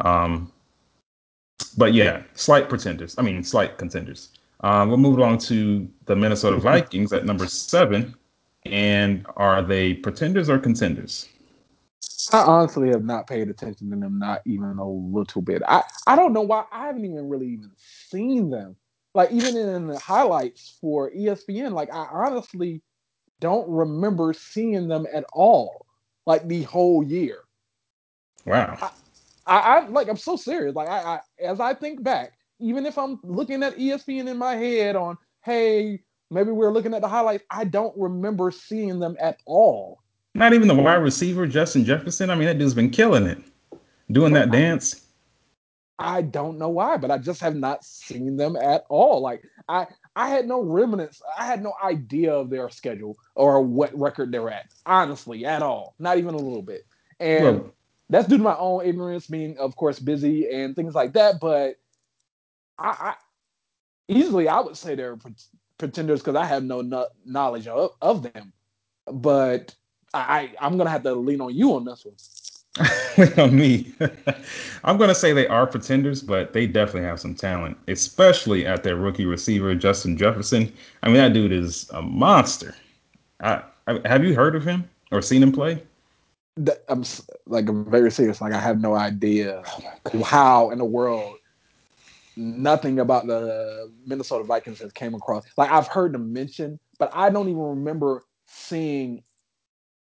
[0.00, 0.52] Um,
[1.78, 3.14] but yeah, slight pretenders.
[3.16, 4.28] I mean, slight contenders.
[4.60, 8.14] Um, we'll move along to the Minnesota Vikings at number seven.
[8.66, 11.28] And are they pretenders or contenders?
[12.32, 15.62] I honestly have not paid attention to them, not even a little bit.
[15.66, 18.76] I, I don't know why I haven't even really even seen them.
[19.14, 22.82] Like even in the highlights for ESPN, like I honestly
[23.40, 25.86] don't remember seeing them at all,
[26.26, 27.38] like the whole year.
[28.44, 28.78] Wow.
[28.80, 28.90] I,
[29.46, 30.74] I, I like I'm so serious.
[30.74, 34.54] Like I, I as I think back, even if I'm looking at ESPN in my
[34.54, 39.40] head on, hey, maybe we're looking at the highlights, I don't remember seeing them at
[39.46, 40.00] all.
[40.34, 42.30] Not even the wide receiver, Justin Jefferson.
[42.30, 43.38] I mean, that dude's been killing it,
[44.10, 45.06] doing that dance.
[45.98, 49.20] I don't know why, but I just have not seen them at all.
[49.20, 51.22] Like I, I had no remnants.
[51.38, 54.66] I had no idea of their schedule or what record they're at.
[54.84, 55.94] Honestly, at all.
[55.98, 56.86] Not even a little bit.
[57.18, 57.74] And well,
[58.10, 61.40] that's due to my own ignorance, being of course busy and things like that.
[61.40, 61.76] But
[62.78, 63.14] I, I
[64.08, 65.18] easily I would say they're
[65.78, 68.52] pretenders because I have no, no knowledge of, of them.
[69.06, 69.74] But
[70.12, 72.16] I, I am gonna have to lean on you on this one.
[73.36, 73.92] on me.
[74.84, 78.96] I'm gonna say they are pretenders, but they definitely have some talent, especially at their
[78.96, 80.72] rookie receiver Justin Jefferson.
[81.02, 82.74] I mean, that dude is a monster.
[83.40, 85.82] I, I have you heard of him or seen him play?
[86.88, 87.04] I'm
[87.46, 88.40] like I'm very serious.
[88.40, 89.62] Like I have no idea
[90.24, 91.36] how in the world
[92.36, 95.44] nothing about the Minnesota Vikings has came across.
[95.56, 99.22] Like I've heard them mention, but I don't even remember seeing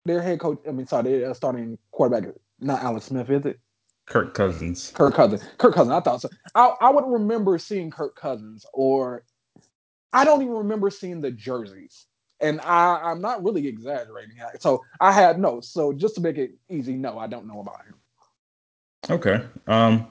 [0.04, 0.60] their head coach.
[0.66, 3.60] I mean, sorry, their uh, starting quarterback, not Alex Smith, is it?
[4.06, 4.92] Kirk Cousins.
[4.94, 5.42] Kirk Cousins.
[5.58, 5.92] Kirk Cousins.
[5.92, 6.28] I thought so.
[6.54, 9.24] I, I would remember seeing Kirk Cousins, or
[10.12, 12.06] I don't even remember seeing the jerseys.
[12.40, 14.36] And I, I'm not really exaggerating.
[14.58, 15.60] So I had no.
[15.60, 17.94] So just to make it easy, no, I don't know about him.
[19.08, 19.44] Okay.
[19.68, 20.08] Um.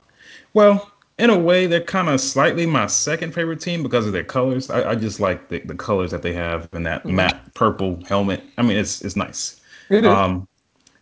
[0.53, 4.23] Well, in a way, they're kind of slightly my second favorite team because of their
[4.23, 4.69] colors.
[4.69, 7.17] I, I just like the, the colors that they have and that mm-hmm.
[7.17, 8.43] matte purple helmet.
[8.57, 9.59] I mean, it's it's nice.
[9.89, 10.09] It is.
[10.09, 10.47] Um,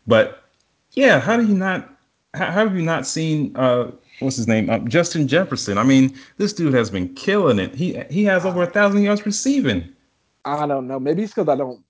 [0.08, 0.49] but
[0.92, 1.90] yeah, how do you not?
[2.34, 3.56] How, how have you not seen?
[3.56, 4.70] Uh, what's his name?
[4.70, 5.78] Uh, Justin Jefferson.
[5.78, 7.76] I mean, this dude has been killing it.
[7.76, 9.94] He he has over a thousand yards receiving.
[10.46, 11.00] I don't know.
[11.00, 11.84] Maybe it's because I don't.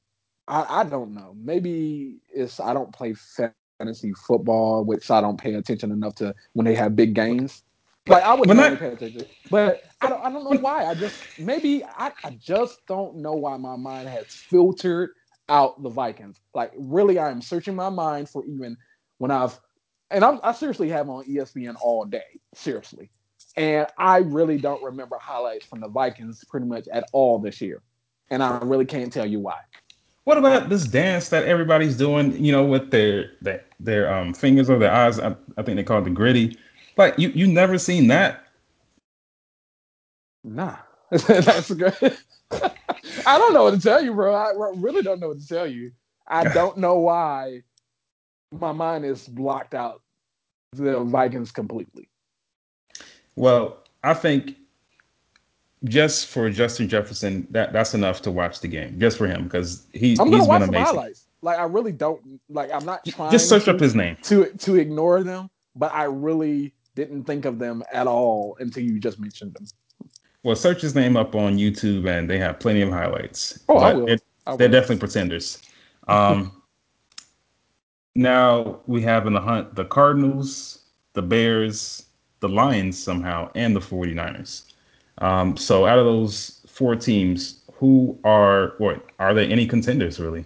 [0.47, 1.35] I, I don't know.
[1.35, 6.65] Maybe it's I don't play fantasy football, which I don't pay attention enough to when
[6.65, 7.63] they have big games.
[8.07, 10.23] Like I would not pay attention, but I don't.
[10.25, 10.85] I don't know why.
[10.85, 15.11] I just maybe I, I just don't know why my mind has filtered
[15.47, 16.37] out the Vikings.
[16.55, 18.77] Like really, I am searching my mind for even
[19.19, 19.59] when I've
[20.11, 23.11] and I'm, I seriously have on ESPN all day, seriously,
[23.55, 27.83] and I really don't remember highlights from the Vikings pretty much at all this year,
[28.31, 29.59] and I really can't tell you why.
[30.23, 32.43] What about this dance that everybody's doing?
[32.43, 35.19] You know, with their their, their um, fingers or their eyes.
[35.19, 36.57] I, I think they call it the griddy.
[36.97, 38.45] like you you never seen that?
[40.43, 40.77] Nah,
[41.11, 42.17] that's good.
[43.25, 44.33] I don't know what to tell you, bro.
[44.33, 45.91] I really don't know what to tell you.
[46.27, 47.63] I don't know why
[48.51, 50.01] my mind is blocked out
[50.73, 52.09] the Vikings completely.
[53.35, 54.55] Well, I think
[55.85, 58.99] just for Justin Jefferson, that that's enough to watch the game.
[58.99, 60.85] Just for him, because he, I'm gonna watch been amazing.
[60.85, 61.25] highlights.
[61.41, 62.71] Like I really don't like.
[62.73, 63.31] I'm not trying.
[63.31, 67.45] Just search to, up his name to to ignore them, but I really didn't think
[67.45, 69.65] of them at all until you just mentioned them.
[70.43, 73.59] Well, search his name up on YouTube, and they have plenty of highlights.
[73.69, 74.07] Oh, I will.
[74.07, 74.57] It, I will.
[74.57, 75.61] They're definitely pretenders.
[76.07, 76.58] Um,
[78.15, 80.79] now we have in the hunt the Cardinals,
[81.13, 82.05] the Bears,
[82.39, 84.73] the Lions somehow, and the 49ers.
[85.19, 90.45] Um, so out of those four teams, who are what are there any contenders really?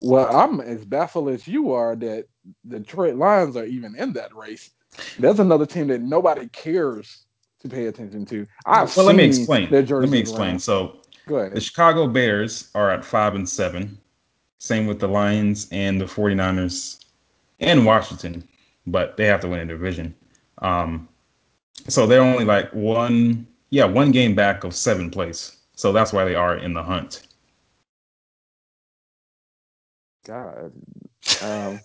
[0.00, 2.26] Well, I'm as baffled as you are that
[2.64, 4.70] the Detroit Lions are even in that race.
[5.18, 7.24] That's another team that nobody cares
[7.60, 8.46] to pay attention to.
[8.66, 9.68] I've well, let me explain.
[9.70, 10.50] Let me explain.
[10.50, 10.60] Around.
[10.60, 11.54] So, go ahead.
[11.54, 13.98] The Chicago Bears are at five and seven.
[14.68, 17.02] Same with the Lions and the 49ers
[17.58, 18.46] and Washington,
[18.86, 20.14] but they have to win a division.
[20.58, 21.08] Um,
[21.88, 25.56] so they're only like one, yeah, one game back of seven place.
[25.74, 27.28] So that's why they are in the hunt.
[30.26, 30.70] God.
[31.42, 31.80] Um,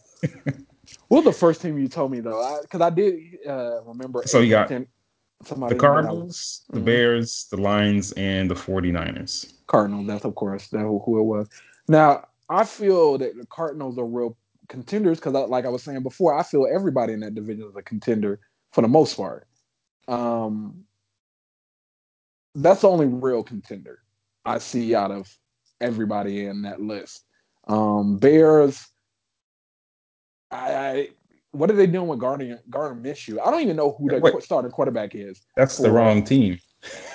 [1.08, 2.60] what the first team you told me though?
[2.64, 4.24] Because I, I, did uh, remember.
[4.26, 6.86] So you got the Cardinals, the mm-hmm.
[6.86, 9.54] Bears, the Lions, and the 49ers.
[9.68, 11.48] Cardinals, that's of course that who it was.
[11.88, 14.38] Now I feel that the Cardinals are real
[14.70, 17.82] contenders because, like I was saying before, I feel everybody in that division is a
[17.82, 18.40] contender
[18.72, 19.48] for the most part.
[20.08, 20.84] Um,
[22.56, 24.00] that's the only real contender
[24.46, 25.36] I see out of
[25.82, 27.24] everybody in that list.
[27.68, 28.86] Um, Bears,
[30.52, 31.10] I, I
[31.52, 33.40] what are they doing with Gardner Gardner Minshew?
[33.40, 35.42] I don't even know who the Wait, starting quarterback is.
[35.56, 36.60] That's the wrong team.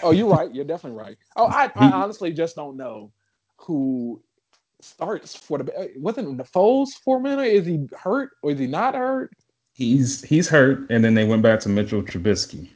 [0.02, 0.52] oh, you're right.
[0.54, 1.16] You're definitely right.
[1.36, 3.12] Oh, I, I honestly just don't know
[3.56, 4.22] who
[4.80, 7.46] starts for the wasn't the Foles for a minute.
[7.46, 9.32] Is he hurt or is he not hurt?
[9.72, 12.68] He's he's hurt, and then they went back to Mitchell Trubisky.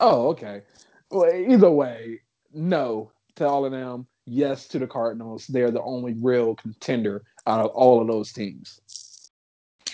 [0.00, 0.62] Oh, okay.
[1.10, 2.20] Well, either way,
[2.52, 4.06] no to all of them.
[4.26, 5.46] Yes to the Cardinals.
[5.46, 8.80] They're the only real contender out of all of those teams.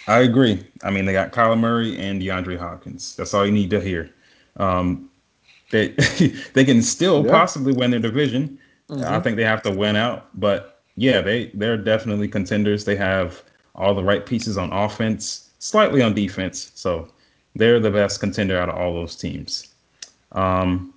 [0.07, 0.67] I agree.
[0.83, 3.15] I mean, they got Kyler Murray and DeAndre Hopkins.
[3.15, 4.11] That's all you need to hear.
[4.57, 5.11] Um,
[5.71, 5.89] they
[6.55, 7.31] they can still yeah.
[7.31, 8.59] possibly win their division.
[8.89, 9.05] Mm-hmm.
[9.05, 12.85] I think they have to win out, but yeah, they they're definitely contenders.
[12.85, 13.43] They have
[13.75, 17.09] all the right pieces on offense, slightly on defense, so
[17.55, 19.69] they're the best contender out of all those teams.
[20.33, 20.93] Um,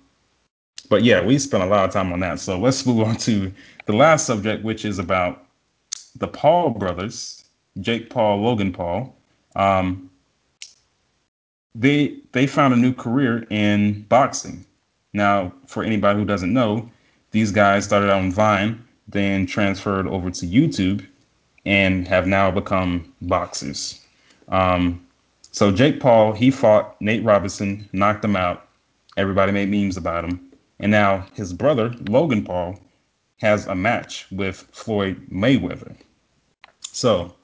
[0.88, 2.40] but yeah, we spent a lot of time on that.
[2.40, 3.52] So let's move on to
[3.86, 5.44] the last subject, which is about
[6.16, 7.46] the Paul brothers
[7.80, 9.14] Jake Paul, Logan Paul,
[9.54, 10.10] um,
[11.74, 14.64] they they found a new career in boxing.
[15.12, 16.90] Now, for anybody who doesn't know,
[17.30, 21.06] these guys started out on Vine, then transferred over to YouTube,
[21.64, 24.00] and have now become boxers.
[24.48, 25.04] Um,
[25.52, 28.68] so Jake Paul, he fought Nate Robinson, knocked him out.
[29.16, 30.52] Everybody made memes about him.
[30.78, 32.78] And now his brother, Logan Paul,
[33.38, 35.96] has a match with Floyd Mayweather.
[36.92, 37.34] So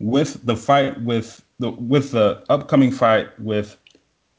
[0.00, 3.76] with the fight with the with the upcoming fight with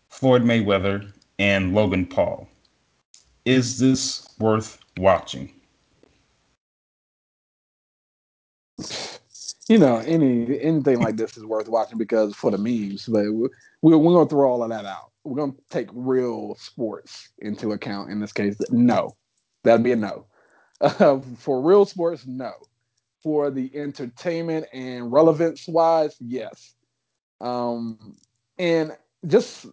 [0.09, 2.47] Floyd Mayweather and Logan Paul.
[3.45, 5.53] Is this worth watching?
[9.69, 13.97] You know, any anything like this is worth watching because for the memes, but we're,
[13.97, 15.11] we're to throw all of that out.
[15.23, 18.57] We're to take real sports into account in this case.
[18.69, 19.15] No,
[19.63, 20.25] that'd be a no.
[20.81, 22.51] Uh, for real sports, no
[23.23, 26.75] for the entertainment and relevance wise, yes.
[27.39, 28.17] Um,
[28.59, 28.95] and
[29.25, 29.65] just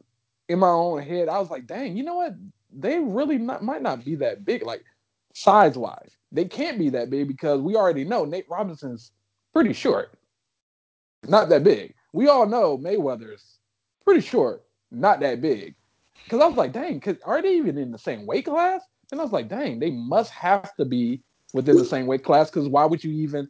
[0.49, 2.35] in my own head, I was like, dang, you know what?
[2.73, 4.85] They really not, might not be that big, like
[5.35, 6.17] size wise.
[6.33, 9.13] They can't be that big because we already know Nate Robinson's
[9.53, 10.13] pretty short,
[11.27, 11.95] not that big.
[12.13, 13.59] We all know Mayweather's
[14.05, 15.75] pretty short, not that big.
[16.25, 18.83] Because I was like, dang, cause are they even in the same weight class?
[19.11, 22.51] And I was like, dang, they must have to be within the same weight class.
[22.51, 23.49] Because why would you even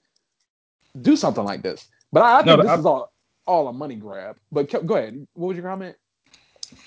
[1.02, 1.86] do something like this?
[2.12, 3.12] But I, I think no, this I, is all
[3.46, 4.36] all a money grab.
[4.52, 5.26] But go ahead.
[5.34, 5.96] What was your comment?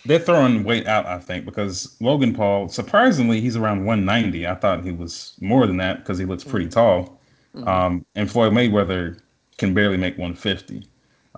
[0.05, 4.47] They're throwing weight out, I think, because Logan Paul, surprisingly, he's around 190.
[4.47, 6.73] I thought he was more than that because he looks pretty mm-hmm.
[6.73, 7.19] tall.
[7.55, 7.68] Mm-hmm.
[7.68, 9.19] Um, and Floyd Mayweather
[9.57, 10.88] can barely make 150.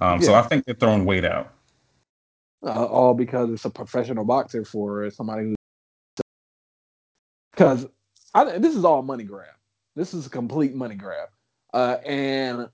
[0.01, 0.25] Um, yeah.
[0.25, 1.53] So I think they're throwing weight out.
[2.65, 5.55] Uh, all because it's a professional boxer for somebody who.
[7.51, 7.87] Because
[8.59, 9.53] this is all money grab.
[9.95, 11.29] This is a complete money grab,
[11.73, 12.67] uh, and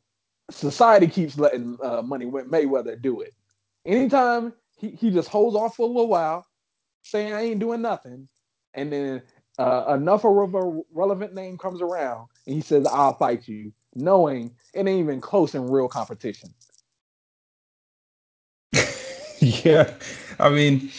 [0.49, 3.33] society keeps letting uh, money Mayweather do it.
[3.85, 6.45] Anytime he, he just holds off for a little while,
[7.03, 8.27] saying I ain't doing nothing,
[8.73, 9.21] and then
[9.59, 14.55] uh, enough of a relevant name comes around, and he says I'll fight you, knowing
[14.73, 16.49] it ain't even close in real competition.
[19.39, 19.93] yeah,
[20.39, 20.91] I mean,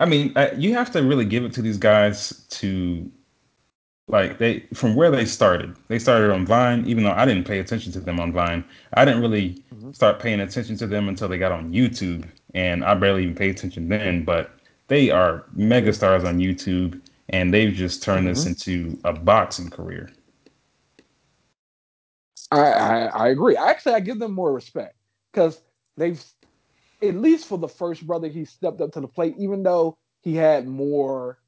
[0.00, 3.10] I mean, you have to really give it to these guys to
[4.08, 5.76] like they from where they started.
[5.88, 8.64] They started on Vine, even though I didn't pay attention to them on Vine.
[8.94, 9.92] I didn't really mm-hmm.
[9.92, 13.50] start paying attention to them until they got on YouTube, and I barely even paid
[13.50, 14.24] attention then.
[14.24, 14.50] But
[14.88, 18.34] they are mega stars on YouTube, and they've just turned mm-hmm.
[18.34, 20.10] this into a boxing career.
[22.50, 23.56] I, I, I agree.
[23.56, 24.94] Actually, I give them more respect
[25.32, 25.60] because
[25.96, 26.22] they've,
[27.02, 30.34] at least for the first brother, he stepped up to the plate, even though he
[30.36, 31.38] had more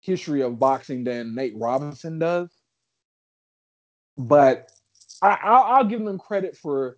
[0.00, 2.50] history of boxing than Nate Robinson does.
[4.16, 4.70] But
[5.22, 6.96] I, will give them credit for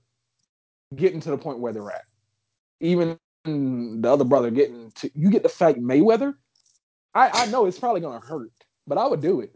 [0.95, 2.05] getting to the point where they're at.
[2.83, 6.35] Even the other brother getting to, you get to fight Mayweather.
[7.15, 8.53] I, I know it's probably going to hurt,
[8.87, 9.55] but I would do it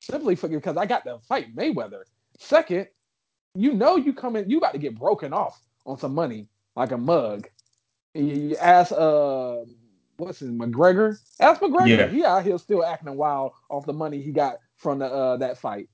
[0.00, 2.04] simply for, because I got to fight Mayweather.
[2.38, 2.88] Second,
[3.54, 6.96] you know you coming, you about to get broken off on some money like a
[6.96, 7.48] mug.
[8.14, 9.58] You ask uh
[10.16, 11.18] what's his McGregor?
[11.40, 11.88] Ask McGregor.
[11.88, 12.06] Yeah.
[12.08, 15.58] He out here still acting wild off the money he got from the uh, that
[15.58, 15.88] fight.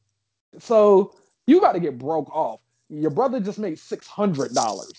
[0.59, 1.15] So
[1.47, 2.61] you got to get broke off.
[2.89, 4.93] Your brother just made six hundred dollars.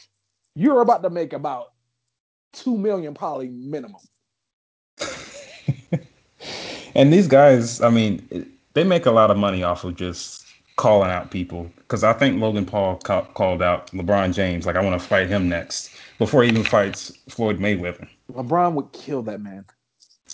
[0.57, 1.73] You're about to make about
[2.51, 4.01] two million, probably minimum.
[6.95, 11.11] and these guys, I mean, they make a lot of money off of just calling
[11.11, 11.71] out people.
[11.77, 15.27] Because I think Logan Paul ca- called out LeBron James, like I want to fight
[15.27, 18.07] him next before he even fights Floyd Mayweather.
[18.31, 19.63] LeBron would kill that man.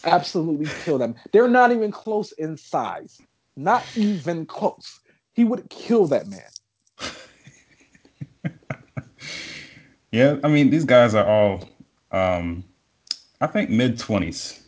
[0.05, 1.15] Absolutely kill them.
[1.33, 3.19] They're not even close in size.
[3.57, 5.01] Not even close.
[5.33, 6.47] He would kill that man.
[10.13, 11.67] Yeah, I mean these guys are all
[12.11, 12.63] um
[13.41, 14.61] I think mid twenties.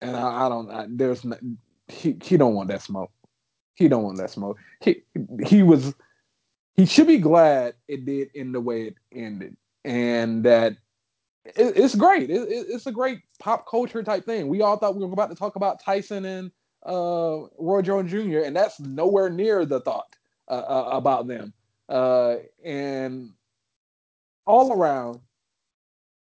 [0.00, 1.36] And I, I don't I, there's no,
[1.86, 3.12] he he don't want that smoke.
[3.74, 4.58] He don't want that smoke.
[4.80, 5.02] He
[5.46, 5.94] he was
[6.74, 10.76] he should be glad it did end the way it ended and that
[11.44, 12.30] it, it's great.
[12.30, 14.48] It, it's a great pop culture type thing.
[14.48, 16.50] We all thought we were about to talk about Tyson and
[16.84, 20.16] uh, Roy Jones Jr., and that's nowhere near the thought
[20.48, 21.52] uh, uh, about them.
[21.92, 23.32] Uh, and
[24.46, 25.20] all around,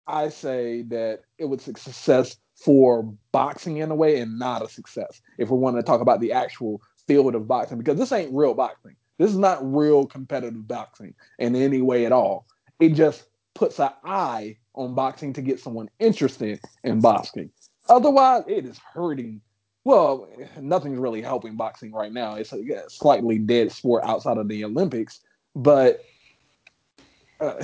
[0.07, 4.69] I say that it was a success for boxing in a way and not a
[4.69, 8.33] success if we want to talk about the actual field of boxing because this ain't
[8.33, 8.97] real boxing.
[9.19, 12.47] This is not real competitive boxing in any way at all.
[12.81, 17.51] It just puts an eye on boxing to get someone interested in boxing.
[17.91, 19.43] Otherwise, it is hurting.
[19.85, 20.27] Well,
[20.59, 22.37] nothing's really helping boxing right now.
[22.37, 25.21] It's a slightly dead sport outside of the Olympics,
[25.63, 26.05] but
[27.39, 27.63] uh,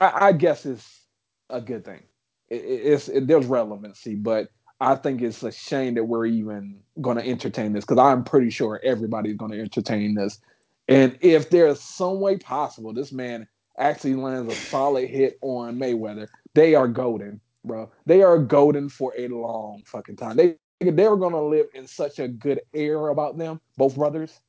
[0.00, 1.00] I, I, guess it's
[1.48, 2.02] a good thing.
[2.48, 4.48] It, it's it, there's relevancy, but
[4.80, 8.50] I think it's a shame that we're even going to entertain this because I'm pretty
[8.50, 10.40] sure everybody's going to entertain this.
[10.88, 13.46] And if there's some way possible, this man
[13.78, 17.90] actually lands a solid hit on Mayweather, they are golden, bro.
[18.06, 20.36] They are golden for a long fucking time.
[20.36, 24.40] They they were gonna live in such a good air about them, both brothers,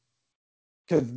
[0.87, 1.07] because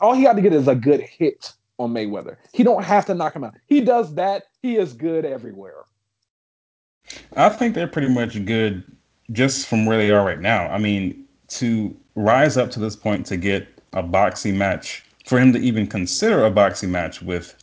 [0.00, 2.36] all he had to get is a good hit on Mayweather.
[2.52, 3.54] He don't have to knock him out.
[3.66, 4.44] He does that.
[4.62, 5.84] He is good everywhere.
[7.36, 8.84] I think they're pretty much good
[9.32, 10.68] just from where they are right now.
[10.68, 15.52] I mean, to rise up to this point to get a boxing match for him
[15.52, 17.54] to even consider a boxing match with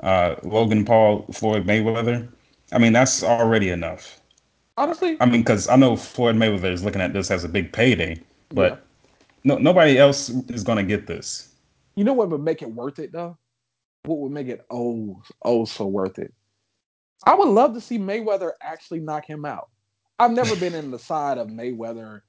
[0.00, 2.28] uh, Logan Paul, Floyd Mayweather,
[2.72, 4.20] I mean, that's already enough.
[4.76, 7.72] Honestly, I mean, because I know Floyd Mayweather is looking at this as a big
[7.72, 8.18] payday,
[8.48, 8.78] but yeah.
[9.44, 11.51] no, nobody else is going to get this.
[11.94, 13.38] You know what would make it worth it though?
[14.04, 16.34] What would make it oh oh so worth it
[17.24, 19.70] I would love to see Mayweather actually knock him out.
[20.18, 22.22] I've never been in the side of Mayweather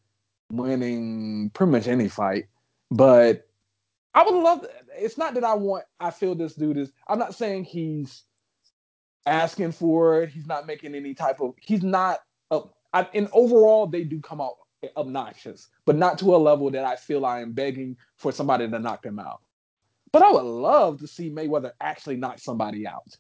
[0.52, 2.46] winning pretty much any fight,
[2.92, 3.48] but
[4.14, 4.66] I would love.
[4.96, 5.86] It's not that I want.
[6.00, 6.92] I feel this dude is.
[7.08, 8.24] I'm not saying he's
[9.26, 10.30] asking for it.
[10.30, 11.54] He's not making any type of.
[11.60, 12.20] He's not.
[12.96, 14.54] I, and overall, they do come out
[14.96, 18.80] obnoxious, but not to a level that I feel I am begging for somebody to
[18.80, 19.42] knock them out.
[20.14, 23.18] But I would love to see Mayweather actually knock somebody out.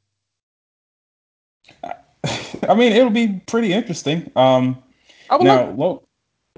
[2.69, 4.31] I mean, it'll be pretty interesting.
[4.35, 4.81] Um,
[5.29, 6.07] I would now, love, Lo-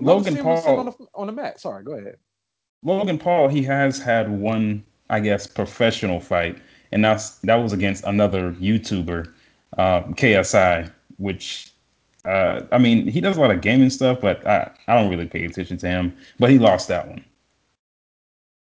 [0.02, 1.62] Logan Paul on the, on the mat.
[1.62, 2.18] Sorry, go ahead.
[2.84, 6.58] Logan Paul, he has had one, I guess, professional fight,
[6.92, 9.28] and that's that was against another YouTuber,
[9.78, 11.72] um, KSI, which
[12.26, 15.28] uh, I mean, he does a lot of gaming stuff, but I, I don't really
[15.28, 16.16] pay attention to him.
[16.40, 17.24] But he lost that one.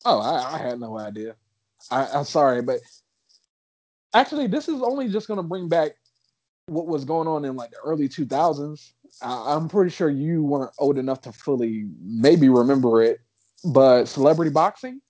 [0.05, 1.37] Oh, I, I had no idea.
[1.91, 2.81] I, I'm sorry, but
[4.15, 5.93] actually, this is only just going to bring back
[6.67, 8.93] what was going on in like the early 2000s.
[9.23, 13.21] I, I'm pretty sure you weren't old enough to fully maybe remember it,
[13.65, 15.01] but celebrity boxing.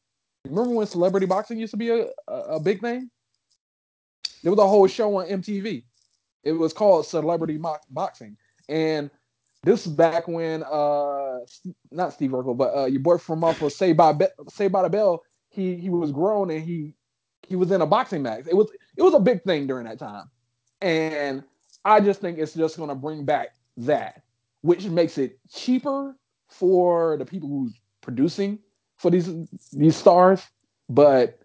[0.46, 3.10] Remember when celebrity boxing used to be a, a, a big thing?
[4.42, 5.84] There was a whole show on MTV.
[6.44, 8.36] It was called Celebrity Mo- Boxing,
[8.68, 9.10] and
[9.62, 11.40] this is back when uh
[11.90, 14.82] not Steve Urkel, but uh your boy from off of Say by Be- Saved by
[14.82, 15.22] the Bell.
[15.50, 16.94] He he was grown and he
[17.46, 18.44] he was in a boxing match.
[18.48, 20.30] It was it was a big thing during that time,
[20.80, 21.44] and
[21.84, 23.48] I just think it's just to bring back
[23.78, 24.22] that,
[24.62, 26.16] which makes it cheaper
[26.48, 28.58] for the people who's producing
[28.96, 29.30] for these
[29.72, 30.42] these stars.
[30.88, 31.40] But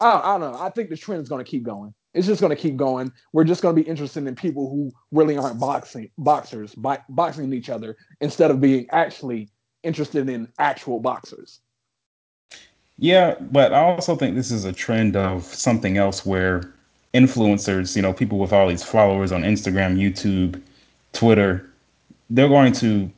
[0.00, 0.58] I, I don't know.
[0.60, 1.94] I think the trend is to keep going.
[2.14, 3.12] It's just to keep going.
[3.32, 7.68] We're just to be interested in people who really aren't boxing boxers, bo- boxing each
[7.68, 9.50] other instead of being actually
[9.82, 11.60] interested in actual boxers.
[12.98, 16.72] Yeah, but I also think this is a trend of something else where
[17.12, 20.60] influencers, you know, people with all these followers on Instagram, YouTube,
[21.12, 21.70] Twitter,
[22.30, 23.10] they're going to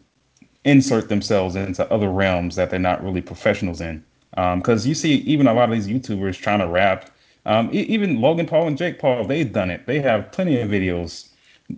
[0.64, 4.04] insert themselves into other realms that they're not really professionals in.
[4.30, 7.10] Because um, you see, even a lot of these YouTubers trying to rap
[7.48, 9.86] um, even Logan Paul and Jake Paul, they've done it.
[9.86, 11.28] They have plenty of videos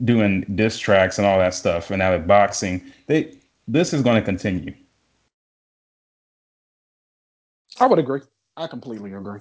[0.05, 1.91] doing diss tracks and all that stuff.
[1.91, 3.33] And now with boxing, they
[3.69, 4.75] this is going to continue.
[7.81, 8.21] I would agree.
[8.57, 9.41] I completely agree.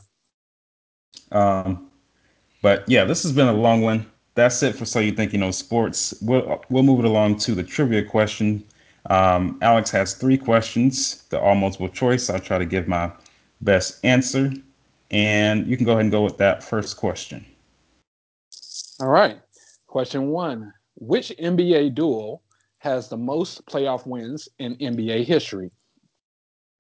[1.32, 1.92] Um,
[2.62, 4.06] but yeah, this has been a long one.
[4.36, 6.14] That's it for so you think you know sports.
[6.22, 8.64] We'll we'll move it along to the trivia question.
[9.10, 11.24] Um, Alex has three questions.
[11.30, 12.30] The all multiple choice.
[12.30, 13.12] I'll try to give my
[13.62, 14.54] best answer.
[15.12, 17.46] And you can go ahead and go with that first question.
[19.00, 19.40] All right.
[19.88, 22.42] Question one Which NBA duo
[22.78, 25.72] has the most playoff wins in NBA history?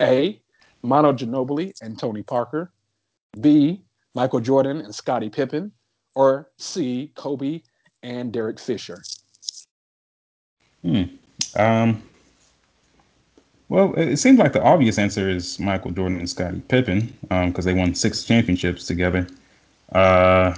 [0.02, 0.42] A.
[0.84, 2.72] Manu Ginobili and Tony Parker.
[3.42, 3.82] B.
[4.16, 5.72] Michael Jordan and Scottie Pippen.
[6.16, 7.12] Or C.
[7.16, 7.62] Kobe
[8.04, 9.02] and Derek Fisher.
[10.82, 11.04] Hmm.
[11.56, 12.04] Um,
[13.70, 17.74] well, it seems like the obvious answer is Michael Jordan and Scottie Pippen because um,
[17.74, 19.28] they won six championships together.
[19.92, 20.56] Uh,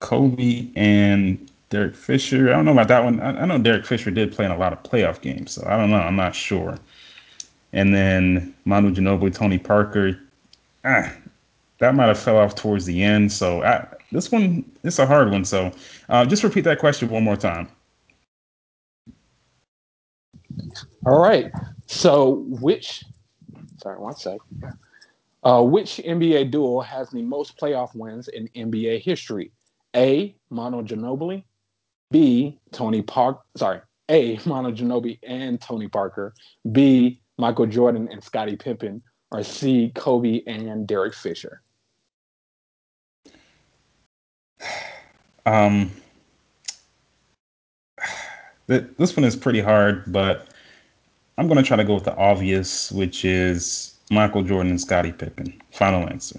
[0.00, 2.50] Kobe and Derek Fisher.
[2.50, 3.20] I don't know about that one.
[3.20, 5.76] I, I, know Derek Fisher did play in a lot of playoff games, so I
[5.76, 5.96] don't know.
[5.96, 6.76] I'm not sure.
[7.72, 10.18] And then Manu Ginobili, Tony Parker.
[10.84, 11.12] Ah,
[11.78, 13.32] that might have fell off towards the end.
[13.32, 15.44] So I, this one, it's a hard one.
[15.44, 15.72] So
[16.08, 17.68] uh, just repeat that question one more time.
[21.06, 21.50] All right.
[21.86, 23.04] So, which,
[23.82, 24.38] sorry, one sec.
[25.42, 29.50] Uh, which NBA duo has the most playoff wins in NBA history?
[29.96, 30.36] A.
[30.50, 31.42] Manu Ginobili.
[32.10, 32.60] B.
[32.70, 33.40] Tony Park.
[33.56, 33.80] Sorry.
[34.08, 34.38] A.
[34.46, 36.34] Manu Ginobili and Tony Parker.
[36.70, 37.20] B.
[37.38, 39.02] Michael Jordan and Scottie Pippen.
[39.32, 39.90] Or C.
[39.94, 41.62] Kobe and Derek Fisher.
[45.46, 45.90] Um,
[48.66, 50.48] this one is pretty hard, but
[51.38, 55.12] I'm going to try to go with the obvious, which is Michael Jordan and Scottie
[55.12, 55.60] Pippen.
[55.70, 56.38] Final answer.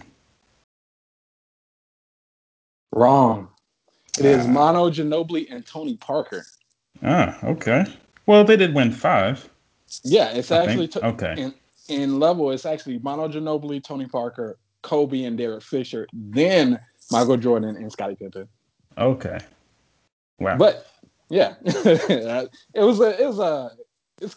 [2.92, 3.50] Wrong.
[4.20, 4.50] It is ah.
[4.50, 6.46] Manu Ginobili and Tony Parker.
[7.02, 7.86] Ah, okay.
[8.28, 9.50] Well, they did win five.
[10.04, 11.36] Yeah, it's I actually t- okay.
[11.38, 11.54] In,
[11.90, 16.80] in level, it's actually Manu Ginobili, Tony Parker, Kobe, and Derek Fisher, then
[17.12, 18.48] Michael Jordan and Scottie Pippen.
[18.98, 19.40] Okay.
[20.40, 20.58] Wow.
[20.58, 20.88] But
[21.30, 23.72] yeah, it was a it was a
[24.22, 24.36] it's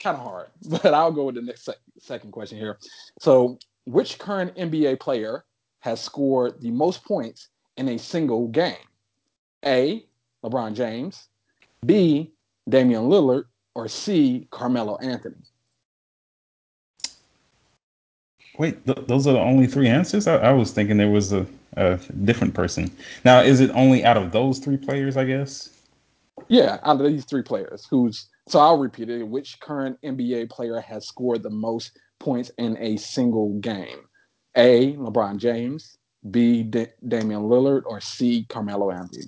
[0.00, 2.78] kind of hard, but I'll go with the next sec- second question here.
[3.18, 5.44] So, which current NBA player
[5.80, 8.76] has scored the most points in a single game?
[9.64, 10.06] A.
[10.44, 11.28] LeBron James,
[11.84, 12.32] B.
[12.68, 13.44] Damian Lillard,
[13.76, 14.48] or C.
[14.50, 15.36] Carmelo Anthony?
[18.58, 20.26] Wait, th- those are the only three answers?
[20.26, 21.46] I, I was thinking there was a,
[21.76, 22.90] a different person.
[23.22, 25.18] Now, is it only out of those three players?
[25.18, 25.68] I guess.
[26.48, 29.28] Yeah, out of these three players, who's so I'll repeat it.
[29.28, 34.08] Which current NBA player has scored the most points in a single game?
[34.56, 34.94] A.
[34.94, 35.98] LeBron James,
[36.30, 36.62] B.
[36.62, 38.46] D- Damian Lillard, or C.
[38.48, 39.24] Carmelo Anthony?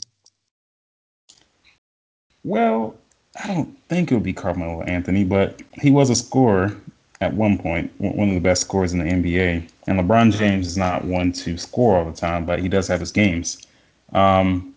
[2.45, 2.97] Well,
[3.43, 6.77] I don't think it would be Carmelo Anthony, but he was a scorer
[7.21, 9.69] at one point, one of the best scorers in the NBA.
[9.87, 13.01] And LeBron James is not one to score all the time, but he does have
[13.01, 13.67] his games.
[14.13, 14.75] Um,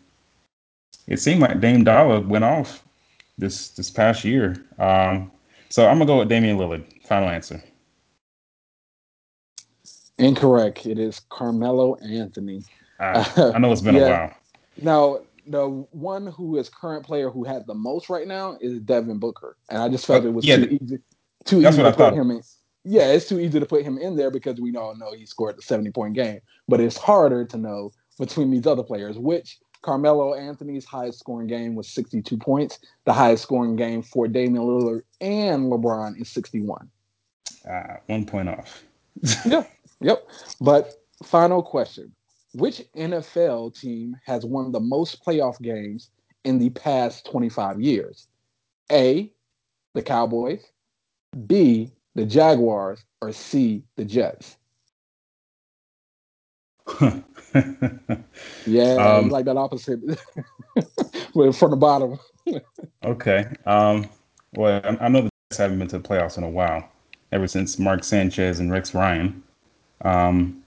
[1.07, 2.83] it seemed like Dame Dollar went off
[3.37, 4.63] this this past year.
[4.79, 5.31] Um,
[5.69, 6.83] so I'm gonna go with Damian Lillard.
[7.03, 7.61] Final answer.
[10.17, 10.85] Incorrect.
[10.85, 12.63] It is Carmelo Anthony.
[12.99, 14.01] Uh, I know it's been yeah.
[14.01, 14.33] a while.
[14.81, 19.19] Now, the one who is current player who had the most right now is Devin
[19.19, 20.97] Booker, and I just felt uh, it was yeah, too easy.
[21.45, 22.41] Too easy to put him in.
[22.83, 25.57] Yeah, it's too easy to put him in there because we all know he scored
[25.57, 26.39] the 70 point game.
[26.67, 31.75] But it's harder to know between these other players, which Carmelo Anthony's highest scoring game
[31.75, 32.79] was 62 points.
[33.05, 36.89] The highest scoring game for Damian Lillard and LeBron is 61.
[37.69, 38.83] Uh, one point off.
[39.45, 39.63] yeah,
[39.99, 40.27] yep.
[40.59, 40.93] But
[41.23, 42.11] final question
[42.53, 46.09] Which NFL team has won the most playoff games
[46.43, 48.27] in the past 25 years?
[48.91, 49.31] A,
[49.93, 50.63] the Cowboys,
[51.47, 54.57] B, the Jaguars, or C, the Jets?
[58.65, 59.99] yeah, um, like that opposite
[61.33, 62.19] from the bottom.
[63.05, 63.45] okay.
[63.65, 64.09] Um,
[64.55, 66.89] well, I, I know the Jets haven't been to the playoffs in a while,
[67.31, 69.41] ever since Mark Sanchez and Rex Ryan.
[70.03, 70.60] Um,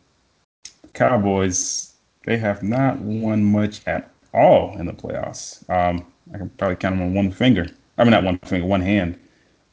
[0.94, 1.92] Cowboys,
[2.24, 5.68] they have not won much at all in the playoffs.
[5.70, 7.66] Um, I can probably count them on one finger.
[7.98, 9.18] I mean, not one finger, one hand.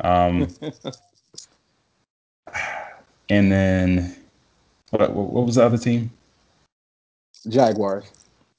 [0.02, 0.48] Um,
[3.30, 4.16] and then
[4.90, 6.12] what, what was the other team?
[7.48, 8.06] Jaguars.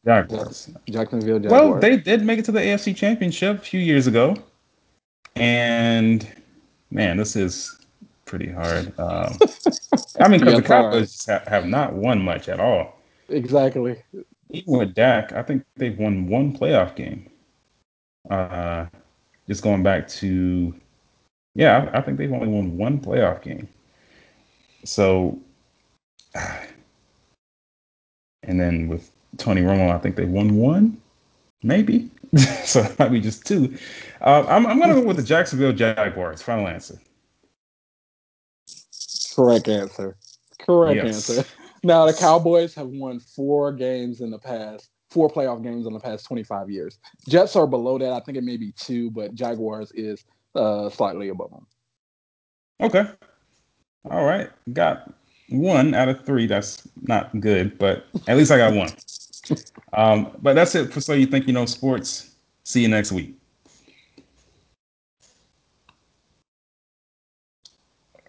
[0.05, 0.71] Jaguars.
[0.89, 1.71] Jacksonville Jaguars.
[1.71, 4.37] Well, they did make it to the AFC Championship a few years ago.
[5.37, 6.27] And
[6.91, 7.79] man, this is
[8.25, 8.99] pretty hard.
[8.99, 9.39] Um,
[10.23, 12.99] I mean, because yeah, the Cowboys have, have not won much at all.
[13.29, 14.01] Exactly.
[14.51, 17.29] Even with Dak, I think they've won one playoff game.
[18.31, 18.87] Uh,
[19.49, 20.75] just going back to,
[21.55, 23.69] yeah, I, I think they've only won one playoff game.
[24.85, 25.39] So,
[26.35, 31.01] and then with Tony Romo, I think they won one,
[31.63, 32.11] maybe.
[32.65, 33.77] so it might be just two.
[34.21, 36.43] Uh, I'm, I'm going to go with the Jacksonville Jaguars.
[36.43, 36.99] Final answer.
[39.35, 40.17] Correct answer.
[40.59, 41.31] Correct yes.
[41.31, 41.49] answer.
[41.85, 45.99] Now the Cowboys have won four games in the past, four playoff games in the
[45.99, 46.97] past 25 years.
[47.29, 48.13] Jets are below that.
[48.13, 51.67] I think it may be two, but Jaguars is uh, slightly above them.
[52.81, 53.05] Okay.
[54.09, 54.49] All right.
[54.73, 55.13] Got
[55.49, 56.47] one out of three.
[56.47, 58.91] That's not good, but at least I got one.
[59.95, 62.31] Um, but that's it for So You Think You Know Sports.
[62.65, 63.37] See you next week.